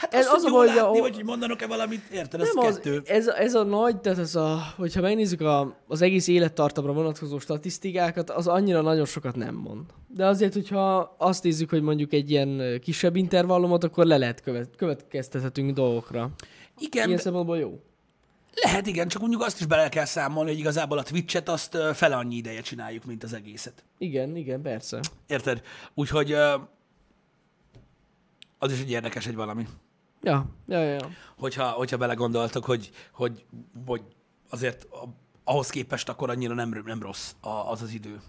Hát 0.02 0.14
Ez 0.14 0.26
az, 0.26 0.32
az 0.32 0.42
hogy 0.42 0.50
jól 0.52 0.60
hogy 0.66 0.78
a- 0.78 0.82
látni, 0.82 1.00
vagy 1.00 1.14
hogy 1.14 1.24
mondanak-e 1.24 1.66
valamit, 1.66 2.02
érted? 2.12 2.40
Ez 2.40 2.50
Nem 2.54 2.64
az, 2.66 2.74
kettő. 2.74 3.02
ez, 3.06 3.26
ez 3.26 3.54
a 3.54 3.62
nagy, 3.62 4.00
tehát 4.00 4.18
ez 4.18 4.34
a, 4.34 4.58
hogyha 4.76 5.00
megnézzük 5.00 5.40
a, 5.40 5.76
az 5.88 6.02
egész 6.02 6.28
élettartamra 6.28 6.92
vonatkozó 6.92 7.38
statisztikákat, 7.38 8.30
az 8.30 8.46
annyira 8.46 8.80
nagyon 8.80 9.04
sokat 9.04 9.36
nem 9.36 9.54
mond. 9.54 9.84
De 10.08 10.26
azért, 10.26 10.52
hogyha 10.52 11.14
azt 11.18 11.42
nézzük, 11.42 11.70
hogy 11.70 11.82
mondjuk 11.82 12.12
egy 12.12 12.30
ilyen 12.30 12.80
kisebb 12.80 13.16
intervallumot, 13.16 13.84
akkor 13.84 14.04
le 14.06 14.16
lehet 14.16 14.40
követ, 14.40 14.76
következtethetünk 14.76 15.70
dolgokra. 15.74 16.30
Igen, 16.78 17.04
Ilyen 17.06 17.16
de 17.16 17.22
szempontból 17.22 17.58
jó. 17.58 17.80
lehet 18.62 18.86
igen, 18.86 19.08
csak 19.08 19.20
mondjuk 19.20 19.42
azt 19.42 19.60
is 19.60 19.66
bele 19.66 19.88
kell 19.88 20.04
számolni, 20.04 20.50
hogy 20.50 20.58
igazából 20.58 20.98
a 20.98 21.02
Twitch-et 21.02 21.48
azt 21.48 21.76
fele 21.92 22.16
annyi 22.16 22.34
ideje 22.36 22.60
csináljuk, 22.60 23.04
mint 23.04 23.22
az 23.24 23.32
egészet. 23.32 23.84
Igen, 23.98 24.36
igen, 24.36 24.62
persze. 24.62 25.00
Érted? 25.26 25.62
Úgyhogy 25.94 26.32
az 28.58 28.72
is 28.72 28.80
egy 28.80 28.90
érdekes 28.90 29.26
egy 29.26 29.34
valami. 29.34 29.66
Ja, 30.22 30.46
ja, 30.66 30.82
ja. 30.82 31.10
hogyha, 31.38 31.70
hogyha 31.70 31.96
belegondoltok, 31.96 32.64
hogy, 32.64 32.90
hogy, 33.12 33.44
hogy 33.86 34.02
azért 34.50 34.86
ahhoz 35.44 35.70
képest 35.70 36.08
akkor 36.08 36.30
annyira 36.30 36.54
nem, 36.54 36.82
nem 36.84 37.02
rossz 37.02 37.32
az 37.40 37.82
az 37.82 37.92
idő. 37.92 38.20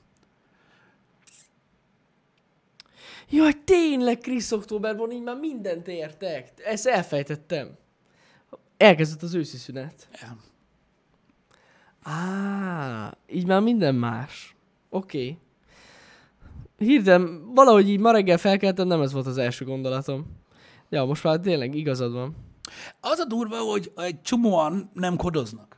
Jaj, 3.29 3.63
tényleg 3.63 4.17
Krisz 4.17 4.51
októberban 4.51 5.11
így 5.11 5.23
már 5.23 5.37
mindent 5.37 5.87
értek. 5.87 6.51
Ezt 6.65 6.87
elfejtettem. 6.87 7.77
Elkezdett 8.77 9.21
az 9.21 9.33
őszi 9.33 9.57
szünet. 9.57 10.07
Ja. 10.21 10.37
Á, 12.11 13.17
így 13.27 13.45
már 13.45 13.61
minden 13.61 13.95
más. 13.95 14.55
Oké. 14.89 15.17
Okay. 15.17 15.37
Hirtelen, 16.77 17.53
valahogy 17.53 17.89
így 17.89 17.99
ma 17.99 18.11
reggel 18.11 18.37
felkeltem, 18.37 18.87
nem 18.87 19.01
ez 19.01 19.13
volt 19.13 19.25
az 19.25 19.37
első 19.37 19.65
gondolatom. 19.65 20.42
Ja, 20.93 21.05
most 21.05 21.23
már 21.23 21.39
tényleg 21.39 21.75
igazad 21.75 22.11
van. 22.11 22.35
Az 22.99 23.19
a 23.19 23.25
durva, 23.25 23.57
hogy 23.57 23.91
egy 23.95 24.21
csomóan 24.21 24.89
nem 24.93 25.15
kodoznak. 25.15 25.77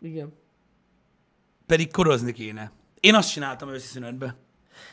Igen. 0.00 0.32
Pedig 1.66 1.90
kodozni 1.90 2.32
kéne. 2.32 2.72
Én 3.00 3.14
azt 3.14 3.30
csináltam 3.30 3.68
őszi 3.68 3.86
szünetbe. 3.86 4.36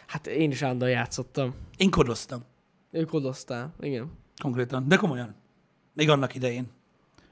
Hát 0.08 0.28
én 0.28 0.52
is 0.52 0.62
állandóan 0.62 0.92
játszottam. 0.92 1.56
Én 1.78 1.90
kodoztam. 1.90 2.44
Ők 2.92 3.10
kodoztál. 3.10 3.74
Igen. 3.80 4.12
Konkrétan. 4.42 4.88
De 4.88 4.96
komolyan. 4.96 5.36
Még 5.94 6.10
annak 6.10 6.36
idején. 6.36 6.72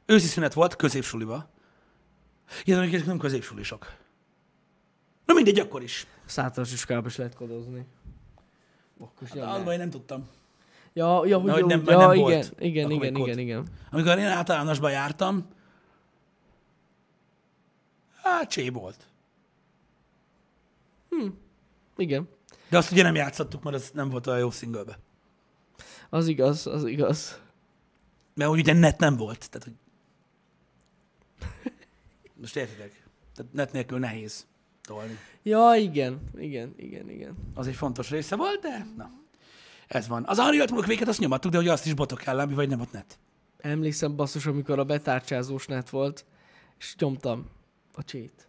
Őszi 0.05 0.27
szünet 0.27 0.53
volt 0.53 0.75
középsuliba. 0.75 1.49
Mondjuk 2.65 2.93
ezek 2.93 3.05
nem 3.05 3.17
középsulisok. 3.17 3.93
Na 5.25 5.33
mindegy, 5.33 5.59
akkor 5.59 5.83
is. 5.83 6.07
Szálltalas 6.25 6.73
iskolában 6.73 7.09
is 7.09 7.15
lehet 7.15 7.35
kodozni. 7.35 7.85
Is 9.21 9.29
Hát, 9.31 9.77
nem 9.77 9.89
tudtam. 9.89 10.29
Ja, 10.93 11.25
ja, 11.25 11.37
hogy, 11.37 11.45
Na, 11.47 11.53
hogy 11.53 11.65
nem- 11.65 11.83
ja, 11.85 11.97
nem 11.97 12.11
igen, 12.11 12.21
volt. 12.21 12.53
igen, 12.59 12.85
Akkor 12.85 13.03
igen, 13.05 13.15
igen, 13.15 13.37
igen. 13.39 13.67
Amikor 13.91 14.17
én 14.17 14.25
általánosba 14.25 14.89
jártam, 14.89 15.47
hát 18.21 18.49
csé 18.49 18.69
volt. 18.69 19.07
Igen. 21.97 22.29
De 22.69 22.77
azt 22.77 22.91
ugye 22.91 23.03
nem 23.03 23.15
játszottuk, 23.15 23.63
mert 23.63 23.75
az 23.75 23.91
nem 23.93 24.09
volt 24.09 24.27
olyan 24.27 24.39
jó 24.39 24.51
szingölbe. 24.51 24.99
Az 26.09 26.27
igaz, 26.27 26.67
az 26.67 26.85
igaz. 26.85 27.41
Mert 28.33 28.49
úgy 28.49 28.59
ugye 28.59 28.73
net 28.73 28.99
nem 28.99 29.15
volt. 29.17 29.49
Tehát, 29.49 29.67
hogy... 29.67 29.73
Most 32.41 32.55
értitek? 32.55 33.07
Tehát 33.35 33.53
net 33.53 33.71
nélkül 33.71 33.99
nehéz 33.99 34.47
tolni. 34.81 35.17
Ja, 35.43 35.73
igen, 35.75 36.21
igen, 36.37 36.73
igen, 36.77 37.09
igen. 37.09 37.35
Az 37.55 37.67
egy 37.67 37.75
fontos 37.75 38.09
része 38.09 38.35
volt, 38.35 38.61
de 38.61 38.87
na. 38.97 39.20
Ez 39.91 40.07
van. 40.07 40.23
Az 40.27 40.39
Unreal 40.39 40.67
Toolkvéket 40.67 41.07
azt 41.07 41.19
nyomattuk, 41.19 41.51
de 41.51 41.57
hogy 41.57 41.67
azt 41.67 41.85
is 41.85 41.93
botok 41.93 42.25
ellen, 42.25 42.49
vagy 42.49 42.69
nem 42.69 42.79
ott 42.79 42.91
net. 42.91 43.19
Emlékszem 43.57 44.15
basszus, 44.15 44.45
amikor 44.45 44.79
a 44.79 44.83
betárcsázós 44.83 45.65
net 45.65 45.89
volt, 45.89 46.25
és 46.79 46.95
nyomtam 46.99 47.45
a 47.93 48.03
csét. 48.03 48.47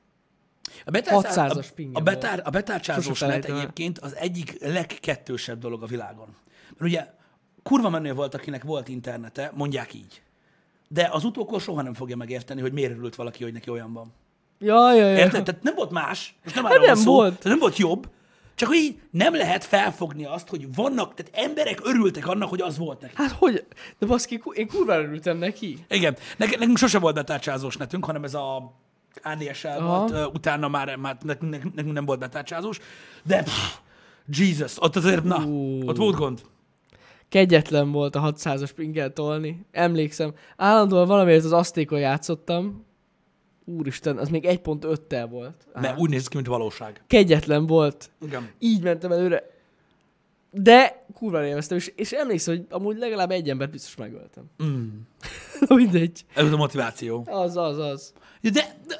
A, 0.85 0.91
betár, 0.91 1.15
600-as 1.23 1.67
a, 1.77 1.99
a, 1.99 2.01
betár, 2.01 2.41
a 2.45 2.51
betárcsázós 2.51 3.21
net 3.21 3.45
egyébként 3.45 3.99
az 3.99 4.17
egyik 4.17 4.57
legkettősebb 4.61 5.59
dolog 5.59 5.83
a 5.83 5.87
világon. 5.87 6.37
Mert 6.69 6.81
ugye 6.81 7.07
kurva 7.63 7.89
menő 7.89 8.13
volt, 8.13 8.35
akinek 8.35 8.63
volt 8.63 8.89
internete, 8.89 9.51
mondják 9.55 9.95
így. 9.95 10.23
De 10.89 11.09
az 11.13 11.25
utókor 11.25 11.61
soha 11.61 11.83
nem 11.83 11.95
fogja 11.95 12.17
megérteni, 12.17 12.61
hogy 12.61 12.73
miért 12.73 12.93
örült 12.93 13.15
valaki, 13.15 13.43
hogy 13.43 13.53
neki 13.53 13.71
olyan 13.71 13.93
van. 13.93 14.13
Ja, 14.59 14.95
ja, 14.95 15.07
ja. 15.07 15.17
Érted? 15.17 15.45
Tehát 15.45 15.63
nem 15.63 15.75
volt 15.75 15.91
más, 15.91 16.35
most 16.45 16.55
nem 16.55 16.65
Hát 16.65 16.81
nem 16.81 16.95
szó, 16.95 17.13
volt. 17.13 17.29
Tehát 17.31 17.45
nem 17.45 17.59
volt 17.59 17.77
jobb, 17.77 18.09
csak 18.55 18.69
hogy 18.69 18.77
így 18.77 19.01
nem 19.11 19.35
lehet 19.35 19.65
felfogni 19.65 20.25
azt, 20.25 20.49
hogy 20.49 20.75
vannak, 20.75 21.15
tehát 21.15 21.47
emberek 21.47 21.81
örültek 21.83 22.27
annak, 22.27 22.49
hogy 22.49 22.61
az 22.61 22.79
volt 22.79 23.01
neki. 23.01 23.15
Hát 23.17 23.31
hogy? 23.31 23.65
De 23.99 24.07
baszki, 24.07 24.43
én 24.53 24.67
kurva 24.67 24.99
örültem 24.99 25.37
neki. 25.37 25.79
Igen, 25.89 26.17
nekünk, 26.37 26.59
nekünk 26.59 26.79
sose 26.79 26.99
volt 26.99 27.15
betárcsázós 27.15 27.77
netünk, 27.77 28.05
hanem 28.05 28.25
ez 28.25 28.35
a 28.35 28.73
ADSL 29.23 29.67
Aha. 29.67 30.07
volt, 30.07 30.35
utána 30.35 30.69
már, 30.69 30.97
már 30.97 31.17
nekünk, 31.23 31.75
nekünk 31.75 31.93
nem 31.93 32.05
volt 32.05 32.19
betárcsázós, 32.19 32.79
de 33.25 33.43
pff, 33.43 33.77
Jesus, 34.27 34.77
ott 34.79 34.97
azért, 34.97 35.25
na, 35.25 35.45
Ú. 35.45 35.89
ott 35.89 35.97
volt 35.97 36.17
gond. 36.17 36.41
Kegyetlen 37.29 37.93
volt 37.93 38.17
a 38.17 38.33
600-as 38.33 38.71
pingel 38.75 39.13
tolni. 39.13 39.67
Emlékszem. 39.71 40.35
Állandóan 40.57 41.07
valamiért 41.07 41.45
az 41.45 41.53
asztékon 41.53 41.99
játszottam. 41.99 42.87
Úristen, 43.77 44.19
az 44.19 44.29
még 44.29 44.45
1.5-tel 44.47 45.27
volt. 45.31 45.67
Mert 45.75 45.99
úgy 45.99 46.11
néz 46.11 46.29
ki, 46.29 46.37
mint 46.37 46.49
valóság. 46.49 47.05
Kegyetlen 47.07 47.67
volt. 47.67 48.11
Igen. 48.21 48.51
Így 48.59 48.83
mentem 48.83 49.13
előre. 49.13 49.51
De 50.51 51.05
kurva 51.15 51.45
élveztem, 51.45 51.77
és, 51.77 51.93
és 51.97 52.13
emlékszem, 52.13 52.57
hogy 52.57 52.67
amúgy 52.71 52.99
legalább 52.99 53.31
egy 53.31 53.49
embert 53.49 53.71
biztos 53.71 53.97
megöltem. 53.97 54.45
Mm. 54.65 54.89
Mindegy. 55.69 56.25
Ez 56.35 56.53
a 56.53 56.57
motiváció. 56.57 57.27
Az, 57.31 57.57
az, 57.57 57.79
az. 57.79 58.13
Ja, 58.41 58.51
De, 58.51 58.77
de 58.87 58.95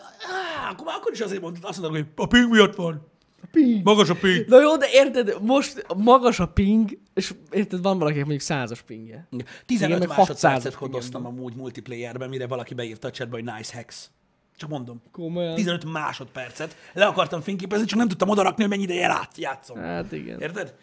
á, 0.65 0.71
akkor 0.71 0.87
már 0.87 0.97
akkor 0.97 1.13
is 1.13 1.21
azért 1.21 1.41
mondtad, 1.41 1.65
azt 1.65 1.81
mondod, 1.81 1.99
hogy 2.01 2.09
a 2.17 2.27
ping 2.27 2.51
miatt 2.51 2.75
van. 2.75 3.11
Ping. 3.51 3.85
Magas 3.85 4.09
a 4.09 4.15
ping. 4.15 4.49
Na 4.49 4.61
jó, 4.61 4.77
de 4.77 4.87
érted, 4.93 5.37
most 5.43 5.87
magas 5.97 6.41
a 6.41 6.49
ping, 6.49 6.99
és 7.15 7.35
érted, 7.51 7.83
van 7.83 7.99
valakinek 7.99 8.25
mondjuk 8.25 8.47
százas 8.47 8.83
pingje. 8.83 9.29
15 9.67 9.99
meg 9.99 10.09
másodpercet 10.09 10.73
600-as 10.73 10.77
hordoztam 10.79 11.27
amúgy 11.27 11.55
multiplayerben, 11.55 12.29
mire 12.29 12.47
valaki 12.47 12.75
beírta 12.75 13.09
a 13.09 13.11
chatbe, 13.11 13.35
hogy 13.35 13.45
nice 13.57 13.77
hacks. 13.77 14.11
Csak 14.63 14.71
mondom. 14.71 15.03
Komolyan. 15.13 15.55
15 15.55 15.85
másodpercet. 15.85 16.77
Le 16.93 17.07
akartam 17.07 17.41
fényképezni, 17.41 17.87
csak 17.87 17.99
nem 17.99 18.09
tudtam 18.09 18.29
odarakni, 18.29 18.63
hogy 18.63 18.71
mennyi 18.71 18.83
ideje 18.83 19.07
rát 19.07 19.37
játszom. 19.37 19.79
Hát 19.79 20.13
igen. 20.13 20.41
Érted? 20.41 20.75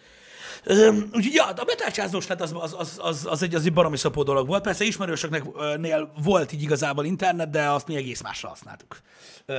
Öm, 0.64 1.10
úgyhogy 1.14 1.34
ja, 1.34 1.46
a 1.46 1.64
betárcsázós 1.64 2.28
lett 2.28 2.42
az, 2.42 2.54
az, 2.58 2.76
az, 2.78 3.00
az, 3.02 3.26
az, 3.26 3.44
egy, 3.44 3.56
az 3.56 3.66
egy 3.66 3.74
baromi 3.74 3.98
szopó 3.98 4.24
dolog 4.24 4.48
volt. 4.48 4.64
Persze 4.64 4.84
ismerősöknél 4.84 6.12
volt 6.24 6.52
így 6.52 6.62
igazából 6.62 7.06
internet, 7.06 7.50
de 7.50 7.70
azt 7.70 7.88
mi 7.88 7.96
egész 7.96 8.22
másra 8.22 8.50
használtuk, 8.50 9.02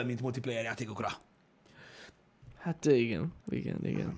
mint 0.04 0.20
multiplayer 0.20 0.64
játékokra. 0.64 1.08
Hát 2.58 2.84
igen, 2.84 3.32
igen, 3.48 3.78
igen. 3.84 4.16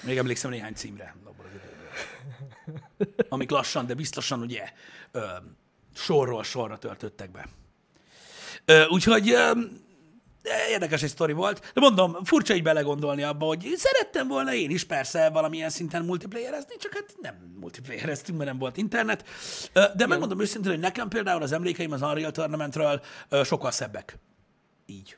Még 0.00 0.16
emlékszem 0.16 0.50
néhány 0.50 0.74
címre 0.74 1.14
az 1.24 1.32
időben. 1.54 3.24
Amik 3.28 3.50
lassan, 3.50 3.86
de 3.86 3.94
biztosan 3.94 4.40
ugye 4.40 4.72
sorról 5.94 6.42
sorra 6.42 6.78
töltöttek 6.78 7.30
be. 7.30 7.48
Úgyhogy 8.88 9.36
érdekes 10.70 11.02
egy 11.02 11.08
sztori 11.08 11.32
volt, 11.32 11.72
de 11.74 11.80
mondom, 11.80 12.24
furcsa 12.24 12.54
így 12.54 12.62
belegondolni 12.62 13.22
abba, 13.22 13.46
hogy 13.46 13.74
szerettem 13.76 14.28
volna 14.28 14.54
én 14.54 14.70
is 14.70 14.84
persze 14.84 15.30
valamilyen 15.30 15.70
szinten 15.70 16.04
multiplayerezni, 16.04 16.76
csak 16.76 16.94
hát 16.94 17.14
nem 17.20 17.34
multiplayereztünk, 17.60 18.38
mert 18.38 18.50
nem 18.50 18.58
volt 18.58 18.76
internet. 18.76 19.24
De 19.96 20.06
megmondom 20.06 20.40
őszintén, 20.40 20.70
hogy 20.70 20.80
nekem 20.80 21.08
például 21.08 21.42
az 21.42 21.52
emlékeim 21.52 21.92
az 21.92 22.02
Unreal 22.02 22.30
Tournamentről 22.30 23.00
sokkal 23.44 23.70
szebbek. 23.70 24.18
Így. 24.86 25.16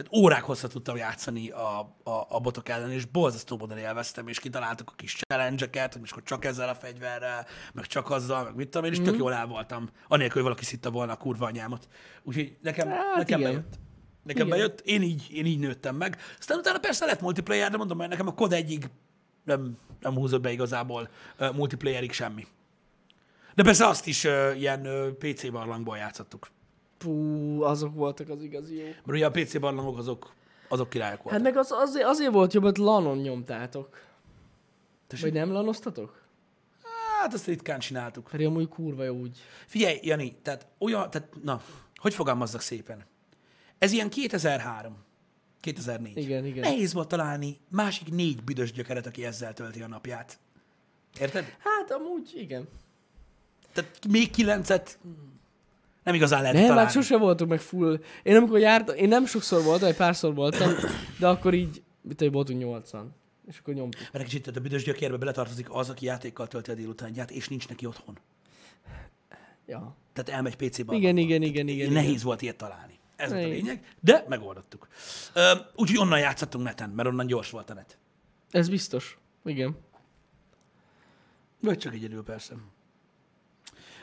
Tehát 0.00 0.22
órák 0.24 0.42
hosszat 0.42 0.70
tudtam 0.70 0.96
játszani 0.96 1.50
a, 1.50 1.78
a, 2.02 2.26
a 2.28 2.40
botok 2.40 2.68
ellen, 2.68 2.90
és 2.90 3.04
borzasztó 3.04 3.58
módon 3.58 3.78
élveztem, 3.78 4.28
és 4.28 4.40
kitaláltuk 4.40 4.90
a 4.90 4.94
kis 4.96 5.16
challenge-eket, 5.16 5.92
hogy 5.92 6.00
most 6.00 6.12
akkor 6.12 6.24
csak 6.24 6.44
ezzel 6.44 6.68
a 6.68 6.74
fegyverrel, 6.74 7.46
meg 7.72 7.86
csak 7.86 8.10
azzal, 8.10 8.44
meg 8.44 8.54
mit 8.54 8.68
tudom 8.68 8.86
én, 8.86 8.92
és 8.92 9.00
tök 9.00 9.16
jól 9.16 9.32
el 9.32 9.46
voltam, 9.46 9.88
anélkül, 10.08 10.34
hogy 10.34 10.42
valaki 10.42 10.64
szitta 10.64 10.90
volna 10.90 11.12
a 11.12 11.16
kurva 11.16 11.46
anyámat. 11.46 11.88
Úgyhogy 12.22 12.56
nekem, 12.62 12.88
Hát 12.88 13.16
nekem 13.16 13.38
igen. 13.38 13.52
bejött. 13.52 13.78
Nekem 14.22 14.46
Igen. 14.46 14.58
bejött, 14.58 14.80
én 14.80 15.02
így, 15.02 15.26
én 15.32 15.46
így 15.46 15.58
nőttem 15.58 15.96
meg. 15.96 16.18
Aztán 16.38 16.58
utána 16.58 16.78
persze 16.78 17.04
lett 17.04 17.20
multiplayer, 17.20 17.70
de 17.70 17.76
mondom, 17.76 17.98
hogy 17.98 18.08
nekem 18.08 18.26
a 18.26 18.34
kod 18.34 18.52
egyig 18.52 18.90
nem, 19.44 19.78
nem 20.00 20.14
húzott 20.14 20.40
be 20.40 20.52
igazából 20.52 21.08
uh, 21.38 21.54
multiplayerig 21.54 22.12
semmi. 22.12 22.46
De 23.54 23.62
persze 23.62 23.86
azt 23.86 24.06
is 24.06 24.24
uh, 24.24 24.52
ilyen 24.58 24.86
uh, 24.86 25.08
PC 25.08 25.50
barlangból 25.50 25.96
játszottuk. 25.96 26.50
Pú, 27.04 27.62
azok 27.62 27.94
voltak 27.94 28.28
az 28.28 28.42
igazi 28.42 28.76
jó. 28.76 28.84
Mert 28.84 29.06
ugye 29.06 29.26
a 29.26 29.30
PC 29.30 29.58
barlangok 29.58 29.98
azok, 29.98 30.34
azok 30.68 30.88
királyok 30.88 31.22
voltak. 31.22 31.32
Hát 31.32 31.42
meg 31.42 31.56
az, 31.56 31.72
azért, 31.72 32.06
azért 32.06 32.32
volt 32.32 32.52
jobb, 32.52 32.62
hogy 32.62 32.76
lanon 32.76 33.18
nyomtátok. 33.18 34.00
Tessék? 35.06 35.24
Vagy 35.24 35.34
nem 35.34 35.52
lanoztatok? 35.52 36.22
Hát 37.20 37.34
azt 37.34 37.46
ritkán 37.46 37.78
csináltuk. 37.78 38.28
Pedig 38.30 38.46
amúgy 38.46 38.68
kurva 38.68 39.04
jó 39.04 39.14
úgy. 39.14 39.38
Figyelj, 39.66 39.98
Jani, 40.02 40.36
tehát 40.42 40.66
olyan, 40.78 41.10
tehát, 41.10 41.28
na, 41.42 41.62
hogy 41.94 42.14
fogalmazzak 42.14 42.60
szépen? 42.60 43.04
Ez 43.78 43.92
ilyen 43.92 44.10
2003, 44.10 44.96
2004. 45.60 46.16
Igen, 46.16 46.44
igen. 46.44 46.60
Nehéz 46.60 46.92
volt 46.92 47.08
találni 47.08 47.60
másik 47.68 48.10
négy 48.10 48.42
büdös 48.44 48.72
gyökeret, 48.72 49.06
aki 49.06 49.24
ezzel 49.24 49.52
tölti 49.52 49.82
a 49.82 49.88
napját. 49.88 50.38
Érted? 51.20 51.56
Hát 51.58 51.90
amúgy 51.90 52.32
igen. 52.34 52.68
Tehát 53.72 54.06
még 54.08 54.30
kilencet 54.30 54.98
nem 56.10 56.18
igazán 56.18 56.40
lehet 56.40 56.54
Nem, 56.56 56.66
találni. 56.66 56.84
hát 56.84 56.92
sose 56.92 57.16
voltunk 57.16 57.50
meg 57.50 57.60
full. 57.60 58.00
Én 58.22 58.36
amikor 58.36 58.58
jártam, 58.58 58.96
én 58.96 59.08
nem 59.08 59.26
sokszor 59.26 59.62
voltam, 59.62 59.88
egy 59.88 59.96
párszor 59.96 60.34
voltam, 60.34 60.72
de 61.18 61.28
akkor 61.28 61.54
így, 61.54 61.82
mit 62.00 62.18
hogy 62.18 62.32
voltunk 62.32 62.60
nyolcan. 62.60 63.14
És 63.48 63.58
akkor 63.58 63.74
nyomtuk. 63.74 64.00
Mert 64.00 64.14
egy 64.14 64.24
kicsit 64.24 64.42
tehát 64.42 64.58
a 64.58 64.62
büdös 64.62 64.84
gyökérbe 64.84 65.16
beletartozik 65.16 65.66
az, 65.70 65.90
aki 65.90 66.04
játékkal 66.06 66.46
tölti 66.46 66.70
a 66.70 66.74
délutánját, 66.74 67.30
és 67.30 67.48
nincs 67.48 67.68
neki 67.68 67.86
otthon. 67.86 68.18
Ja. 69.66 69.96
Tehát 70.12 70.30
elmegy 70.30 70.56
PC-ba. 70.56 70.94
Igen, 70.94 71.16
igen, 71.16 71.42
igen, 71.42 71.68
igen. 71.68 71.92
Nehéz 71.92 72.10
igen. 72.10 72.24
volt 72.24 72.42
ilyet 72.42 72.56
találni. 72.56 72.98
Ez 73.16 73.30
volt 73.30 73.42
a 73.42 73.46
Igen. 73.46 73.56
lényeg, 73.56 73.84
de 74.00 74.24
megoldottunk. 74.28 74.88
Ö, 75.34 75.52
Úgyhogy 75.74 75.98
onnan 75.98 76.18
játszottunk 76.18 76.64
neten, 76.64 76.90
mert 76.90 77.08
onnan 77.08 77.26
gyors 77.26 77.50
volt 77.50 77.70
a 77.70 77.74
net. 77.74 77.98
Ez 78.50 78.68
biztos. 78.68 79.18
Igen. 79.44 79.76
Vagy 81.60 81.78
csak 81.78 81.94
egyedül 81.94 82.22
persze. 82.22 82.54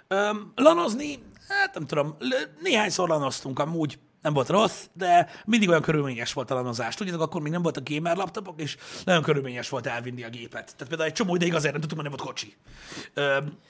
Öm, 0.07 0.51
lanozni, 0.55 1.19
hát 1.47 1.73
nem 1.73 1.85
tudom, 1.85 2.17
néhányszor 2.61 3.09
lanoztunk 3.09 3.59
amúgy, 3.59 3.99
nem 4.27 4.35
volt 4.35 4.49
rossz, 4.49 4.85
de 4.93 5.29
mindig 5.45 5.69
olyan 5.69 5.81
körülményes 5.81 6.33
volt 6.33 6.51
a 6.51 6.53
lanozás. 6.53 6.95
Tudjátok, 6.95 7.21
akkor 7.21 7.41
még 7.41 7.51
nem 7.51 7.61
voltak 7.61 7.89
gamer 7.89 8.15
laptopok, 8.15 8.61
és 8.61 8.77
nagyon 9.05 9.21
körülményes 9.21 9.69
volt 9.69 9.87
elvinni 9.87 10.23
a 10.23 10.29
gépet. 10.29 10.65
Tehát 10.65 10.87
például 10.87 11.09
egy 11.09 11.13
csomó 11.13 11.35
ideig 11.35 11.53
azért 11.53 11.71
nem 11.71 11.81
tudtuk, 11.81 11.97
mert 11.97 12.09
nem 12.09 12.17
volt 12.17 12.29
kocsi. 12.29 12.55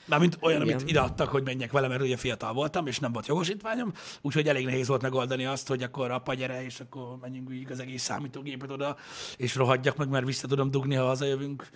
Mármint 0.06 0.38
olyan, 0.42 0.62
Igen. 0.62 0.74
amit 0.74 0.90
ideadtak, 0.90 1.30
hogy 1.30 1.44
menjek 1.44 1.72
vele, 1.72 1.88
mert 1.88 2.02
ugye 2.02 2.18
fiatal 2.18 2.54
voltam, 2.54 2.88
és 2.88 3.00
nem 3.00 3.12
volt 3.12 3.28
jogosítványom, 3.28 3.94
úgyhogy 4.22 4.48
elég 4.48 4.66
nehéz 4.66 4.88
volt 4.88 5.02
megoldani 5.02 5.46
azt, 5.46 5.68
hogy 5.68 5.84
akkor 5.84 6.12
apa 6.12 6.34
gyere, 6.34 6.66
és 6.66 6.80
akkor 6.80 7.18
menjünk 7.22 7.50
végig 7.50 7.72
az 7.72 7.80
egész 7.80 8.04
számítógépet 8.04 8.72
oda, 8.72 8.96
és 9.38 9.56
rohadjak 9.56 9.98
meg, 9.98 10.10
mert 10.10 10.26
vissza 10.26 10.48
tudom 10.48 10.72
dugni, 10.72 10.96
ha 10.96 11.06
hazajövünk. 11.06 11.70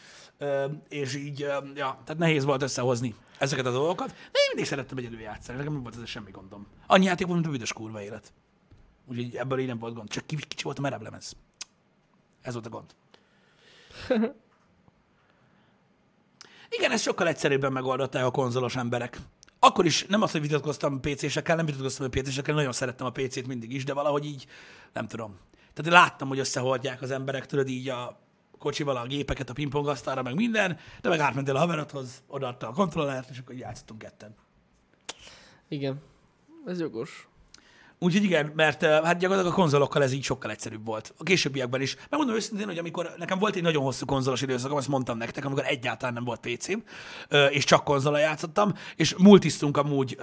És 0.90 1.16
így, 1.16 1.40
ja, 1.76 2.02
tehát 2.04 2.18
nehéz 2.18 2.44
volt 2.44 2.62
összehozni 2.62 3.16
ezeket 3.38 3.66
a 3.66 3.72
dolgokat, 3.72 4.08
de 4.08 4.40
én 4.40 4.48
mindig 4.48 4.66
szerettem 4.66 4.98
egyedül 4.98 5.20
játszani, 5.20 5.58
nekem 5.58 5.74
nem 5.74 5.82
volt 5.82 5.96
ez 6.02 6.10
semmi 6.10 6.32
gondom. 6.32 6.68
Annyi 6.88 7.06
játék 7.06 7.28
volt, 7.28 7.40
mint 7.40 7.50
a 7.50 7.54
büdös 7.54 7.74
kurva 7.74 8.02
élet. 8.02 8.34
Úgyhogy 9.12 9.36
ebből 9.36 9.60
így 9.60 9.68
nem 9.68 9.80
volt 9.80 9.94
gond. 9.94 10.10
Csak 10.10 10.26
kicsi, 10.26 10.48
kicsi 10.48 10.64
volt 10.64 10.78
a 10.78 10.82
merevlemez. 10.82 11.36
Ez 12.42 12.54
volt 12.54 12.66
a 12.66 12.70
gond. 12.70 12.96
Igen, 16.78 16.92
ezt 16.92 17.04
sokkal 17.04 17.28
egyszerűbben 17.28 17.72
megoldották 17.72 18.26
a 18.26 18.32
konzolos 18.32 18.76
emberek. 18.76 19.20
Akkor 19.60 19.86
is 19.86 20.06
nem 20.06 20.22
az, 20.22 20.32
hogy 20.32 20.42
vitatkoztam 20.42 21.00
PC-sekkel, 21.00 21.56
nem 21.56 21.66
vitatkoztam 21.66 22.06
a 22.06 22.10
PC-sekkel, 22.10 22.56
nagyon 22.56 22.72
szerettem 22.72 23.06
a 23.06 23.10
PC-t 23.10 23.48
mindig 23.48 23.74
is, 23.74 23.84
de 23.84 23.94
valahogy 23.94 24.26
így, 24.26 24.48
nem 24.94 25.08
tudom. 25.08 25.38
Tehát 25.74 25.92
láttam, 25.92 26.28
hogy 26.28 26.40
összehordják 26.40 27.02
az 27.02 27.12
emberek, 27.12 27.46
tudod 27.46 27.68
így 27.68 27.90
a 27.90 28.20
kocsival 28.58 28.98
a 28.98 29.06
gépeket 29.06 29.50
a 29.50 29.54
pingpongasztalra, 29.54 30.22
meg 30.22 30.36
minden, 30.36 30.78
de 31.02 31.10
meg 31.10 31.20
átmentél 31.20 31.56
a 31.56 31.60
haverodhoz, 31.60 32.24
odaadta 32.28 32.68
a 32.68 32.74
kontrollert, 32.74 33.30
és 33.30 33.38
akkor 33.38 33.56
játszottunk 33.56 34.00
ketten. 34.00 34.36
Igen. 35.68 36.02
Ez 36.66 36.80
jogos. 36.80 37.30
Úgyhogy 38.04 38.24
igen, 38.24 38.52
mert 38.56 38.84
hát 38.84 39.18
gyakorlatilag 39.18 39.54
a 39.54 39.56
konzolokkal 39.56 40.04
ez 40.04 40.12
így 40.12 40.24
sokkal 40.24 40.52
egyszerűbb 40.52 40.86
volt. 40.86 41.14
A 41.18 41.24
későbbiekben 41.24 41.82
is. 41.82 41.96
Megmondom 42.10 42.36
őszintén, 42.36 42.68
hogy 42.68 42.78
amikor 42.78 43.14
nekem 43.18 43.40
volt 43.40 43.56
egy 43.56 43.62
nagyon 43.62 43.84
hosszú 43.84 44.06
konzolos 44.06 44.42
időszakom, 44.42 44.78
azt 44.78 44.88
mondtam 44.88 45.18
nektek, 45.18 45.46
amikor 45.46 45.66
egyáltalán 45.66 46.14
nem 46.14 46.24
volt 46.24 46.40
PC-m, 46.40 46.80
és 47.50 47.64
csak 47.64 47.84
konzola 47.84 48.18
játszottam, 48.18 48.74
és 48.96 49.16
multisztunk 49.18 49.78
amúgy 49.78 50.18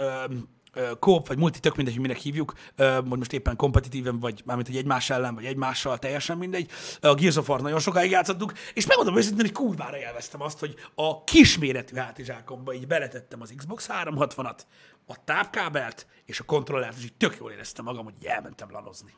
kóp, 0.98 1.28
vagy 1.28 1.38
multi, 1.38 1.60
tök 1.60 1.76
mindegy, 1.76 1.94
hogy 1.94 2.02
minek 2.02 2.18
hívjuk, 2.18 2.52
vagy 2.76 3.18
most 3.18 3.32
éppen 3.32 3.56
kompetitíven, 3.56 4.18
vagy 4.18 4.42
mármint, 4.44 4.68
hogy 4.68 4.76
egymás 4.76 5.10
ellen, 5.10 5.34
vagy 5.34 5.44
egymással, 5.44 5.98
teljesen 5.98 6.38
mindegy. 6.38 6.70
A 7.00 7.14
Gears 7.14 7.36
of 7.36 7.48
War 7.48 7.60
nagyon 7.60 7.78
sokáig 7.78 8.10
játszottuk, 8.10 8.52
és 8.74 8.86
megmondom 8.86 9.16
őszintén, 9.16 9.44
hogy 9.44 9.52
kurvára 9.52 9.98
élveztem 9.98 10.42
azt, 10.42 10.58
hogy 10.58 10.74
a 10.94 11.24
kisméretű 11.24 11.96
hátizsákomba 11.96 12.74
így 12.74 12.86
beletettem 12.86 13.40
az 13.40 13.52
Xbox 13.56 13.88
360-at, 14.02 14.58
a 15.08 15.24
távkábelt 15.24 16.06
és 16.24 16.40
a 16.40 16.44
kontrollert, 16.44 16.96
és 16.96 17.04
így 17.04 17.14
tök 17.16 17.36
jól 17.36 17.50
éreztem 17.50 17.84
magam, 17.84 18.04
hogy 18.04 18.24
elmentem 18.24 18.70
lanozni. 18.70 19.14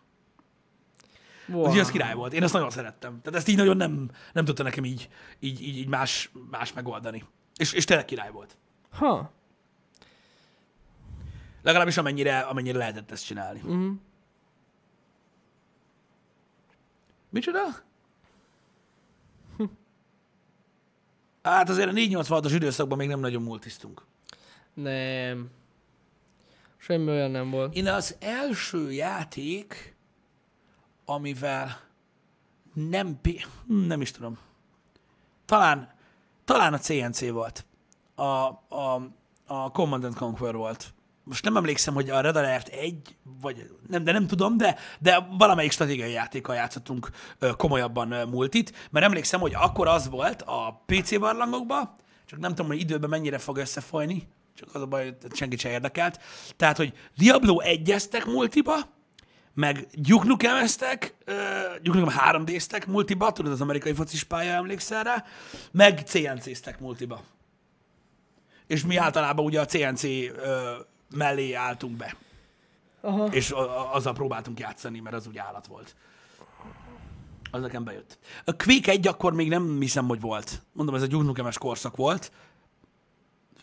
Wow. 1.49 1.61
Úgyhogy 1.61 1.78
az 1.78 1.91
király 1.91 2.14
volt. 2.14 2.32
Én 2.32 2.43
ezt 2.43 2.53
nagyon 2.53 2.70
szerettem. 2.70 3.20
Tehát 3.22 3.38
ezt 3.38 3.49
így 3.49 3.57
nagyon 3.57 3.76
nem, 3.76 4.11
nem 4.32 4.45
tudta 4.45 4.62
nekem 4.62 4.84
így, 4.84 5.09
így, 5.38 5.62
így, 5.62 5.76
így 5.76 5.88
más, 5.88 6.30
más 6.51 6.72
megoldani. 6.72 7.24
És, 7.57 7.72
és 7.72 7.84
tényleg 7.84 8.05
király 8.05 8.30
volt. 8.30 8.57
Ha. 8.91 9.32
Legalábbis 11.62 11.97
amennyire, 11.97 12.41
amennyire 12.41 12.78
lehetett 12.78 13.11
ezt 13.11 13.26
csinálni. 13.26 13.61
Mhm. 13.61 13.91
Micsoda? 17.30 17.61
Hát 21.43 21.68
azért 21.68 21.88
a 21.88 21.93
486-os 21.93 22.53
időszakban 22.55 22.99
még 22.99 23.09
nem 23.09 23.20
nagyon 23.20 23.43
multisztunk. 23.43 24.03
Nem. 24.74 25.51
Semmi 26.83 27.11
olyan 27.11 27.31
nem 27.31 27.51
volt. 27.51 27.74
Én 27.74 27.87
az 27.87 28.16
első 28.20 28.93
játék, 28.93 29.97
amivel 31.05 31.81
nem, 32.74 33.20
hm, 33.66 33.87
nem 33.87 34.01
is 34.01 34.11
tudom. 34.11 34.39
Talán, 35.45 35.95
talán 36.45 36.72
a 36.72 36.78
CNC 36.78 37.31
volt. 37.31 37.64
A, 38.14 38.22
a, 38.22 39.11
a 39.47 39.70
Command 39.70 40.05
and 40.05 40.14
Conquer 40.14 40.55
volt. 40.55 40.95
Most 41.24 41.45
nem 41.45 41.57
emlékszem, 41.57 41.95
hogy 41.95 42.11
a 42.11 42.20
Red 42.20 42.37
Alert 42.37 42.68
1, 42.68 43.16
vagy 43.41 43.70
nem, 43.89 44.05
de 44.05 44.12
nem 44.12 44.26
tudom, 44.26 44.57
de, 44.57 44.76
de 44.99 45.26
valamelyik 45.39 45.72
stratégiai 45.72 46.12
játékkal 46.12 46.55
játszottunk 46.55 47.11
komolyabban 47.57 48.28
multit, 48.28 48.89
mert 48.91 49.07
emlékszem, 49.07 49.41
hogy 49.41 49.55
akkor 49.55 49.89
az 49.89 50.09
volt 50.09 50.43
a 50.43 50.83
PC 50.87 51.18
barlangokban, 51.18 51.91
csak 52.26 52.39
nem 52.39 52.51
tudom, 52.51 52.66
hogy 52.66 52.81
időben 52.81 53.11
mennyire 53.11 53.39
fog 53.39 53.57
összefolyni, 53.57 54.28
csak 54.61 54.75
az 54.75 54.83
a 54.83 54.87
baj, 54.87 55.17
hogy 55.21 55.35
senkit 55.35 55.59
se 55.61 55.71
érdekelt. 55.71 56.21
Tehát, 56.57 56.77
hogy 56.77 56.93
Diablo 57.17 57.59
egyeztek 57.61 58.25
multiba, 58.27 58.75
meg 59.55 59.87
Duke 59.93 60.27
Nukem-eztek, 60.27 61.15
uh, 61.27 61.35
Duke 61.83 61.99
Nukem 61.99 62.15
3 62.17 62.45
d 62.45 62.63
multiba, 62.87 63.33
tudod, 63.33 63.53
az 63.53 63.61
amerikai 63.61 63.93
focis 63.93 64.23
pálya, 64.25 64.53
emlékszel 64.53 65.03
rá, 65.03 65.25
meg 65.73 65.99
CNC-ztek 66.07 66.81
multiba. 66.81 67.23
És 68.67 68.85
mi 68.85 68.97
általában 68.97 69.45
ugye 69.45 69.61
a 69.61 69.65
CNC 69.65 70.03
uh, 70.03 70.29
mellé 71.15 71.53
álltunk 71.53 71.97
be. 71.97 72.17
Aha. 73.01 73.27
És 73.27 73.51
a- 73.51 73.79
a- 73.81 73.95
azzal 73.95 74.13
próbáltunk 74.13 74.59
játszani, 74.59 75.01
mert 75.01 75.17
az 75.17 75.27
úgy 75.27 75.39
állat 75.39 75.67
volt. 75.67 75.95
Az 77.51 77.61
nekem 77.61 77.85
bejött. 77.85 78.19
A 78.45 78.57
Quake 78.57 78.91
1 78.91 79.07
akkor 79.07 79.33
még 79.33 79.49
nem 79.49 79.81
hiszem, 79.81 80.07
hogy 80.07 80.21
volt. 80.21 80.63
Mondom, 80.73 80.95
ez 80.95 81.03
a 81.03 81.07
Duke 81.07 81.25
Nukem-es 81.25 81.59
korszak 81.59 81.97
volt. 81.97 82.33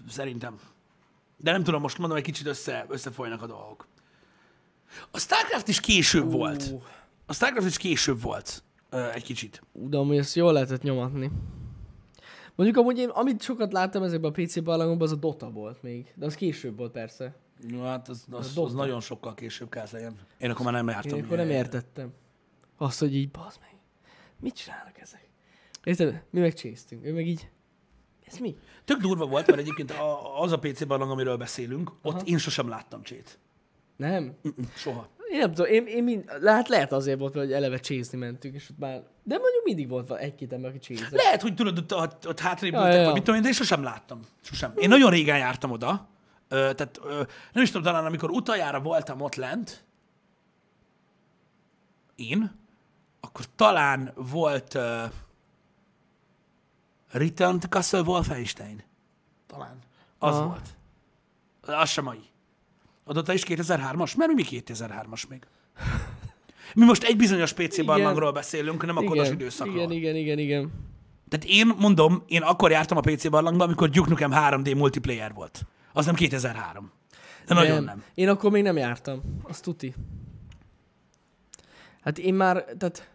Szerintem. 0.10 0.60
De 1.38 1.51
nem 1.51 1.63
tudom, 1.63 1.81
most 1.81 1.97
mondom, 1.97 2.17
egy 2.17 2.23
kicsit 2.23 2.45
össze, 2.47 2.85
összefolynak 2.89 3.41
a 3.41 3.47
dolgok. 3.47 3.88
A 5.11 5.19
StarCraft 5.19 5.67
is 5.67 5.79
később 5.79 6.31
volt. 6.31 6.69
Ú, 6.73 6.81
A 7.25 7.33
StarCraft 7.33 7.67
is 7.67 7.77
később 7.77 8.21
volt. 8.21 8.63
Ö, 8.89 9.09
egy 9.11 9.23
kicsit. 9.23 9.61
De 9.73 9.97
amúgy 9.97 10.17
ezt 10.17 10.35
jól 10.35 10.53
lehetett 10.53 10.81
nyomatni. 10.81 11.31
Mondjuk 12.55 12.77
amúgy 12.79 12.97
én, 12.97 13.09
amit 13.09 13.41
sokat 13.41 13.71
láttam 13.71 14.03
ezekben 14.03 14.31
a 14.31 14.43
PC 14.43 14.59
barlangokban, 14.63 15.07
az 15.07 15.13
a 15.13 15.15
Dota 15.15 15.49
volt 15.49 15.81
még. 15.83 16.13
De 16.15 16.25
az 16.25 16.35
később 16.35 16.77
volt 16.77 16.91
persze. 16.91 17.35
No, 17.67 17.83
hát 17.83 18.09
az, 18.09 18.25
az, 18.31 18.53
Dota. 18.53 18.67
az 18.67 18.73
nagyon 18.73 18.99
sokkal 18.99 19.33
később 19.33 19.69
kell 19.69 19.88
legyen. 19.91 20.15
Én 20.38 20.49
akkor 20.49 20.65
már 20.65 20.73
nem 20.73 20.88
jártam. 20.89 21.17
Én 21.17 21.23
akkor 21.23 21.38
nem 21.38 21.49
értettem. 21.49 22.13
Azt, 22.77 22.99
hogy 22.99 23.15
így, 23.15 23.31
bazd 23.31 23.57
meg. 23.61 23.73
Mit 24.39 24.55
csinálnak 24.55 24.99
ezek? 24.99 25.29
Érted? 25.83 26.23
Mi 26.29 26.39
megcsésztünk. 26.39 27.05
Ő 27.05 27.13
meg 27.13 27.27
így, 27.27 27.49
ez 28.28 28.38
mi? 28.38 28.55
Tök 28.86 28.97
durva 29.01 29.25
volt, 29.25 29.47
mert 29.47 29.59
egyébként 29.59 29.91
a- 29.91 30.41
az 30.41 30.51
a 30.51 30.59
PC 30.59 30.86
barlang, 30.86 31.11
amiről 31.11 31.38
beszélünk, 31.38 31.91
ott 32.01 32.13
Aha. 32.15 32.25
én 32.25 32.38
sosem 32.38 32.69
láttam 32.69 33.03
csét. 33.03 33.39
Nem? 33.95 34.38
Soha. 34.75 35.07
Én 35.32 35.38
nem 35.39 35.53
tudom, 35.53 35.71
én, 35.71 35.86
én 35.86 36.03
mind, 36.03 36.23
hát 36.45 36.67
lehet 36.67 36.91
azért 36.91 37.19
volt, 37.19 37.34
hogy 37.34 37.51
eleve 37.53 37.78
csézni 37.78 38.17
mentünk, 38.17 38.55
és 38.55 38.69
ott 38.69 38.78
már, 38.80 39.03
de 39.23 39.38
mondjuk 39.38 39.63
mindig 39.63 39.89
volt 39.89 40.11
egy-két 40.11 40.53
ember, 40.53 40.69
aki 40.69 40.80
csézett. 40.80 41.11
Lehet, 41.11 41.41
hogy 41.41 41.53
tudod, 41.53 41.78
ott, 41.78 41.95
ott, 41.95 42.28
ott 42.28 42.39
hátrébb 42.39 42.73
Ja, 42.73 42.80
ültek, 42.86 43.01
ja, 43.01 43.11
mit 43.13 43.19
tudom 43.23 43.36
én, 43.36 43.41
de 43.41 43.47
én 43.47 43.53
sosem 43.53 43.84
láttam. 43.84 44.19
Sosem. 44.41 44.73
Én 44.75 44.89
nagyon 44.89 45.09
régen 45.09 45.38
jártam 45.38 45.71
oda. 45.71 46.07
Ö, 46.47 46.55
tehát 46.73 46.99
ö, 47.03 47.21
nem 47.53 47.63
is 47.63 47.69
tudom, 47.71 47.84
talán 47.84 48.05
amikor 48.05 48.30
utoljára 48.30 48.80
voltam 48.80 49.21
ott 49.21 49.36
lent, 49.36 49.86
én, 52.15 52.51
akkor 53.19 53.45
talán 53.55 54.11
volt 54.15 54.73
uh, 54.73 54.84
Return 57.12 57.60
to 57.60 57.68
Castle 57.68 58.01
Wolfenstein. 58.01 58.84
Talán. 59.47 59.80
Az 60.18 60.36
Aha. 60.36 60.45
volt. 60.45 60.76
Az 61.82 61.89
sem 61.89 62.03
mai. 62.03 62.20
Adott 63.03 63.34
is 63.34 63.43
2003-as? 63.47 64.18
Mert 64.18 64.34
mi 64.34 64.43
2003-as 64.49 65.28
még? 65.30 65.47
Mi 66.74 66.86
most 66.86 67.03
egy 67.03 67.18
bizonyos 67.18 67.53
PC 67.53 67.86
barlangról 67.86 68.32
beszélünk, 68.32 68.86
nem 68.86 68.97
a 68.97 69.03
kodos 69.03 69.30
időszakról. 69.30 69.76
igen, 69.76 69.91
igen, 69.91 70.16
igen, 70.16 70.39
igen. 70.39 70.72
Tehát 71.30 71.45
én 71.45 71.74
mondom, 71.78 72.24
én 72.28 72.41
akkor 72.41 72.72
jártam 72.72 72.97
a 72.97 73.01
PC 73.01 73.30
barlangba, 73.30 73.64
amikor 73.64 73.89
Duke 73.89 74.10
Nukem 74.10 74.32
3D 74.34 74.76
multiplayer 74.76 75.34
volt. 75.34 75.66
Az 75.93 76.05
nem 76.05 76.16
2003. 76.16 76.91
De 77.47 77.53
nagyon 77.53 77.84
nem. 77.84 78.03
Én 78.14 78.30
akkor 78.30 78.51
még 78.51 78.64
nem 78.64 78.78
jártam. 78.78 79.22
Azt 79.43 79.64
tuti. 79.64 79.93
Hát 82.01 82.18
én 82.18 82.34
már, 82.34 82.66
tehát 82.78 83.10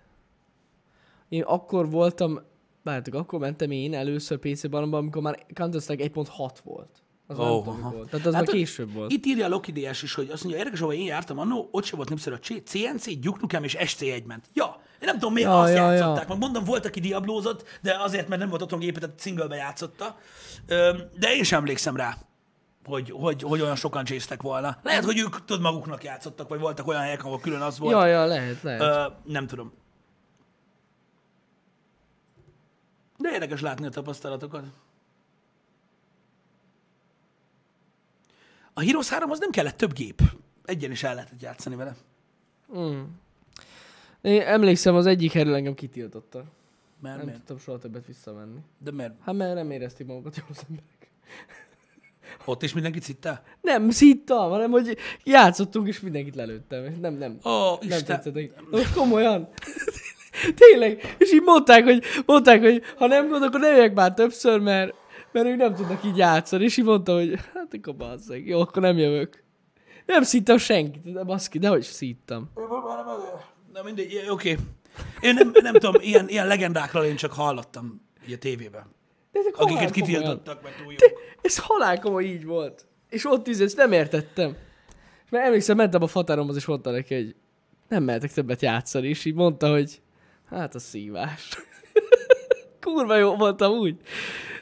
én 1.28 1.42
akkor 1.42 1.90
voltam, 1.90 2.40
várjátok, 2.82 3.14
akkor 3.14 3.38
mentem 3.38 3.70
én 3.70 3.94
először 3.94 4.38
PC 4.38 4.68
barlangba, 4.68 4.96
amikor 4.96 5.22
már 5.22 5.38
Counter-Strike 5.54 6.04
1.6 6.14 6.50
volt. 6.64 7.02
Az 7.26 7.36
nem 7.36 7.46
tudom, 7.46 7.76
mi 7.76 7.96
volt. 7.96 8.10
Tehát 8.10 8.26
az 8.26 8.34
Hát, 8.34 8.44
már 8.46 8.54
később 8.54 8.92
volt. 8.92 9.12
Itt 9.12 9.26
írja 9.26 9.44
a 9.44 9.48
Loki 9.48 9.72
DS 9.72 10.02
is, 10.02 10.14
hogy 10.14 10.28
azt 10.30 10.42
mondja, 10.42 10.58
érdekes, 10.60 10.80
ahol 10.80 10.94
én 10.94 11.04
jártam 11.06 11.38
annó, 11.38 11.68
ott 11.70 11.84
sem 11.84 11.96
volt 11.96 12.08
népszerű 12.08 12.36
a 12.36 12.38
CNC, 12.64 13.18
Duke 13.18 13.38
Nukem 13.40 13.64
és 13.64 13.76
SC1 13.78 14.24
ment. 14.24 14.44
Ja, 14.54 14.80
én 14.92 15.08
nem 15.08 15.18
tudom, 15.18 15.32
miért 15.32 15.48
Ja, 15.48 15.60
azt 15.60 15.74
ja, 15.74 15.84
ja. 15.84 15.92
játszották. 15.92 16.28
Meg 16.28 16.38
mondom, 16.38 16.64
volt, 16.64 16.86
aki 16.86 17.00
diablózott, 17.00 17.64
de 17.82 17.96
azért, 18.00 18.28
mert 18.28 18.40
nem 18.40 18.50
volt 18.50 18.62
otthon 18.62 18.78
gépe, 18.78 19.00
tehát 19.00 19.20
singlebe 19.20 19.56
játszotta. 19.56 20.16
De 21.18 21.34
én 21.36 21.42
sem 21.42 21.58
emlékszem 21.58 21.96
rá, 21.96 22.16
hogy, 22.84 23.10
hogy, 23.10 23.42
hogy 23.42 23.60
olyan 23.60 23.76
sokan 23.76 24.04
csésztek 24.04 24.42
volna. 24.42 24.76
Lehet, 24.82 25.04
hogy 25.04 25.18
ők 25.18 25.44
tudod 25.44 25.62
maguknak 25.62 26.04
játszottak, 26.04 26.48
vagy 26.48 26.60
voltak 26.60 26.86
olyan 26.86 27.00
helyek, 27.00 27.24
ahol 27.24 27.40
külön 27.40 27.60
az 27.60 27.78
volt. 27.78 27.92
Ja, 27.92 28.06
ja, 28.06 28.26
lehet, 28.26 28.62
lehet. 28.62 28.80
Ö, 28.80 29.30
nem 29.32 29.46
tudom. 29.46 29.72
De 33.22 33.32
érdekes 33.32 33.60
látni 33.60 33.86
a 33.86 33.90
tapasztalatokat. 33.90 34.64
A 38.74 38.80
Heroes 38.82 39.08
3 39.08 39.30
az 39.30 39.38
nem 39.38 39.50
kellett 39.50 39.76
több 39.76 39.92
gép. 39.92 40.22
Egyen 40.64 40.90
is 40.90 41.02
el 41.02 41.14
lehetett 41.14 41.42
játszani 41.42 41.76
vele. 41.76 41.96
Mm. 42.76 43.02
Én 44.20 44.40
emlékszem, 44.40 44.94
az 44.94 45.06
egyik 45.06 45.34
erről 45.34 45.54
engem 45.54 45.74
kitiltotta. 45.74 46.44
Mert 47.00 47.16
Nem 47.16 47.24
miért? 47.24 47.38
tudtam 47.38 47.58
soha 47.58 47.78
többet 47.78 48.06
visszamenni. 48.06 48.60
De 48.78 48.90
miért? 48.90 49.12
Hát 49.20 49.34
mert 49.34 49.54
nem 49.54 49.70
érezték 49.70 50.06
magukat 50.06 50.36
jól 50.36 50.46
az 50.50 50.64
emberek. 50.68 51.10
Ott 52.44 52.62
is 52.62 52.72
mindenki 52.72 52.98
cittál? 52.98 53.42
Nem 53.60 53.90
szittam, 53.90 54.50
hanem 54.50 54.70
hogy 54.70 54.96
játszottunk, 55.24 55.88
és 55.88 56.00
mindenkit 56.00 56.34
lelőttem. 56.34 56.96
Nem, 57.00 57.14
nem. 57.14 57.38
Ó, 57.44 57.50
Nem 57.50 57.78
Isten. 57.80 58.04
tetszett 58.04 58.92
komolyan. 58.94 59.48
Tényleg. 60.54 61.14
És 61.18 61.32
így 61.32 61.42
mondták, 61.42 61.84
hogy, 61.84 62.02
mondták, 62.26 62.60
hogy 62.60 62.82
ha 62.96 63.06
nem 63.06 63.28
gond, 63.28 63.42
akkor 63.42 63.60
ne 63.60 63.68
jöjjek 63.68 63.94
már 63.94 64.14
többször, 64.14 64.60
mert, 64.60 64.94
mert 65.32 65.46
ők 65.46 65.56
nem 65.56 65.74
tudnak 65.74 66.04
így 66.04 66.16
játszani. 66.16 66.64
És 66.64 66.76
így 66.76 66.84
mondtam, 66.84 67.14
hogy 67.14 67.34
hát 67.54 67.74
akkor 67.74 67.96
basszeg, 67.96 68.46
jó, 68.46 68.60
akkor 68.60 68.82
nem 68.82 68.98
jövök. 68.98 69.42
Nem 70.06 70.22
szíttam 70.22 70.58
senkit, 70.58 71.12
de 71.12 71.22
baszki, 71.22 71.58
de 71.58 71.68
hogy 71.68 71.82
szíttam. 71.82 72.50
Na 73.72 73.82
mindegy, 73.82 74.26
oké. 74.28 74.56
Én 75.20 75.34
nem, 75.34 75.50
nem 75.62 75.72
tudom, 75.72 75.94
ilyen, 76.00 76.28
ilyen 76.28 76.46
legendákról 76.46 77.04
én 77.04 77.16
csak 77.16 77.32
hallottam 77.32 78.00
így 78.26 78.32
a 78.32 78.38
tévében. 78.38 78.84
De 79.32 79.38
ezek 79.38 79.56
Akiket 79.56 79.90
kitiltottak, 79.90 80.62
mert 80.62 80.76
túl 80.76 80.92
jó. 80.92 81.16
Ez 81.42 81.58
halál 81.58 82.00
komoly 82.00 82.24
így 82.24 82.44
volt. 82.44 82.86
És 83.08 83.26
ott 83.26 83.48
ezt 83.48 83.76
nem 83.76 83.92
értettem. 83.92 84.56
És 85.24 85.30
mert 85.30 85.44
emlékszem, 85.44 85.76
mentem 85.76 86.02
a 86.02 86.06
fatáromhoz, 86.06 86.56
és 86.56 86.66
mondta 86.66 86.90
neki, 86.90 87.14
hogy 87.14 87.34
nem 87.88 88.02
mehetek 88.02 88.32
többet 88.32 88.62
játszani, 88.62 89.08
és 89.08 89.24
így 89.24 89.34
mondta, 89.34 89.70
hogy 89.70 90.00
hát 90.58 90.74
a 90.74 90.78
szívás. 90.78 91.48
Kurva 92.80 93.16
jó 93.16 93.36
voltam 93.36 93.72
úgy. 93.72 93.96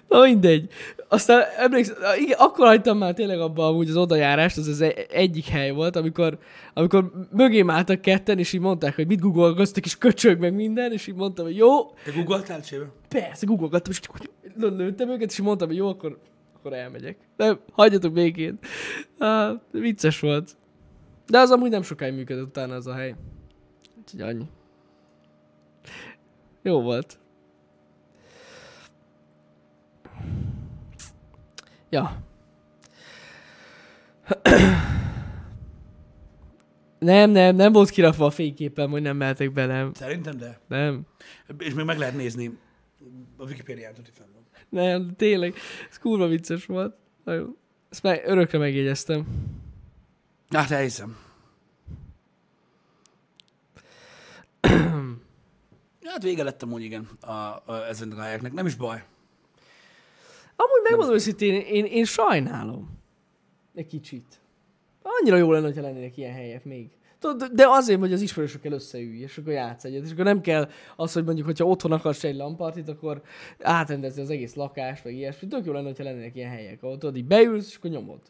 Na 0.09 0.21
mindegy. 0.21 0.71
Aztán 1.09 1.43
emlékszem, 1.59 1.97
igen, 2.19 2.39
akkor 2.39 2.67
hagytam 2.67 2.99
már 2.99 3.15
tényleg 3.15 3.41
abba 3.41 3.67
amúgy 3.67 3.89
az 3.89 3.97
odajárást, 3.97 4.57
az 4.57 4.67
az 4.67 4.81
e- 4.81 4.95
egyik 5.11 5.47
hely 5.47 5.71
volt, 5.71 5.97
amikor, 5.97 6.39
amikor 6.75 7.13
mögém 7.31 7.71
álltak 7.71 8.01
ketten, 8.01 8.39
és 8.39 8.53
így 8.53 8.61
mondták, 8.61 8.95
hogy 8.95 9.07
mit 9.07 9.21
googolgaztak, 9.21 9.85
és 9.85 9.99
köcsög 9.99 10.39
meg 10.39 10.55
minden, 10.55 10.93
és 10.93 11.07
így 11.07 11.15
mondtam, 11.15 11.45
hogy 11.45 11.57
jó, 11.57 11.91
Te 12.05 12.11
googoltál 12.15 12.63
csébe? 12.63 12.93
Persze, 13.09 13.47
googolgattam, 13.47 13.93
és 13.93 14.01
lőttem 14.57 15.11
őket, 15.11 15.31
és 15.31 15.41
mondtam, 15.41 15.69
hogy 15.69 15.77
jó, 15.77 15.89
akkor, 15.89 16.19
akkor 16.57 16.73
elmegyek. 16.73 17.17
Nem, 17.37 17.61
hagyjatok 17.73 18.13
békén. 18.13 18.59
Ah, 19.19 19.61
vicces 19.71 20.21
volt. 20.21 20.57
De 21.27 21.39
az 21.39 21.51
amúgy 21.51 21.71
nem 21.71 21.83
sokáig 21.83 22.15
működött 22.15 22.47
utána 22.47 22.75
az 22.75 22.87
a 22.87 22.95
hely. 22.95 23.15
Úgyhogy 23.99 24.21
annyi. 24.21 24.45
Jó 26.63 26.81
volt. 26.83 27.19
Ja. 31.91 32.23
Nem, 36.99 37.31
nem, 37.31 37.57
nem 37.57 37.73
volt 37.73 37.91
kirakva 37.91 38.27
a 38.27 38.31
fényképen, 38.31 38.89
hogy 38.89 39.03
nem 39.03 39.17
mehetek 39.17 39.53
be, 39.53 39.67
nem. 39.67 39.93
Szerintem, 39.95 40.37
de. 40.37 40.61
Nem. 40.69 41.07
És 41.59 41.75
még 41.75 41.85
meg 41.85 41.99
lehet 41.99 42.17
nézni. 42.17 42.59
A 43.37 43.45
Wikipédián 43.45 43.95
tudni 43.95 44.11
fenn 44.13 44.29
van. 44.33 44.43
Nem, 44.69 45.15
tényleg. 45.17 45.55
Ez 45.91 45.99
kurva 45.99 46.27
vicces 46.27 46.67
volt. 46.67 46.97
Nagyon. 47.25 47.57
Ezt 47.91 48.03
meg, 48.03 48.23
örökre 48.27 48.59
megjegyeztem. 48.59 49.27
Hát 50.49 50.71
elhiszem. 50.71 51.17
Hát 56.11 56.23
vége 56.23 56.43
lett 56.43 56.63
amúgy 56.63 56.83
igen 56.83 57.09
a, 57.21 57.31
a, 57.31 57.87
ezen 57.89 58.13
a 58.13 58.21
helyeknek. 58.21 58.53
Nem 58.53 58.67
is 58.67 58.75
baj. 58.75 59.05
Amúgy 60.57 60.81
megmondom 60.83 61.15
őszintén, 61.15 61.55
én, 61.55 61.61
én, 61.61 61.85
én 61.85 62.05
sajnálom. 62.05 62.99
Egy 63.75 63.87
kicsit. 63.87 64.41
Annyira 65.03 65.37
jó 65.37 65.53
lenne, 65.53 65.75
ha 65.75 65.81
lennének 65.81 66.17
ilyen 66.17 66.33
helyek 66.33 66.65
még. 66.65 66.91
Tudod, 67.19 67.51
de 67.53 67.67
azért, 67.69 68.01
hogy 68.01 68.13
az 68.13 68.21
ismerősökkel 68.21 68.73
összeülj, 68.73 69.19
és 69.19 69.39
akkor 69.39 69.53
játsz 69.53 69.85
egyet. 69.85 70.05
És 70.05 70.13
akkor 70.13 70.25
nem 70.25 70.41
kell 70.41 70.69
az, 70.97 71.13
hogy 71.13 71.25
mondjuk, 71.25 71.47
hogyha 71.47 71.65
otthon 71.65 71.93
akarsz 71.93 72.25
egy 72.25 72.37
lampartit, 72.37 72.89
akkor 72.89 73.23
átrendezni 73.61 74.23
az 74.23 74.31
egész 74.31 74.55
lakást, 74.55 75.03
vagy 75.03 75.13
ilyesmi. 75.13 75.49
Tök 75.49 75.65
jó 75.65 75.73
lenne, 75.73 75.87
hogyha 75.87 76.05
lennének 76.05 76.37
ilyen 76.37 76.51
helyek, 76.51 76.83
ahol 76.83 76.99
tudod, 76.99 77.17
így 77.17 77.25
beülsz, 77.25 77.69
és 77.69 77.77
akkor 77.77 77.91
nyomod. 77.91 78.21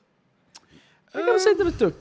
Nekem 1.12 1.36
szerintem 1.36 1.66
ez 1.66 1.74
tök, 1.76 1.96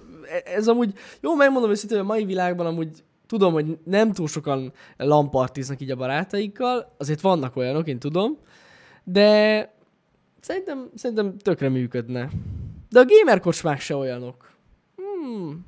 ez 0.46 0.68
amúgy, 0.68 0.94
jó 1.22 1.36
megmondom 1.36 1.70
őszintén, 1.70 1.98
hogy 1.98 2.06
a 2.08 2.10
mai 2.10 2.26
világban 2.26 2.66
amúgy 2.66 3.04
tudom, 3.30 3.54
hogy 3.54 3.78
nem 3.84 4.12
túl 4.12 4.28
sokan 4.28 4.74
lampartiznak 4.98 5.82
így 5.82 5.92
a 5.92 5.96
barátaikkal, 5.96 6.96
azért 6.98 7.22
vannak 7.22 7.56
olyanok, 7.56 7.88
én 7.88 8.00
tudom, 8.00 8.38
de 9.04 9.74
szerintem, 10.40 10.90
szerintem 10.96 11.38
tökre 11.38 11.70
működne. 11.70 12.30
De 12.90 13.00
a 13.00 13.06
gamer 13.06 13.40
kocsmák 13.40 13.80
se 13.80 13.96
olyanok. 13.96 14.52
Hmm. 14.96 15.66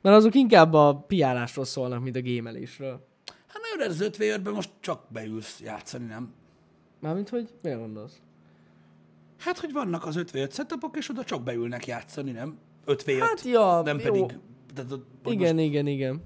Mert 0.00 0.16
azok 0.16 0.34
inkább 0.34 0.72
a 0.74 1.04
piálásról 1.06 1.64
szólnak, 1.64 2.02
mint 2.02 2.16
a 2.16 2.20
gémelésről. 2.20 3.06
Hát 3.46 3.62
nagyon 3.70 3.86
ez 3.88 4.00
az 4.00 4.00
5 4.00 4.42
ben 4.42 4.52
most 4.52 4.70
csak 4.80 5.04
beülsz 5.12 5.60
játszani, 5.60 6.04
nem? 6.04 6.32
Mármint, 7.00 7.28
hogy 7.28 7.48
mire 7.62 7.76
gondolsz? 7.76 8.20
Hát, 9.38 9.58
hogy 9.58 9.72
vannak 9.72 10.06
az 10.06 10.16
5 10.16 10.30
v 10.30 10.36
setupok, 10.50 10.96
és 10.96 11.10
oda 11.10 11.24
csak 11.24 11.42
beülnek 11.42 11.86
játszani, 11.86 12.30
nem? 12.30 12.58
5 12.84 13.02
v 13.02 13.10
Hát 13.10 13.42
ja, 13.42 13.82
nem 13.84 13.98
jó. 13.98 14.04
pedig... 14.04 14.22
Ott- 14.22 14.92
ott 14.92 15.06
Igen, 15.24 15.54
Most, 15.54 15.66
igen, 15.66 15.86
igen. 15.86 16.22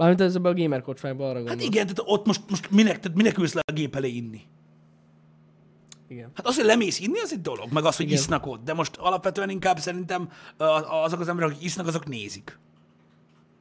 Mármint 0.00 0.20
ez 0.20 0.34
a 0.34 0.40
gamer 0.40 0.82
kocsmákban 0.82 1.28
arra 1.28 1.38
hát 1.38 1.46
gondolsz. 1.46 1.64
igen, 1.64 1.86
tehát 1.86 2.02
ott 2.04 2.26
most, 2.26 2.40
most 2.48 2.70
minek, 2.70 3.00
tehát 3.00 3.16
minek 3.16 3.38
ülsz 3.38 3.52
le 3.52 3.60
a 3.66 3.72
gép 3.72 3.96
elé 3.96 4.08
inni? 4.08 4.40
igen. 6.08 6.30
Hát 6.34 6.46
az, 6.46 6.56
hogy 6.56 6.64
lemész 6.64 7.00
inni, 7.00 7.20
az 7.20 7.32
egy 7.32 7.40
dolog, 7.40 7.72
meg 7.72 7.84
az, 7.84 7.96
hogy 7.96 8.06
Igen. 8.06 8.18
isznak 8.18 8.46
ott. 8.46 8.64
De 8.64 8.74
most 8.74 8.96
alapvetően 8.96 9.50
inkább 9.50 9.78
szerintem 9.78 10.30
azok 11.04 11.20
az 11.20 11.28
emberek, 11.28 11.50
akik 11.50 11.64
isznak, 11.64 11.86
azok 11.86 12.08
nézik. 12.08 12.58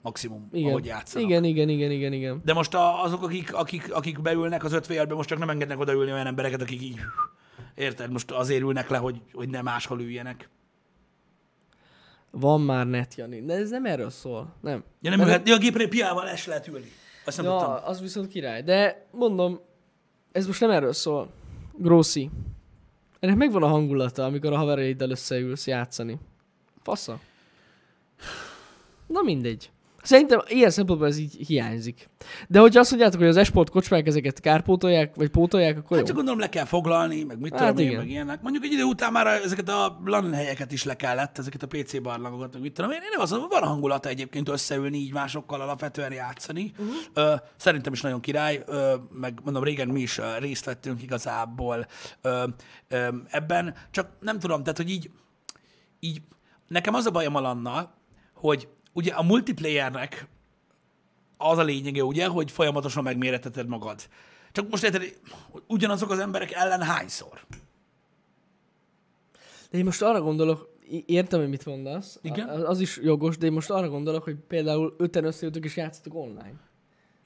Maximum, 0.01 0.49
Igen. 0.51 0.69
ahogy 0.69 0.85
játszanak. 0.85 1.27
igen, 1.27 1.43
igen, 1.43 1.69
igen, 1.69 1.91
igen, 1.91 2.13
igen. 2.13 2.41
De 2.43 2.53
most 2.53 2.73
a, 2.73 3.03
azok, 3.03 3.23
akik, 3.23 3.53
akik, 3.53 3.93
akik 3.93 4.21
beülnek 4.21 4.63
az 4.63 4.73
5 4.73 4.87
be 4.87 5.15
most 5.15 5.29
csak 5.29 5.39
nem 5.39 5.49
engednek 5.49 5.79
odaülni 5.79 6.11
olyan 6.11 6.27
embereket, 6.27 6.61
akik 6.61 6.81
így... 6.81 6.99
Érted? 7.75 8.11
Most 8.11 8.31
azért 8.31 8.61
ülnek 8.61 8.89
le, 8.89 8.97
hogy, 8.97 9.21
hogy 9.33 9.49
ne 9.49 9.61
máshol 9.61 10.01
üljenek. 10.01 10.49
Van 12.31 12.61
már 12.61 12.87
net, 12.87 13.15
Jani. 13.15 13.45
De 13.45 13.53
ez 13.53 13.69
nem 13.69 13.85
erről 13.85 14.09
szól. 14.09 14.53
Nem. 14.61 14.83
Ja, 15.01 15.09
nem 15.09 15.19
ülhet, 15.19 15.47
ja, 15.47 15.55
a 15.55 15.57
gépre 15.57 15.87
piával 15.87 16.27
el 16.27 16.35
se 16.35 16.49
lehet 16.49 16.67
ülni. 16.67 16.91
Azt 17.25 17.37
nem 17.37 17.45
tudtam. 17.45 17.69
Ja, 17.69 17.85
az 17.85 18.01
viszont 18.01 18.27
király. 18.27 18.63
De 18.63 19.07
mondom, 19.11 19.59
ez 20.31 20.47
most 20.47 20.59
nem 20.59 20.69
erről 20.69 20.93
szól. 20.93 21.29
Grossi. 21.73 22.29
Ennek 23.19 23.35
megvan 23.35 23.63
a 23.63 23.67
hangulata, 23.67 24.25
amikor 24.25 24.53
a 24.53 24.57
haverjaiddal 24.57 25.09
összeülsz 25.09 25.67
játszani. 25.67 26.19
Fasza. 26.83 27.19
Na 29.07 29.21
mindegy. 29.21 29.71
Szerintem 30.03 30.41
ilyen 30.47 30.69
szempontból 30.69 31.07
ez 31.07 31.17
így 31.17 31.45
hiányzik. 31.47 32.09
De 32.47 32.59
hogyha 32.59 32.79
azt 32.79 32.89
mondjátok, 32.89 33.19
hogy 33.19 33.29
az 33.29 33.37
esport 33.37 33.69
kocsmák 33.69 34.07
ezeket 34.07 34.39
kárpótolják, 34.39 35.15
vagy 35.15 35.29
pótolják, 35.29 35.77
akkor 35.77 35.89
Hát 35.89 35.99
jó. 35.99 36.05
csak 36.05 36.15
gondolom 36.15 36.39
le 36.39 36.49
kell 36.49 36.65
foglalni, 36.65 37.23
meg 37.23 37.39
mit 37.39 37.53
Hát 37.53 37.67
tudom 37.67 37.77
én, 37.77 37.85
igen. 37.85 37.97
meg 37.99 38.09
ilyenek. 38.09 38.41
Mondjuk 38.41 38.63
egy 38.63 38.71
idő 38.71 38.83
után 38.83 39.11
már 39.11 39.27
ezeket 39.27 39.69
a 39.69 39.99
LAN 40.05 40.33
helyeket 40.33 40.71
is 40.71 40.83
le 40.83 40.95
kellett, 40.95 41.37
ezeket 41.37 41.63
a 41.63 41.67
PC 41.67 42.01
barlangokat, 42.01 42.53
meg 42.53 42.61
mit 42.61 42.73
tudom 42.73 42.91
én. 42.91 42.97
Én 43.01 43.25
mondom, 43.29 43.49
van 43.49 43.63
hangulata 43.63 44.09
egyébként 44.09 44.49
összeülni, 44.49 44.97
így 44.97 45.13
másokkal 45.13 45.61
alapvetően 45.61 46.11
játszani. 46.11 46.71
Uh-huh. 46.77 47.39
Szerintem 47.57 47.93
is 47.93 48.01
nagyon 48.01 48.19
király, 48.19 48.63
meg 49.11 49.39
mondom, 49.43 49.63
régen 49.63 49.87
mi 49.87 49.99
is 49.99 50.19
részt 50.39 50.65
vettünk 50.65 51.01
igazából 51.03 51.87
ebben, 53.27 53.75
csak 53.91 54.09
nem 54.19 54.39
tudom, 54.39 54.61
tehát 54.63 54.77
hogy 54.77 54.89
így, 54.89 55.09
így 55.99 56.21
nekem 56.67 56.93
az 56.93 57.05
a 57.05 57.11
bajom 57.11 57.35
a 57.35 57.39
lannal, 57.39 57.97
hogy 58.33 58.67
ugye 58.99 59.13
a 59.13 59.23
multiplayernek 59.23 60.27
az 61.37 61.57
a 61.57 61.63
lényege, 61.63 62.03
ugye, 62.03 62.27
hogy 62.27 62.51
folyamatosan 62.51 63.03
megméreteted 63.03 63.67
magad. 63.67 64.01
Csak 64.51 64.69
most 64.69 64.83
érted, 64.83 65.19
ugyanazok 65.67 66.11
az 66.11 66.19
emberek 66.19 66.51
ellen 66.51 66.81
hányszor? 66.81 67.39
De 69.71 69.77
én 69.77 69.83
most 69.85 70.01
arra 70.01 70.21
gondolok, 70.21 70.77
értem, 71.05 71.39
hogy 71.39 71.49
mit 71.49 71.65
mondasz. 71.65 72.19
Igen. 72.21 72.47
A- 72.49 72.69
Az 72.69 72.79
is 72.79 72.97
jogos, 73.03 73.37
de 73.37 73.45
én 73.45 73.51
most 73.51 73.69
arra 73.69 73.89
gondolok, 73.89 74.23
hogy 74.23 74.35
például 74.47 74.95
öten 74.97 75.23
összejöttök 75.25 75.63
és 75.65 75.75
játszotok 75.77 76.15
online. 76.15 76.53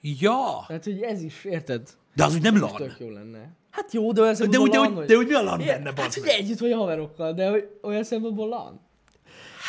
Ja, 0.01 0.63
Tehát, 0.67 0.83
hogy 0.83 1.01
ez 1.01 1.21
is, 1.21 1.43
érted? 1.45 1.89
de 2.15 2.23
az 2.23 2.33
úgy 2.35 2.41
nem 2.41 2.57
LAN. 2.59 2.75
tök 2.75 2.95
jó 2.99 3.09
lenne. 3.09 3.51
Hát 3.69 3.93
jó, 3.93 4.11
de 4.11 4.21
olyan 4.21 4.33
De 4.33 4.37
szempontból 4.39 4.67
úgy, 4.67 4.71
de, 4.71 4.77
LAN, 4.77 4.97
úgy, 4.97 5.05
de 5.05 5.15
úgy 5.15 5.27
mi 5.27 5.33
a 5.33 5.41
LAN 5.41 5.59
É, 5.59 5.65
benne, 5.65 5.91
Hát, 5.95 6.13
hogy 6.13 6.27
együtt 6.27 6.59
vagy 6.59 6.71
a 6.71 6.77
haverokkal, 6.77 7.33
de 7.33 7.49
hogy 7.49 7.69
olyan 7.81 8.03
szempontból 8.03 8.47
LAN. 8.47 8.79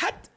Hát, 0.01 0.31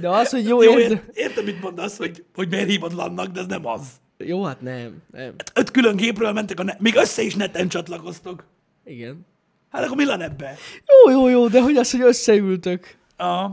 De 0.00 0.08
az, 0.08 0.30
hogy 0.30 0.48
jó, 0.48 0.62
jó, 0.62 0.78
érted? 0.78 0.90
ért, 0.90 1.16
értem, 1.16 1.44
mit 1.44 1.60
mondasz, 1.60 1.96
hogy, 1.96 2.24
hogy 2.34 2.48
miért 2.48 2.68
hívod 2.68 2.92
LAN-nak, 2.92 3.26
de 3.26 3.40
ez 3.40 3.46
nem 3.46 3.66
az. 3.66 3.86
Jó, 4.18 4.42
hát 4.44 4.60
nem, 4.60 5.02
nem. 5.12 5.34
Öt 5.54 5.70
külön 5.70 5.96
gépről 5.96 6.32
mentek, 6.32 6.60
a 6.60 6.62
ne- 6.62 6.76
még 6.78 6.94
össze 6.96 7.22
is 7.22 7.34
neten 7.34 7.68
csatlakoztok. 7.68 8.44
Igen. 8.84 9.26
Hát 9.70 9.84
akkor 9.84 9.96
mi 9.96 10.04
LAN 10.04 10.20
ebbe? 10.20 10.56
Jó, 10.86 11.12
jó, 11.12 11.28
jó, 11.28 11.48
de 11.48 11.62
hogy 11.62 11.76
az, 11.76 11.90
hogy 11.90 12.00
összeültök? 12.00 12.96
Ah, 13.16 13.50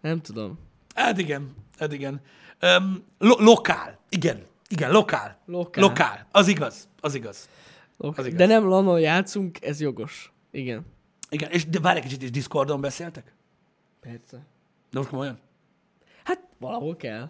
Nem 0.00 0.20
tudom. 0.20 0.58
hát 0.94 1.18
igen, 1.18 1.54
hát 1.78 1.92
igen. 1.92 2.20
Um, 2.62 3.04
lo- 3.18 3.38
lokál, 3.40 3.98
igen, 4.08 4.42
igen, 4.68 4.90
lokál. 4.90 5.38
Lokál. 5.46 5.82
Lokál, 5.84 6.26
az 6.30 6.48
igaz, 6.48 6.88
az 7.00 7.14
igaz. 7.14 7.48
Okay. 7.96 8.26
igaz. 8.26 8.38
De 8.38 8.46
nem 8.46 8.68
LAN-on 8.68 9.00
játszunk, 9.00 9.64
ez 9.64 9.80
jogos. 9.80 10.32
Igen. 10.50 10.86
Igen, 11.30 11.50
és 11.50 11.66
de 11.66 11.80
várj 11.80 11.96
egy 11.96 12.02
kicsit, 12.04 12.22
és 12.22 12.30
Discordon 12.30 12.80
beszéltek? 12.80 13.32
Persze. 14.00 14.46
De 14.90 14.98
most 14.98 15.08
komolyan? 15.08 15.38
Hát 16.28 16.40
valahol 16.58 16.96
kell. 16.96 17.28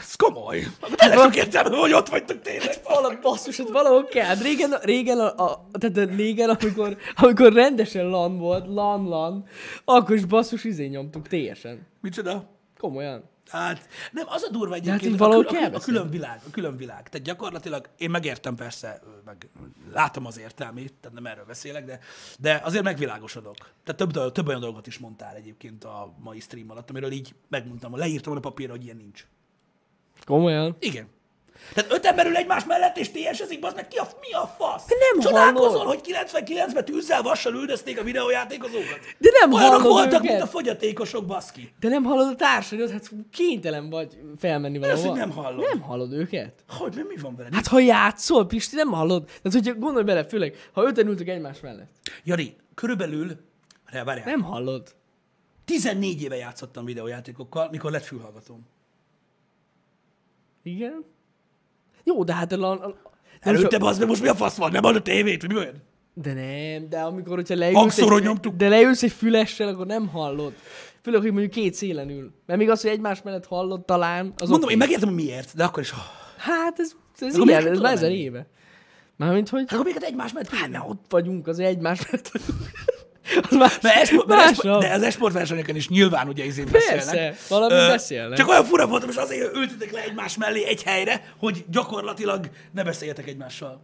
Ez 0.00 0.14
komoly. 0.14 0.62
Tényleg 0.94 1.18
sok 1.18 1.36
értelme, 1.36 1.76
hogy 1.76 1.92
ott 1.92 2.08
vagytok 2.08 2.40
tényleg. 2.40 2.74
Vala, 2.84 3.18
basszus, 3.22 3.56
hát 3.56 3.68
valahol 3.68 4.04
kell. 4.04 4.24
Hát 4.24 4.42
Régen, 4.42 4.74
régen, 4.82 5.18
a, 5.18 5.44
a, 5.44 5.66
tehát 5.72 6.10
régen 6.10 6.50
amikor, 6.50 6.96
amikor 7.14 7.52
rendesen 7.52 8.06
LAN 8.06 8.38
volt, 8.38 8.66
LAN, 8.66 9.08
LAN, 9.08 9.46
akkor 9.84 10.14
is 10.14 10.24
basszus 10.24 10.64
izé 10.64 10.86
nyomtuk 10.86 11.28
teljesen. 11.28 11.86
Micsoda? 12.00 12.44
Komolyan. 12.78 13.24
Hát, 13.46 13.88
nem, 14.12 14.24
az 14.28 14.42
a 14.42 14.50
durva 14.50 14.74
hát 14.74 14.86
egyébként, 14.86 15.14
így 15.14 15.22
a, 15.22 15.28
kül- 15.28 15.50
a, 15.50 15.76
a, 15.76 15.80
külön 15.80 16.10
világ, 16.10 16.40
a 16.46 16.50
külön 16.50 16.76
világ. 16.76 17.08
Tehát 17.08 17.26
gyakorlatilag 17.26 17.88
én 17.96 18.10
megértem 18.10 18.54
persze, 18.54 19.02
meg 19.24 19.48
látom 19.92 20.26
az 20.26 20.38
értelmét, 20.38 20.94
tehát 21.00 21.16
nem 21.16 21.26
erről 21.26 21.44
beszélek, 21.44 21.84
de, 21.84 21.98
de 22.38 22.60
azért 22.64 22.84
megvilágosodok. 22.84 23.56
Tehát 23.84 24.12
több, 24.12 24.32
több 24.32 24.48
olyan 24.48 24.60
dolgot 24.60 24.86
is 24.86 24.98
mondtál 24.98 25.34
egyébként 25.34 25.84
a 25.84 26.14
mai 26.18 26.40
stream 26.40 26.70
alatt, 26.70 26.90
amiről 26.90 27.10
így 27.10 27.34
megmondtam, 27.48 27.96
leírtam 27.96 28.36
a 28.36 28.40
papírra, 28.40 28.72
hogy 28.72 28.84
ilyen 28.84 28.96
nincs. 28.96 29.26
Komolyan. 30.24 30.76
Igen. 30.78 31.08
Tehát 31.74 31.92
öt 31.92 32.04
ember 32.06 32.26
ül 32.26 32.36
egymás 32.36 32.64
mellett, 32.64 32.96
és 32.96 33.10
TS-ezik, 33.10 33.64
az 33.64 33.74
meg 33.74 33.88
ki 33.88 33.96
a, 33.96 34.06
mi 34.20 34.32
a 34.32 34.46
fasz? 34.58 34.84
nem 34.88 35.20
Csodálkozol, 35.22 35.70
hallod. 35.78 35.86
hogy 35.86 36.14
99-ben 36.14 36.84
tűzzel 36.84 37.22
vassal 37.22 37.54
üldözték 37.54 38.00
a 38.00 38.02
videójátékozókat? 38.02 38.98
De 39.18 39.28
nem 39.40 39.52
Olyanok 39.52 39.82
voltak, 39.82 40.08
őket. 40.08 40.22
mint 40.22 40.40
a 40.42 40.46
fogyatékosok, 40.46 41.26
baszki. 41.26 41.72
De 41.80 41.88
nem 41.88 42.04
hallod 42.04 42.28
a 42.28 42.34
társaidat, 42.36 42.90
hát 42.90 43.10
kénytelen 43.30 43.90
vagy 43.90 44.18
felmenni 44.38 44.78
valahova. 44.78 45.08
hogy 45.08 45.18
nem 45.18 45.30
hallod? 45.30 45.66
Nem 45.72 45.80
hallod 45.80 46.12
őket. 46.12 46.64
Hogy, 46.68 46.94
mi, 47.08 47.16
van 47.16 47.36
veled? 47.36 47.54
Hát 47.54 47.66
ha 47.66 47.78
játszol, 47.80 48.46
Pisti, 48.46 48.76
nem 48.76 48.88
hallod. 48.92 49.24
Tehát, 49.24 49.52
hogyha 49.52 49.74
gondolj 49.74 50.04
bele, 50.04 50.24
főleg, 50.24 50.68
ha 50.72 50.84
öten 50.84 51.06
ültök 51.06 51.28
egymás 51.28 51.60
mellett. 51.60 51.90
Jani, 52.24 52.56
körülbelül, 52.74 53.26
várjál, 53.84 54.04
várjál, 54.04 54.26
Nem 54.26 54.42
hallod. 54.42 54.94
14 55.64 56.22
éve 56.22 56.36
játszottam 56.36 56.84
videójátékokkal, 56.84 57.68
mikor 57.70 57.90
lett 57.90 58.04
fülhallgatóm. 58.04 58.66
Igen? 60.62 61.04
Jó, 62.04 62.24
de 62.24 62.34
hát 62.34 62.52
a, 62.52 62.70
a, 62.70 62.84
a 62.84 62.94
Előtte 63.40 63.76
az, 63.80 63.98
meg 63.98 64.08
most 64.08 64.22
mi 64.22 64.28
a 64.28 64.34
fasz 64.34 64.56
van? 64.56 64.70
Nem 64.70 64.82
hallod 64.82 64.96
a 64.96 65.02
tévét? 65.02 65.40
vagy 65.40 65.50
Mi 65.50 65.56
olyan? 65.56 65.82
De 66.14 66.32
nem, 66.32 66.88
de 66.88 67.00
amikor, 67.00 67.34
hogyha 67.34 67.54
leülsz 67.54 67.98
egy, 67.98 68.22
nyomtuk. 68.22 68.56
de 68.56 68.68
leülsz 68.68 69.02
egy 69.02 69.12
fülessel, 69.12 69.68
akkor 69.68 69.86
nem 69.86 70.08
hallod. 70.08 70.52
Főleg, 71.02 71.20
hogy 71.20 71.30
mondjuk 71.30 71.52
két 71.52 71.74
szélen 71.74 72.10
ül. 72.10 72.30
Mert 72.46 72.58
még 72.58 72.70
az, 72.70 72.82
hogy 72.82 72.90
egymás 72.90 73.22
mellett 73.22 73.46
hallod 73.46 73.84
talán, 73.84 74.32
az 74.36 74.48
Mondom, 74.48 74.64
oké. 74.64 74.72
én 74.72 74.78
megértem, 74.78 75.08
hogy 75.08 75.24
miért, 75.24 75.56
de 75.56 75.64
akkor 75.64 75.82
is... 75.82 75.90
Hát 76.36 76.64
Hát 76.74 76.80
ez, 76.80 76.92
ez 77.18 77.34
Akkor 77.34 77.48
ilyen, 77.48 77.62
miért 77.62 77.76
ez 77.76 77.82
már 77.82 77.92
ezer 77.92 78.10
éve. 78.10 78.46
Mármint, 79.16 79.48
hogy 79.48 79.64
akkor 79.68 79.84
még 79.84 79.96
egymás 80.00 80.32
mellett 80.32 80.50
hát, 80.50 80.68
na, 80.70 80.84
ott 80.88 81.04
vagyunk, 81.08 81.46
az 81.46 81.58
egymás 81.58 82.06
mellett 82.10 82.28
vagyunk. 82.28 82.70
az 83.50 83.56
más, 83.56 83.80
Mert 83.80 83.96
esport, 83.96 84.26
más 84.26 84.50
esport, 84.50 84.80
de 84.80 84.92
az 84.92 85.02
esport 85.02 85.32
versenyeken 85.32 85.76
is 85.76 85.88
nyilván 85.88 86.28
ugye 86.28 86.44
izén 86.44 86.68
beszélnek. 86.72 87.04
Persze, 87.04 87.34
valami 87.48 87.74
Ö, 87.74 87.86
beszélnek. 87.86 88.38
Csak 88.38 88.48
olyan 88.48 88.64
fura 88.64 88.86
voltam, 88.86 89.08
és 89.08 89.16
azért 89.16 89.56
ültetek 89.56 89.92
le 89.92 90.02
egymás 90.02 90.36
mellé 90.36 90.64
egy 90.66 90.82
helyre, 90.82 91.24
hogy 91.38 91.64
gyakorlatilag 91.70 92.50
ne 92.72 92.82
beszéljetek 92.84 93.28
egymással. 93.28 93.80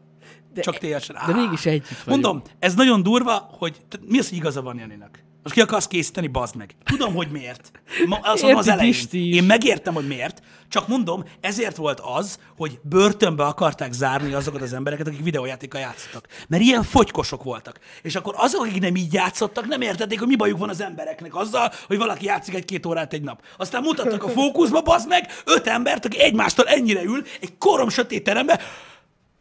De- 0.54 0.60
Csak 0.60 0.78
teljesen. 0.78 1.16
de 1.26 1.32
mégis 1.34 1.66
együtt 1.66 1.88
vagyunk. 1.88 2.06
Mondom, 2.06 2.42
ez 2.58 2.74
nagyon 2.74 3.02
durva, 3.02 3.48
hogy 3.58 3.76
mi 4.06 4.18
az, 4.18 4.28
hogy 4.28 4.38
igaza 4.38 4.62
van 4.62 4.78
Janinak? 4.78 5.18
Most 5.42 5.54
ki 5.54 5.60
akarsz 5.60 5.86
készíteni, 5.86 6.26
bazd 6.26 6.56
meg. 6.56 6.74
Tudom, 6.84 7.14
hogy 7.14 7.30
miért. 7.30 7.70
Ma, 8.06 8.18
azt 8.22 8.42
mondom 8.42 8.60
az 8.60 8.68
elején. 8.68 8.92
Pisti. 8.92 9.34
Én 9.34 9.44
megértem, 9.44 9.94
hogy 9.94 10.06
miért. 10.06 10.42
Csak 10.68 10.88
mondom, 10.88 11.24
ezért 11.40 11.76
volt 11.76 12.00
az, 12.00 12.38
hogy 12.56 12.78
börtönbe 12.82 13.44
akarták 13.44 13.92
zárni 13.92 14.32
azokat 14.32 14.62
az 14.62 14.72
embereket, 14.72 15.06
akik 15.06 15.22
videójátékkal 15.22 15.80
játszottak. 15.80 16.26
Mert 16.48 16.62
ilyen 16.62 16.82
fogykosok 16.82 17.42
voltak. 17.42 17.78
És 18.02 18.14
akkor 18.14 18.34
azok, 18.36 18.60
akik 18.60 18.80
nem 18.80 18.96
így 18.96 19.12
játszottak, 19.12 19.66
nem 19.66 19.80
értették, 19.80 20.18
hogy 20.18 20.28
mi 20.28 20.36
bajuk 20.36 20.58
van 20.58 20.68
az 20.68 20.80
embereknek 20.80 21.34
azzal, 21.34 21.72
hogy 21.86 21.98
valaki 21.98 22.24
játszik 22.24 22.54
egy-két 22.54 22.86
órát 22.86 23.12
egy 23.12 23.22
nap. 23.22 23.42
Aztán 23.56 23.82
mutattak 23.82 24.24
a 24.24 24.28
fókuszba, 24.28 24.82
bazd 24.82 25.08
meg, 25.08 25.26
öt 25.44 25.66
embert, 25.66 26.04
aki 26.04 26.20
egymástól 26.20 26.66
ennyire 26.66 27.02
ül, 27.02 27.22
egy 27.40 27.58
korom 27.58 27.88
sötét 27.88 28.24
terembe, 28.24 28.60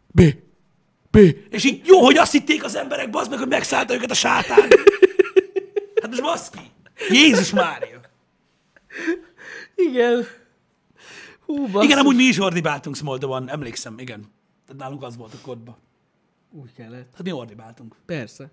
B. 0.07 0.21
B. 1.11 1.17
És 1.49 1.63
így 1.63 1.81
jó, 1.85 1.99
hogy 2.03 2.17
azt 2.17 2.31
hitték 2.31 2.63
az 2.63 2.75
emberek, 2.75 3.09
bazd 3.09 3.29
meg, 3.29 3.39
hogy 3.39 3.47
megszállta 3.47 3.93
őket 3.93 4.11
a 4.11 4.13
sátán. 4.13 4.67
Hát 6.01 6.09
most 6.09 6.21
baszki. 6.21 6.71
Jézus 7.09 7.51
Mária. 7.51 8.01
Igen. 9.75 10.25
Hú, 11.45 11.67
basszus. 11.67 11.83
Igen, 11.83 11.97
amúgy 11.97 12.15
mi 12.15 12.23
is 12.23 12.39
ordibáltunk 12.39 12.95
Smoldovan, 12.95 13.49
emlékszem, 13.49 13.99
igen. 13.99 14.31
Tehát 14.65 14.81
nálunk 14.81 15.03
az 15.03 15.17
volt 15.17 15.33
a 15.33 15.37
kodba. 15.41 15.77
Úgy 16.51 16.73
kellett. 16.73 17.11
Hát 17.13 17.23
mi 17.23 17.31
ordibáltunk. 17.31 17.95
Persze. 18.05 18.49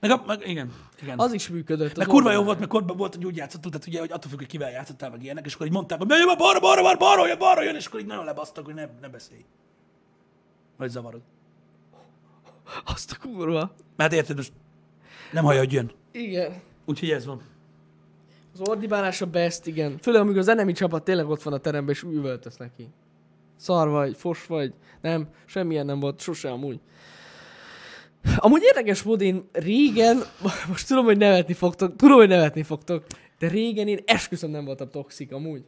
Meg, 0.00 0.10
a, 0.10 0.22
meg 0.26 0.48
igen, 0.48 0.72
igen. 1.02 1.18
Az 1.18 1.32
is 1.32 1.48
működött. 1.48 1.90
az 1.90 1.96
Meg 1.96 2.06
kurva 2.06 2.32
jó 2.32 2.42
volt, 2.42 2.58
mert 2.58 2.70
korban 2.70 2.96
volt, 2.96 3.14
hogy 3.14 3.24
úgy 3.24 3.36
játszottuk, 3.36 3.72
tehát 3.72 3.86
ugye, 3.86 4.00
hogy 4.00 4.12
attól 4.12 4.30
függ, 4.30 4.38
hogy 4.38 4.46
kivel 4.46 4.70
játszottál, 4.70 5.10
meg 5.10 5.22
ilyenek, 5.22 5.46
és 5.46 5.54
akkor 5.54 5.66
így 5.66 5.72
mondták, 5.72 5.98
hogy 5.98 6.08
jön, 6.08 6.36
balra, 6.36 6.60
balra, 6.60 6.82
balra, 6.82 6.96
balra 6.96 7.26
jön, 7.26 7.38
balra 7.38 7.62
jön, 7.62 7.74
és 7.74 7.86
akkor 7.86 8.00
így 8.00 8.06
nagyon 8.06 8.24
lebasztak, 8.24 8.64
hogy 8.64 8.74
ne, 8.74 8.88
ne 9.00 9.08
beszélj. 9.08 9.44
Vagy 10.76 10.90
zavarod. 10.90 11.20
Azt 12.84 13.12
a 13.12 13.16
kurva. 13.28 13.74
Mert 13.96 14.12
érted, 14.12 14.36
most 14.36 14.52
nem 15.32 15.44
hallja, 15.44 15.60
hogy 15.60 15.72
jön. 15.72 15.92
Igen. 16.14 16.60
Úgyhogy 16.84 17.10
ez 17.10 17.26
van. 17.26 17.42
Az 18.52 18.60
ordibálás 18.68 19.20
a 19.20 19.26
best, 19.26 19.66
igen. 19.66 19.98
Főleg, 19.98 20.20
amikor 20.20 20.38
az 20.38 20.48
enemi 20.48 20.72
csapat 20.72 21.04
tényleg 21.04 21.28
ott 21.28 21.42
van 21.42 21.52
a 21.52 21.58
teremben, 21.58 21.94
és 21.94 22.02
üvöltesz 22.02 22.56
neki. 22.56 22.88
Szar 23.56 23.88
vagy, 23.88 24.16
fos 24.16 24.46
vagy. 24.46 24.72
Nem, 25.00 25.28
semmilyen 25.44 25.86
nem 25.86 26.00
volt, 26.00 26.20
sose 26.20 26.50
amúgy. 26.50 26.80
Amúgy 28.36 28.62
érdekes 28.62 29.02
mód, 29.02 29.20
én 29.20 29.48
régen, 29.52 30.22
most 30.68 30.88
tudom, 30.88 31.04
hogy 31.04 31.16
nevetni 31.16 31.54
fogtok, 31.54 31.96
tudom, 31.96 32.16
hogy 32.16 32.28
nevetni 32.28 32.62
fogtok, 32.62 33.04
de 33.38 33.48
régen 33.48 33.88
én 33.88 33.98
esküszöm 34.04 34.50
nem 34.50 34.64
voltam 34.64 34.88
toxik 34.90 35.32
amúgy. 35.32 35.64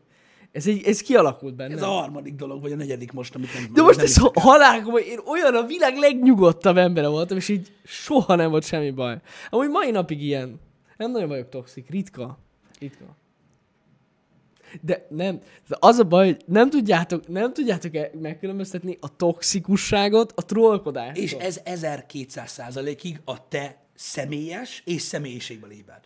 Ez, 0.57 0.67
egy, 0.67 0.83
ez 0.87 1.01
kialakult 1.01 1.55
bennem. 1.55 1.77
Ez 1.77 1.83
a 1.83 1.87
harmadik 1.87 2.35
dolog, 2.35 2.63
vagy 2.63 2.73
a 2.73 2.77
negyedik 2.77 3.13
most, 3.13 3.35
amit 3.35 3.55
nem 3.55 3.73
De 3.75 3.83
most 3.83 3.97
nem 3.97 4.05
ez 4.05 4.17
halálkom, 4.35 4.93
hogy 4.93 5.07
én 5.07 5.19
olyan 5.27 5.55
a 5.55 5.67
világ 5.67 5.97
legnyugodtabb 5.97 6.77
embere 6.77 7.09
voltam, 7.09 7.37
és 7.37 7.49
így 7.49 7.73
soha 7.85 8.35
nem 8.35 8.51
volt 8.51 8.65
semmi 8.65 8.91
baj. 8.91 9.17
Amúgy 9.51 9.69
mai 9.69 9.91
napig 9.91 10.23
ilyen. 10.23 10.61
Nem 10.97 11.11
nagyon 11.11 11.29
vagyok 11.29 11.49
toxik, 11.49 11.91
ritka. 11.91 12.39
Ritka. 12.79 13.05
De 14.81 15.07
nem, 15.11 15.41
de 15.69 15.77
az 15.81 15.99
a 15.99 16.05
baj, 16.05 16.27
hogy 16.27 16.43
nem 16.47 16.71
tudjátok, 16.71 17.29
nem 17.29 17.53
tudjátok 17.53 17.95
-e 17.95 18.11
megkülönböztetni 18.21 18.99
a 19.01 19.17
toxikusságot 19.17 20.33
a 20.37 20.45
trollkodástól. 20.45 21.23
És 21.25 21.33
ez 21.33 21.61
1200 21.65 22.51
százalékig 22.51 23.21
a 23.25 23.49
te 23.49 23.77
személyes 23.95 24.83
és 24.85 25.03
személyiségből 25.03 25.71
ébred. 25.71 26.01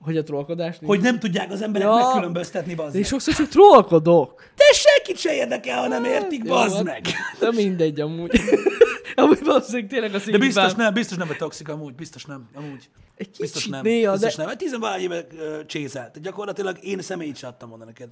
Hogy 0.00 0.16
a 0.16 0.22
trollkodást? 0.22 0.80
Hogy 0.84 1.00
nem 1.00 1.18
tudják 1.18 1.50
az 1.50 1.62
emberek 1.62 1.88
Ja. 1.88 1.94
megkülönböztetni, 1.94 2.74
bazd 2.74 2.94
meg. 2.94 3.04
sokszor 3.04 3.34
csak 3.34 3.48
trollkodok. 3.48 4.42
Te 4.54 4.64
senkit 4.74 5.16
se 5.18 5.34
érdekel, 5.34 5.78
ha 5.80 5.88
nem 5.88 6.04
értik, 6.04 6.44
Jó, 6.44 6.50
bazd 6.54 6.74
hát- 6.74 6.84
meg. 6.84 7.06
De 7.38 7.50
mindegy 7.52 8.00
amúgy. 8.00 8.40
amúgy 9.14 9.44
valószínűleg 9.44 9.88
tényleg 9.88 10.14
a 10.14 10.18
De 10.30 10.38
biztos 10.38 10.74
nem, 10.74 10.94
biztos 10.94 11.16
nem 11.16 11.26
vagy 11.26 11.36
toxik 11.36 11.68
amúgy, 11.68 11.94
biztos 11.94 12.24
nem, 12.24 12.48
amúgy. 12.54 12.88
Egy 13.16 13.28
Biztos 13.38 13.60
kicsit 13.60 13.70
nem, 13.72 13.82
néha, 13.82 14.12
biztos 14.12 14.34
de... 14.34 14.40
nem. 14.42 14.48
Hát 14.50 14.58
tizenvalahány 14.58 15.02
éve 15.02 15.26
uh, 15.32 15.66
csézelt. 15.66 16.20
Gyakorlatilag 16.20 16.78
én 16.84 17.00
személyt 17.00 17.36
se 17.36 17.46
adtam 17.46 17.68
volna 17.68 17.84
neked. 17.84 18.08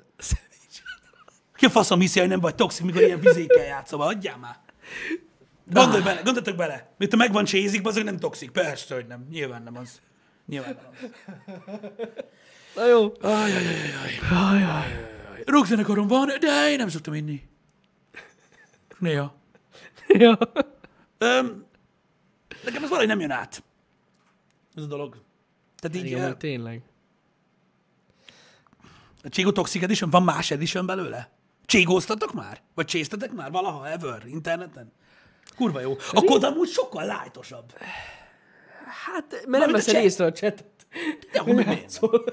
Ki 1.57 1.65
a 1.65 1.69
faszom 1.71 2.01
hiszi, 2.01 2.21
hogy 2.21 2.29
nem 2.29 2.41
vagy 2.41 2.55
toxik, 2.55 2.85
mikor 2.85 3.03
ilyen 3.03 3.21
vizékkel 3.21 3.65
játszol? 3.65 4.03
Adjál 4.03 4.37
már. 4.39 4.57
Gondolj 5.71 6.03
bele, 6.03 6.15
gondoljatok 6.15 6.57
bele. 6.57 6.89
Mert 6.99 7.11
ha 7.11 7.17
megvan 7.17 7.45
csézik, 7.45 7.87
azok 7.87 8.05
nem 8.05 8.19
toxik. 8.19 8.51
Persze, 8.51 8.95
hogy 8.95 9.07
nem. 9.07 9.27
Nyilván 9.31 9.63
nem 9.63 9.77
az. 9.77 10.01
Nyilván. 10.49 10.79
Na 12.75 12.87
jó. 12.87 13.13
Ajajajaj. 13.21 15.07
Rockzenekarom 15.45 16.07
van, 16.07 16.31
de 16.41 16.71
én 16.71 16.77
nem 16.77 16.89
szoktam 16.89 17.15
inni. 17.15 17.49
Néha. 18.99 19.35
Ja. 20.09 20.39
Öm, 21.19 21.65
nekem 22.65 22.83
ez 22.83 22.89
valahogy 22.89 23.09
nem 23.09 23.21
jön 23.21 23.31
át. 23.31 23.63
Ez 24.75 24.83
a 24.83 24.87
dolog. 24.87 25.23
Tehát 25.77 25.97
így, 25.97 26.05
Igen, 26.05 26.27
hogy 26.27 26.37
tényleg. 26.37 26.83
a 29.23 29.29
Cségó 29.29 29.53
Toxic 29.53 29.83
Edition, 29.83 30.11
van 30.11 30.23
más 30.23 30.51
edition 30.51 30.87
belőle? 30.87 31.31
Cségóztatok 31.67 32.33
már? 32.33 32.61
Vagy 32.75 32.87
cséztetek 32.87 33.33
már 33.33 33.51
valaha, 33.51 33.89
ever, 33.91 34.27
interneten? 34.27 34.93
Kurva 35.57 35.81
jó. 35.81 35.97
A 36.13 36.21
kod 36.23 36.45
amúgy 36.45 36.69
sokkal 36.69 37.05
lájtosabb. 37.05 37.73
Hát, 38.89 39.31
mert 39.31 39.43
nem 39.43 39.51
Mármint 39.51 39.71
a 39.71 39.77
veszed 39.77 39.95
chat. 39.95 40.03
észre 40.05 40.25
a 40.25 40.33
csetet. 40.33 40.87
De 41.33 41.39
hogy 41.39 41.55
miért? 41.55 41.69
Játszol. 41.81 42.25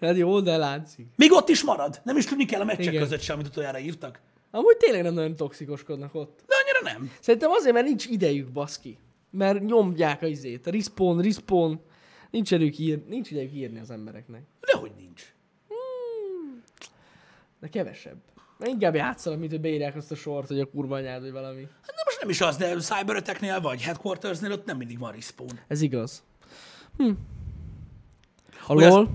Hát 0.00 0.16
jó, 0.16 0.40
de 0.40 0.56
látszik. 0.56 1.06
Még 1.16 1.32
ott 1.32 1.48
is 1.48 1.62
marad. 1.62 2.00
Nem 2.04 2.16
is 2.16 2.24
tudni 2.24 2.44
kell 2.44 2.60
a 2.60 2.64
meccsek 2.64 2.84
Igen. 2.86 3.02
között 3.02 3.20
sem, 3.20 3.34
amit 3.38 3.46
utoljára 3.50 3.78
írtak. 3.78 4.20
Amúgy 4.50 4.76
tényleg 4.76 5.02
nem 5.02 5.14
nagyon 5.14 5.36
toxikoskodnak 5.36 6.14
ott. 6.14 6.42
De 6.46 6.54
annyira 6.62 6.98
nem. 6.98 7.12
Szerintem 7.20 7.50
azért, 7.50 7.74
mert 7.74 7.86
nincs 7.86 8.06
idejük, 8.06 8.48
baszki. 8.52 8.98
Mert 9.30 9.60
nyomják 9.64 10.22
a 10.22 10.26
izét. 10.26 10.66
A 10.66 10.70
respawn, 10.70 11.22
respawn. 11.22 11.80
Nincs 12.30 12.50
idejük, 12.50 12.78
ír, 12.78 13.04
nincs 13.06 13.30
idejük 13.30 13.52
írni 13.54 13.78
az 13.80 13.90
embereknek. 13.90 14.42
Dehogy 14.60 14.92
nincs. 14.98 15.22
De 17.60 17.68
kevesebb. 17.68 18.16
Inkább 18.64 18.94
játszanak, 18.94 19.38
mint 19.38 19.50
hogy 19.50 19.60
beírják 19.60 19.96
azt 19.96 20.10
a 20.10 20.14
sort, 20.14 20.48
hogy 20.48 20.60
a 20.60 20.66
kurva 20.70 20.96
anyád, 20.96 21.20
vagy 21.22 21.32
valami. 21.32 21.60
Hát 21.62 21.94
de 21.96 22.02
most 22.04 22.20
nem 22.20 22.28
is 22.30 22.40
az, 22.40 22.56
de 22.56 22.76
Cyber 22.76 23.60
vagy 23.62 23.82
Headquartersnél 23.82 24.52
ott 24.52 24.64
nem 24.64 24.76
mindig 24.76 24.98
van 24.98 25.12
respawn. 25.12 25.60
Ez 25.68 25.80
igaz. 25.80 26.22
Hm. 26.96 27.10
A 28.66 28.72
LOL, 28.74 29.08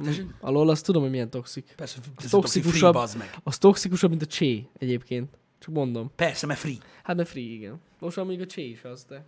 azt- 0.00 0.24
a 0.40 0.50
LOL 0.50 0.68
azt 0.68 0.84
tudom, 0.84 1.02
hogy 1.02 1.10
milyen 1.10 1.30
toxik. 1.30 1.72
Persze, 1.76 1.98
ez 1.98 2.04
a 2.06 2.10
toxic 2.10 2.30
Toxikusabb. 2.30 2.94
free, 2.94 3.18
meg. 3.18 3.34
Az 3.42 3.58
toxikusabb, 3.58 4.10
mint 4.10 4.22
a 4.22 4.26
csé 4.26 4.68
egyébként. 4.78 5.38
Csak 5.58 5.74
mondom. 5.74 6.10
Persze, 6.16 6.46
mert 6.46 6.58
free. 6.60 6.76
Hát 7.02 7.16
mert 7.16 7.28
free, 7.28 7.42
igen. 7.42 7.80
Most 7.98 8.18
amíg 8.18 8.40
a 8.40 8.46
csé 8.46 8.68
is 8.68 8.84
az, 8.84 9.04
de... 9.04 9.24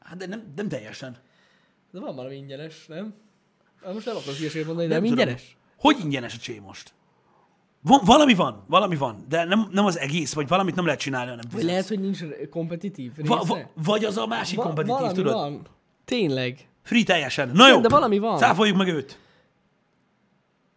Hát 0.00 0.16
de 0.16 0.26
nem, 0.26 0.52
nem 0.56 0.68
teljesen. 0.68 1.16
De 1.90 2.00
van 2.00 2.14
valami 2.14 2.34
ingyenes, 2.34 2.86
nem? 2.86 3.14
Hát 3.82 3.94
most 3.94 4.06
nem 4.06 4.16
akarok 4.16 4.36
hülyeséget 4.36 4.66
mondani, 4.66 4.88
Nem 4.88 5.00
nem, 5.00 5.08
tudom. 5.10 5.24
ingyenes? 5.24 5.56
Hogy 5.76 5.96
ingyenes 6.02 6.34
a 6.34 6.38
csé 6.38 6.58
most? 6.58 6.94
Van, 7.86 8.00
valami 8.04 8.34
van, 8.34 8.64
valami 8.68 8.96
van, 8.96 9.24
de 9.28 9.44
nem, 9.44 9.68
nem 9.70 9.84
az 9.84 9.98
egész, 9.98 10.32
vagy 10.32 10.48
valamit 10.48 10.74
nem 10.74 10.84
lehet 10.84 11.00
csinálni, 11.00 11.28
hanem 11.30 11.44
Vagy 11.50 11.60
fizetsz. 11.60 11.70
lehet, 11.70 11.88
hogy 11.88 12.00
nincs 12.00 12.18
kompetitív 12.50 13.12
része? 13.16 13.28
Va, 13.34 13.42
va, 13.46 13.58
vagy 13.84 14.04
az 14.04 14.16
a 14.16 14.26
másik 14.26 14.56
Va- 14.56 14.64
kompetitív, 14.64 14.96
valami 14.98 15.14
tudod? 15.14 15.32
van. 15.32 15.66
Tényleg. 16.04 16.68
Free 16.82 17.02
teljesen. 17.04 17.50
Na 17.54 17.68
jó, 17.68 17.80
de 17.80 17.88
valami 17.88 18.18
van. 18.18 18.36
cáfoljuk 18.38 18.76
meg 18.76 18.88
őt. 18.88 19.18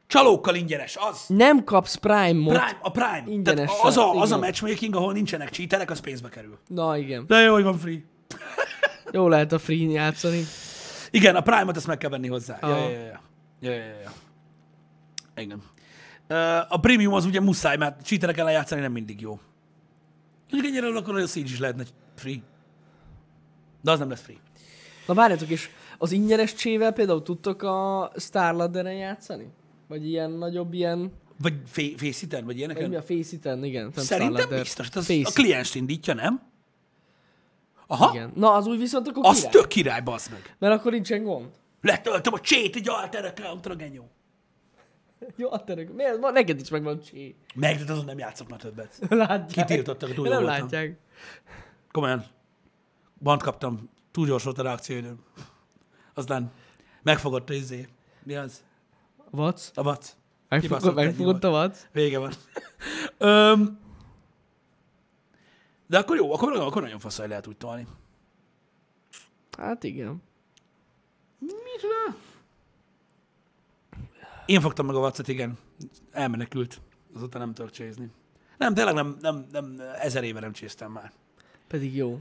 Csalókkal 0.08 0.56
ingyenes, 0.56 0.98
az. 1.10 1.26
Nem 1.28 1.64
kapsz 1.64 1.96
Prime-ot. 1.96 2.48
Prime, 2.54 2.78
a 2.82 2.92
Prime. 2.92 3.24
Ingyenes 3.26 3.70
Tehát 3.70 3.86
az 3.86 3.98
a, 3.98 4.12
az 4.12 4.32
a 4.32 4.36
igen. 4.36 4.40
matchmaking, 4.40 4.96
ahol 4.96 5.14
nincsenek 5.14 5.50
cheaterek, 5.50 5.90
az 5.92 6.00
pénzbe 6.00 6.30
kerül. 6.30 6.58
Na 6.68 6.98
igen. 6.98 7.26
De 7.28 7.38
jó, 7.40 7.54
hogy 7.54 7.64
van 7.64 7.78
free. 7.78 8.04
Jó 9.12 9.28
lehet 9.28 9.52
a 9.52 9.60
free 9.60 9.92
játszani. 9.92 10.44
Igen, 11.12 11.36
a 11.36 11.42
Prime-ot 11.42 11.76
ezt 11.78 11.88
meg 11.88 11.98
kell 11.98 12.10
venni 12.10 12.28
hozzá. 12.28 12.58
Ja, 12.62 12.68
Aha. 12.68 12.78
ja, 12.78 12.90
ja, 12.90 13.00
ja. 13.00 13.22
ja, 13.60 13.72
ja, 13.72 13.84
ja. 14.04 14.12
Igen. 15.36 15.62
A 16.70 16.80
premium 16.80 17.14
az 17.14 17.26
ugye 17.26 17.40
muszáj, 17.42 17.78
mert 17.78 18.02
cheaterek 18.06 18.38
ellen 18.38 18.52
játszani 18.54 18.82
nem 18.82 18.92
mindig 18.92 19.22
jó. 19.22 19.40
Mondjuk 20.52 20.74
ennyire 20.76 20.98
akkor 20.98 21.18
a 21.18 21.28
Siege 21.28 21.50
is 21.50 21.60
lehetne 21.60 21.84
free. 22.16 22.42
De 23.82 23.92
az 23.92 24.00
nem 24.00 24.10
lesz 24.10 24.22
free. 24.22 24.38
Na 25.08 25.14
várjatok 25.14 25.50
is, 25.50 25.70
az 25.98 26.12
ingyenes 26.12 26.54
csével 26.54 26.92
például 26.92 27.24
tudtok 27.24 27.62
a 27.64 28.12
Starladderen 28.18 28.94
játszani? 28.94 29.48
Vagy 29.88 30.08
ilyen 30.08 30.32
nagyobb 30.32 30.74
ilyen, 30.74 31.12
Vagy 31.42 31.54
fa- 31.66 31.98
Faceit-en, 31.98 32.46
vagy 32.46 32.66
vagy 32.74 32.90
mi 32.90 32.96
a 32.96 33.02
Faceit-en, 33.02 33.64
igen. 33.64 33.82
Nem 33.96 34.04
Szerintem 34.04 34.34
Starladder. 34.36 34.62
biztos. 34.62 34.86
Hát 34.86 34.96
az 34.96 35.06
Face. 35.06 35.30
a 35.30 35.32
klienst 35.32 35.76
indítja, 35.76 36.14
nem? 36.14 36.42
Aha, 37.88 38.12
Igen. 38.14 38.32
Na, 38.36 38.54
az 38.54 38.68
úgy 38.68 38.80
viszont 38.80 39.08
akkor 39.08 39.26
az 39.26 39.36
király. 39.38 39.52
tök 39.52 39.68
király, 39.68 40.02
bazd 40.02 40.32
meg. 40.32 40.56
Mert 40.60 40.74
akkor 40.80 40.92
nincsen 40.92 41.24
gond. 41.24 41.48
Letöltöm 41.82 42.34
a 42.34 42.40
csét 42.40 42.76
egy 42.76 42.90
alter 42.90 43.26
accountra, 43.26 43.76
genyó. 43.76 44.10
Jó, 45.36 45.52
a 45.52 45.64
terek. 45.64 45.94
Miért? 45.94 46.20
Neked 46.20 46.60
is 46.60 46.70
megvan 46.70 47.00
csé. 47.00 47.36
Meg, 47.56 47.78
de 47.84 47.92
azon 47.92 48.06
nem 48.06 48.18
játszok 48.18 48.50
már 48.50 48.60
többet. 48.60 49.00
Látják. 49.10 49.68
Kitiltottak, 49.68 50.14
túl 50.14 50.28
Nem 50.28 50.44
voltam. 50.44 50.60
látják. 50.62 50.98
Komolyan. 51.92 52.24
Bant 53.22 53.42
kaptam. 53.42 53.90
Túl 54.12 54.26
gyors 54.28 54.44
volt 54.44 54.58
a 54.58 54.64
reakcióidőm. 54.64 55.20
Aztán 56.14 56.52
megfogott 57.02 57.50
a 57.50 57.54
izé. 57.54 57.88
Mi 58.24 58.36
az? 58.36 58.64
Vac? 59.32 59.72
A 59.76 59.84
vac. 59.84 60.16
Megfogod, 60.50 60.78
Kibaszott 60.78 60.98
ennyi 60.98 61.08
megfogod 61.08 61.44
a 61.44 61.50
vac? 61.50 61.88
Vége 61.92 62.20
van. 62.20 62.34
Öm, 63.18 63.80
de 65.88 65.98
akkor 65.98 66.16
jó, 66.16 66.34
akkor, 66.34 66.54
akkor 66.54 66.82
nagyon 66.82 67.00
faszai 67.00 67.28
lehet 67.28 67.48
úgy 67.48 67.58
tolni. 67.58 67.88
Hát 69.58 69.84
igen. 69.84 70.22
Én 74.50 74.62
fogtam 74.62 74.86
meg 74.86 74.96
a 74.96 75.00
vacot, 75.00 75.28
igen. 75.28 75.58
Elmenekült. 76.12 76.82
Azóta 77.16 77.38
nem 77.38 77.54
tudok 77.54 77.72
csézni. 77.72 78.12
Nem, 78.58 78.74
tényleg 78.74 78.94
nem, 78.94 79.18
nem, 79.22 79.48
nem, 79.52 79.82
ezer 80.00 80.24
éve 80.24 80.40
nem 80.40 80.52
cséztem 80.52 80.92
már. 80.92 81.12
Pedig 81.68 81.96
jó. 81.96 82.20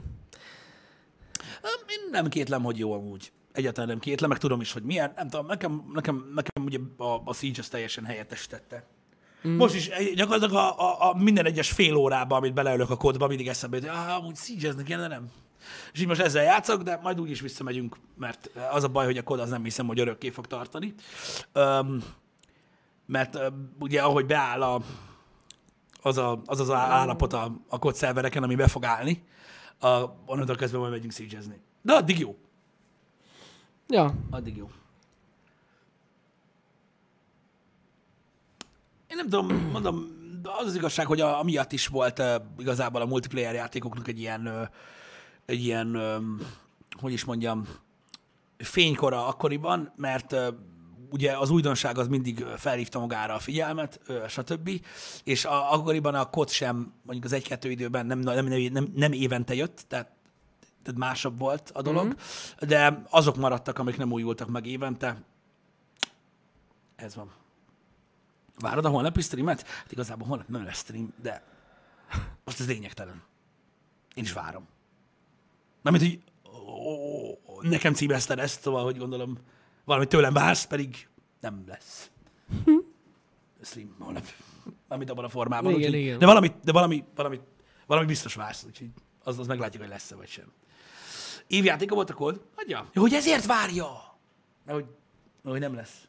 Én 1.87 2.09
nem 2.11 2.27
kétlem, 2.27 2.63
hogy 2.63 2.77
jó 2.77 2.93
amúgy. 2.93 3.31
Egyáltalán 3.51 3.89
nem 3.89 3.99
kétlem, 3.99 4.29
meg 4.29 4.37
tudom 4.37 4.61
is, 4.61 4.71
hogy 4.71 4.83
milyen. 4.83 5.13
Nem 5.15 5.29
tudom, 5.29 5.45
nekem, 5.45 5.91
nekem, 5.93 6.31
nekem 6.35 6.63
ugye 6.63 6.79
a, 6.97 7.21
a 7.25 7.33
Siege 7.33 7.59
az 7.59 7.67
teljesen 7.67 8.05
helyettesítette. 8.05 8.85
Mm. 9.47 9.55
Most 9.55 9.75
is 9.75 9.87
eh, 9.87 10.13
gyakorlatilag 10.15 10.55
a, 10.55 10.79
a, 10.79 11.09
a, 11.09 11.17
minden 11.17 11.45
egyes 11.45 11.71
fél 11.71 11.95
órában, 11.95 12.37
amit 12.37 12.53
beleölök 12.53 12.89
a 12.89 12.97
kódba, 12.97 13.27
mindig 13.27 13.47
eszembe 13.47 13.77
jut, 13.77 13.87
hogy 13.87 13.95
ah, 13.95 14.15
amúgy 14.15 14.35
siege 14.35 14.73
de 14.73 15.07
nem. 15.07 15.31
És 15.93 15.99
így 15.99 16.07
most 16.07 16.21
ezzel 16.21 16.43
játszok, 16.43 16.81
de 16.81 16.99
majd 17.03 17.19
úgy 17.19 17.29
is 17.29 17.41
visszamegyünk, 17.41 17.97
mert 18.17 18.49
az 18.71 18.83
a 18.83 18.87
baj, 18.87 19.05
hogy 19.05 19.17
a 19.17 19.23
kód 19.23 19.39
az 19.39 19.49
nem 19.49 19.63
hiszem, 19.63 19.87
hogy 19.87 19.99
örökké 19.99 20.29
fog 20.29 20.47
tartani. 20.47 20.93
Um, 21.53 22.03
mert 23.05 23.35
uh, 23.35 23.45
ugye 23.79 24.01
ahogy 24.01 24.25
beáll 24.25 24.61
a, 24.61 24.81
az, 26.01 26.17
a, 26.17 26.41
az 26.45 26.59
az 26.59 26.71
állapot 26.71 27.33
a, 27.33 27.51
a 27.67 27.79
kód 27.79 27.95
szervereken, 27.95 28.43
ami 28.43 28.55
be 28.55 28.67
fog 28.67 28.85
állni, 28.85 29.23
a, 29.79 30.03
onnantól 30.25 30.55
kezdve 30.55 30.77
majd 30.77 30.91
megyünk 30.91 31.11
siege 31.11 31.39
De 31.81 31.93
addig 31.93 32.19
jó. 32.19 32.35
Ja, 33.87 34.13
Addig 34.29 34.57
jó. 34.57 34.69
Én 39.07 39.15
nem 39.15 39.29
tudom, 39.29 39.69
mondom, 39.71 40.17
de 40.41 40.49
az 40.51 40.65
az 40.65 40.75
igazság, 40.75 41.05
hogy 41.05 41.21
a, 41.21 41.39
amiatt 41.39 41.71
is 41.71 41.87
volt 41.87 42.19
uh, 42.19 42.35
igazából 42.57 43.01
a 43.01 43.05
multiplayer 43.05 43.53
játékoknak 43.53 44.07
egy 44.07 44.19
ilyen, 44.19 44.47
uh, 44.47 44.67
egy 45.49 45.63
ilyen, 45.63 45.97
hogy 46.99 47.13
is 47.13 47.23
mondjam, 47.23 47.67
fénykora 48.57 49.27
akkoriban, 49.27 49.93
mert 49.95 50.35
ugye 51.11 51.37
az 51.37 51.49
újdonság 51.49 51.97
az 51.97 52.07
mindig 52.07 52.43
felhívta 52.57 52.99
magára 52.99 53.33
a 53.33 53.39
figyelmet, 53.39 53.99
stb. 54.27 54.69
És 55.23 55.45
a, 55.45 55.73
akkoriban 55.73 56.15
a 56.15 56.29
kod 56.29 56.49
sem 56.49 56.93
mondjuk 57.01 57.25
az 57.25 57.33
egy-kettő 57.33 57.71
időben 57.71 58.05
nem, 58.05 58.19
nem, 58.19 58.45
nem, 58.45 58.61
nem, 58.71 58.91
nem 58.95 59.11
évente 59.11 59.53
jött, 59.53 59.85
tehát 59.87 60.17
tehát 60.83 60.99
másabb 60.99 61.37
volt 61.37 61.71
a 61.73 61.81
dolog, 61.81 62.05
mm-hmm. 62.05 62.67
de 62.67 63.03
azok 63.09 63.35
maradtak, 63.35 63.79
amik 63.79 63.97
nem 63.97 64.11
újultak 64.11 64.49
meg 64.49 64.65
évente. 64.65 65.23
Ez 66.95 67.15
van. 67.15 67.31
Várod 68.59 68.85
a 68.85 68.89
holnapi 68.89 69.21
streamet? 69.21 69.67
Hát 69.67 69.91
igazából 69.91 70.27
holnap 70.27 70.47
nem 70.47 70.63
lesz 70.63 70.77
stream, 70.77 71.13
de 71.21 71.43
most 72.43 72.59
ez 72.59 72.67
lényegtelen. 72.67 73.23
Én 74.13 74.23
is 74.23 74.33
várom. 74.33 74.67
Mármint, 75.81 76.03
hogy 76.05 76.19
ó, 76.75 77.61
nekem 77.61 77.93
címezted 77.93 78.39
ezt, 78.39 78.61
szóval, 78.61 78.83
hogy 78.83 78.97
gondolom, 78.97 79.37
valami 79.85 80.07
tőlem 80.07 80.33
vársz, 80.33 80.65
pedig 80.65 81.07
nem 81.39 81.63
lesz. 81.67 82.11
Stream 83.61 83.95
holnap. 83.99 84.23
Mármint 84.87 85.09
abban 85.09 85.25
a 85.25 85.29
formában. 85.29 85.71
Igen, 85.71 85.83
úgyhogy- 85.87 85.99
igen. 86.01 86.19
De 86.19 86.25
valami, 86.25 86.51
de 86.63 86.71
valami, 86.71 87.03
valami, 87.15 87.39
valami 87.85 88.05
biztos 88.07 88.33
vársz, 88.35 88.63
úgyhogy 88.63 88.89
az, 89.23 89.39
az 89.39 89.47
meglátjuk, 89.47 89.81
hogy 89.81 89.91
lesz-e 89.91 90.15
vagy 90.15 90.27
sem. 90.27 90.51
Évjátéka 91.47 91.95
volt 91.95 92.09
a 92.09 92.13
kód? 92.13 92.41
Adja. 92.55 92.89
Hogy 92.93 93.13
ezért 93.13 93.45
várja. 93.45 94.17
Mert 94.65 94.77
hogy, 94.79 94.87
hogy 95.43 95.59
nem 95.59 95.75
lesz. 95.75 96.07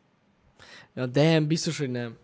ja 0.95 1.07
de 1.07 1.41
biztos, 1.41 1.79
hogy 1.79 1.91
nem. 1.91 2.16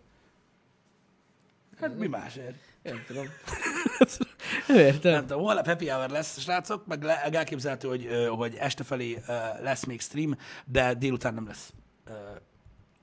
Hát 1.79 1.97
mi 1.97 2.07
másért? 2.07 2.55
Nem 2.83 3.03
tudom. 3.07 3.25
Nem 4.67 4.77
értem. 4.77 5.11
Nem 5.11 5.21
tudom, 5.27 5.43
holnap 5.43 5.65
happy 5.65 5.87
hour 5.87 6.09
lesz, 6.09 6.39
srácok, 6.39 6.85
meg 6.85 7.03
le- 7.03 7.23
elképzelhető, 7.23 7.87
hogy, 7.87 8.07
hogy 8.29 8.55
este 8.55 8.83
felé 8.83 9.21
lesz 9.61 9.85
még 9.85 10.01
stream, 10.01 10.35
de 10.65 10.93
délután 10.93 11.33
nem 11.33 11.47
lesz 11.47 11.73
ö, 12.05 12.11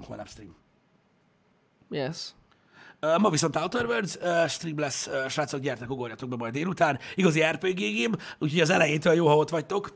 holnap 0.07 0.29
stream. 0.29 0.57
Yes. 1.91 2.17
Ma 3.19 3.31
viszont 3.31 3.57
Outer 3.57 3.87
Worlds 3.87 4.19
stream 4.49 4.79
lesz, 4.79 5.07
ö, 5.07 5.29
srácok, 5.29 5.61
gyertek, 5.61 5.91
ugorjatok 5.91 6.29
be 6.29 6.37
majd 6.37 6.53
délután. 6.53 6.99
Igazi 7.15 7.43
RPG 7.43 7.79
game, 8.03 8.17
úgyhogy 8.39 8.61
az 8.61 8.71
elejétől 8.71 9.15
jó, 9.15 9.27
ha 9.27 9.37
ott 9.37 9.51
vagytok. 9.51 9.95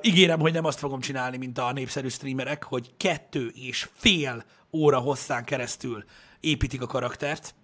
Ígérem, 0.00 0.40
hogy 0.40 0.52
nem 0.52 0.64
azt 0.64 0.78
fogom 0.78 1.00
csinálni, 1.00 1.36
mint 1.36 1.58
a 1.58 1.72
népszerű 1.72 2.08
streamerek, 2.08 2.62
hogy 2.64 2.90
kettő 2.96 3.52
és 3.54 3.88
fél 3.94 4.44
óra 4.72 4.98
hosszán 4.98 5.44
keresztül 5.44 6.04
építik 6.40 6.82
a 6.82 6.86
karaktert, 6.86 7.54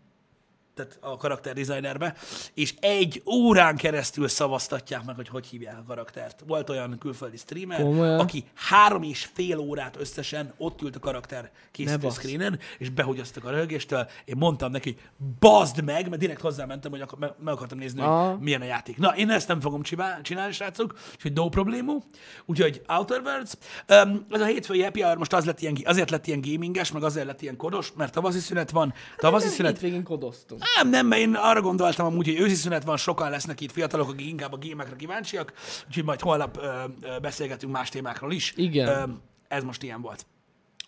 tehát 0.80 0.98
a 1.00 1.16
karakter 1.16 1.54
designerbe, 1.54 2.14
és 2.54 2.74
egy 2.80 3.22
órán 3.26 3.76
keresztül 3.76 4.28
szavaztatják 4.28 5.04
meg, 5.04 5.16
hogy 5.16 5.28
hogy 5.28 5.46
hívják 5.46 5.78
a 5.78 5.82
karaktert. 5.86 6.42
Volt 6.46 6.70
olyan 6.70 6.98
külföldi 6.98 7.36
streamer, 7.36 7.82
Komolyan? 7.82 8.18
aki 8.18 8.44
három 8.54 9.02
és 9.02 9.28
fél 9.32 9.58
órát 9.58 9.96
összesen 10.00 10.52
ott 10.56 10.82
ült 10.82 10.96
a 10.96 10.98
karakter 10.98 11.50
készítő 11.70 12.08
screenen, 12.08 12.58
és 12.78 12.90
behogyasztak 12.90 13.44
a 13.44 13.50
rögéstől. 13.50 14.08
Én 14.24 14.34
mondtam 14.38 14.70
neki, 14.70 14.96
bazd 15.40 15.84
meg, 15.84 16.08
mert 16.08 16.20
direkt 16.20 16.40
hozzámentem, 16.40 16.90
hogy 16.90 17.04
meg, 17.18 17.32
akartam 17.44 17.78
nézni, 17.78 18.00
Aha. 18.00 18.30
hogy 18.30 18.40
milyen 18.40 18.60
a 18.60 18.64
játék. 18.64 18.96
Na, 18.96 19.16
én 19.16 19.30
ezt 19.30 19.48
nem 19.48 19.60
fogom 19.60 19.82
csinálni, 20.22 20.52
srácok, 20.52 20.98
úgyhogy 21.14 21.32
no 21.32 21.48
problémú. 21.48 22.02
Úgyhogy 22.46 22.82
Outer 22.88 23.20
Worlds. 23.24 23.52
Um, 23.88 24.26
ez 24.30 24.40
a 24.40 24.44
hétfői 24.44 24.82
happy 24.82 25.00
hour 25.00 25.16
most 25.16 25.32
az 25.32 25.44
lett 25.44 25.60
ilyen, 25.60 25.76
azért 25.84 26.10
lett 26.10 26.26
ilyen 26.26 26.40
gaminges, 26.40 26.92
meg 26.92 27.02
azért 27.02 27.26
lett 27.26 27.42
ilyen 27.42 27.56
kodos, 27.56 27.92
mert 27.96 28.12
tavaszi 28.12 28.38
szünet 28.38 28.70
van. 28.70 28.94
Tavaszi 29.16 29.46
Nem, 29.46 29.54
szünet, 29.54 29.72
hétvégén 29.72 30.02
kodoztunk. 30.02 30.62
Nem, 30.76 30.88
nem, 30.88 31.06
mert 31.06 31.20
én 31.20 31.34
arra 31.34 31.60
gondoltam 31.60 32.06
amúgy, 32.06 32.26
hogy 32.26 32.40
őszi 32.40 32.54
szünet 32.54 32.84
van, 32.84 32.96
sokan 32.96 33.30
lesznek 33.30 33.60
itt 33.60 33.72
fiatalok, 33.72 34.08
akik 34.08 34.26
inkább 34.26 34.52
a 34.52 34.56
gémekre 34.56 34.96
kíváncsiak, 34.96 35.52
úgyhogy 35.86 36.04
majd 36.04 36.20
holnap 36.20 36.58
ö, 36.60 36.84
ö, 37.02 37.18
beszélgetünk 37.18 37.72
más 37.72 37.88
témákról 37.88 38.32
is. 38.32 38.52
Igen. 38.56 38.88
Ö, 38.88 39.02
ez 39.48 39.64
most 39.64 39.82
ilyen 39.82 40.00
volt. 40.00 40.26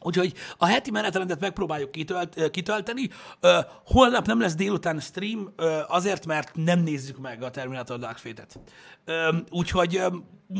Úgyhogy 0.04 0.34
a 0.56 0.66
heti 0.66 0.90
menetrendet 0.90 1.40
megpróbáljuk 1.40 1.90
kitölt, 1.90 2.50
kitölteni. 2.50 3.08
Ö, 3.40 3.58
holnap 3.86 4.26
nem 4.26 4.40
lesz 4.40 4.54
délután 4.54 5.00
stream, 5.00 5.52
ö, 5.56 5.78
azért, 5.88 6.26
mert 6.26 6.50
nem 6.54 6.80
nézzük 6.80 7.18
meg 7.18 7.42
a 7.42 7.50
Terminator 7.50 7.98
Dark 7.98 8.16
Fate-et. 8.18 8.58
Ö, 9.04 9.36
úgyhogy 9.50 9.96
ö, 9.96 10.06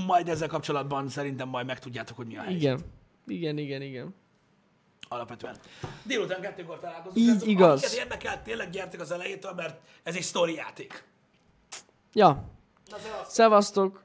majd 0.06 0.28
ezzel 0.28 0.48
kapcsolatban 0.48 1.08
szerintem 1.08 1.48
majd 1.48 1.66
megtudjátok, 1.66 2.16
hogy 2.16 2.26
mi 2.26 2.36
a 2.36 2.40
helyzet. 2.42 2.60
Igen. 2.62 2.80
Igen, 3.26 3.58
igen, 3.58 3.82
igen. 3.82 4.14
Alapvetően. 5.12 5.56
Délután 6.02 6.40
kettőkor 6.40 6.78
találkozunk. 6.80 7.16
Így 7.16 7.28
srácok. 7.28 7.48
igaz. 7.48 7.84
Akiket 7.84 7.98
érdekel, 8.04 8.42
tényleg 8.42 8.70
gyertek 8.70 9.00
az 9.00 9.10
elejétől, 9.10 9.52
mert 9.52 9.80
ez 10.02 10.14
egy 10.14 10.22
sztori 10.22 10.54
játék. 10.54 11.04
Ja. 12.12 12.44
Szevasztok. 13.28 14.02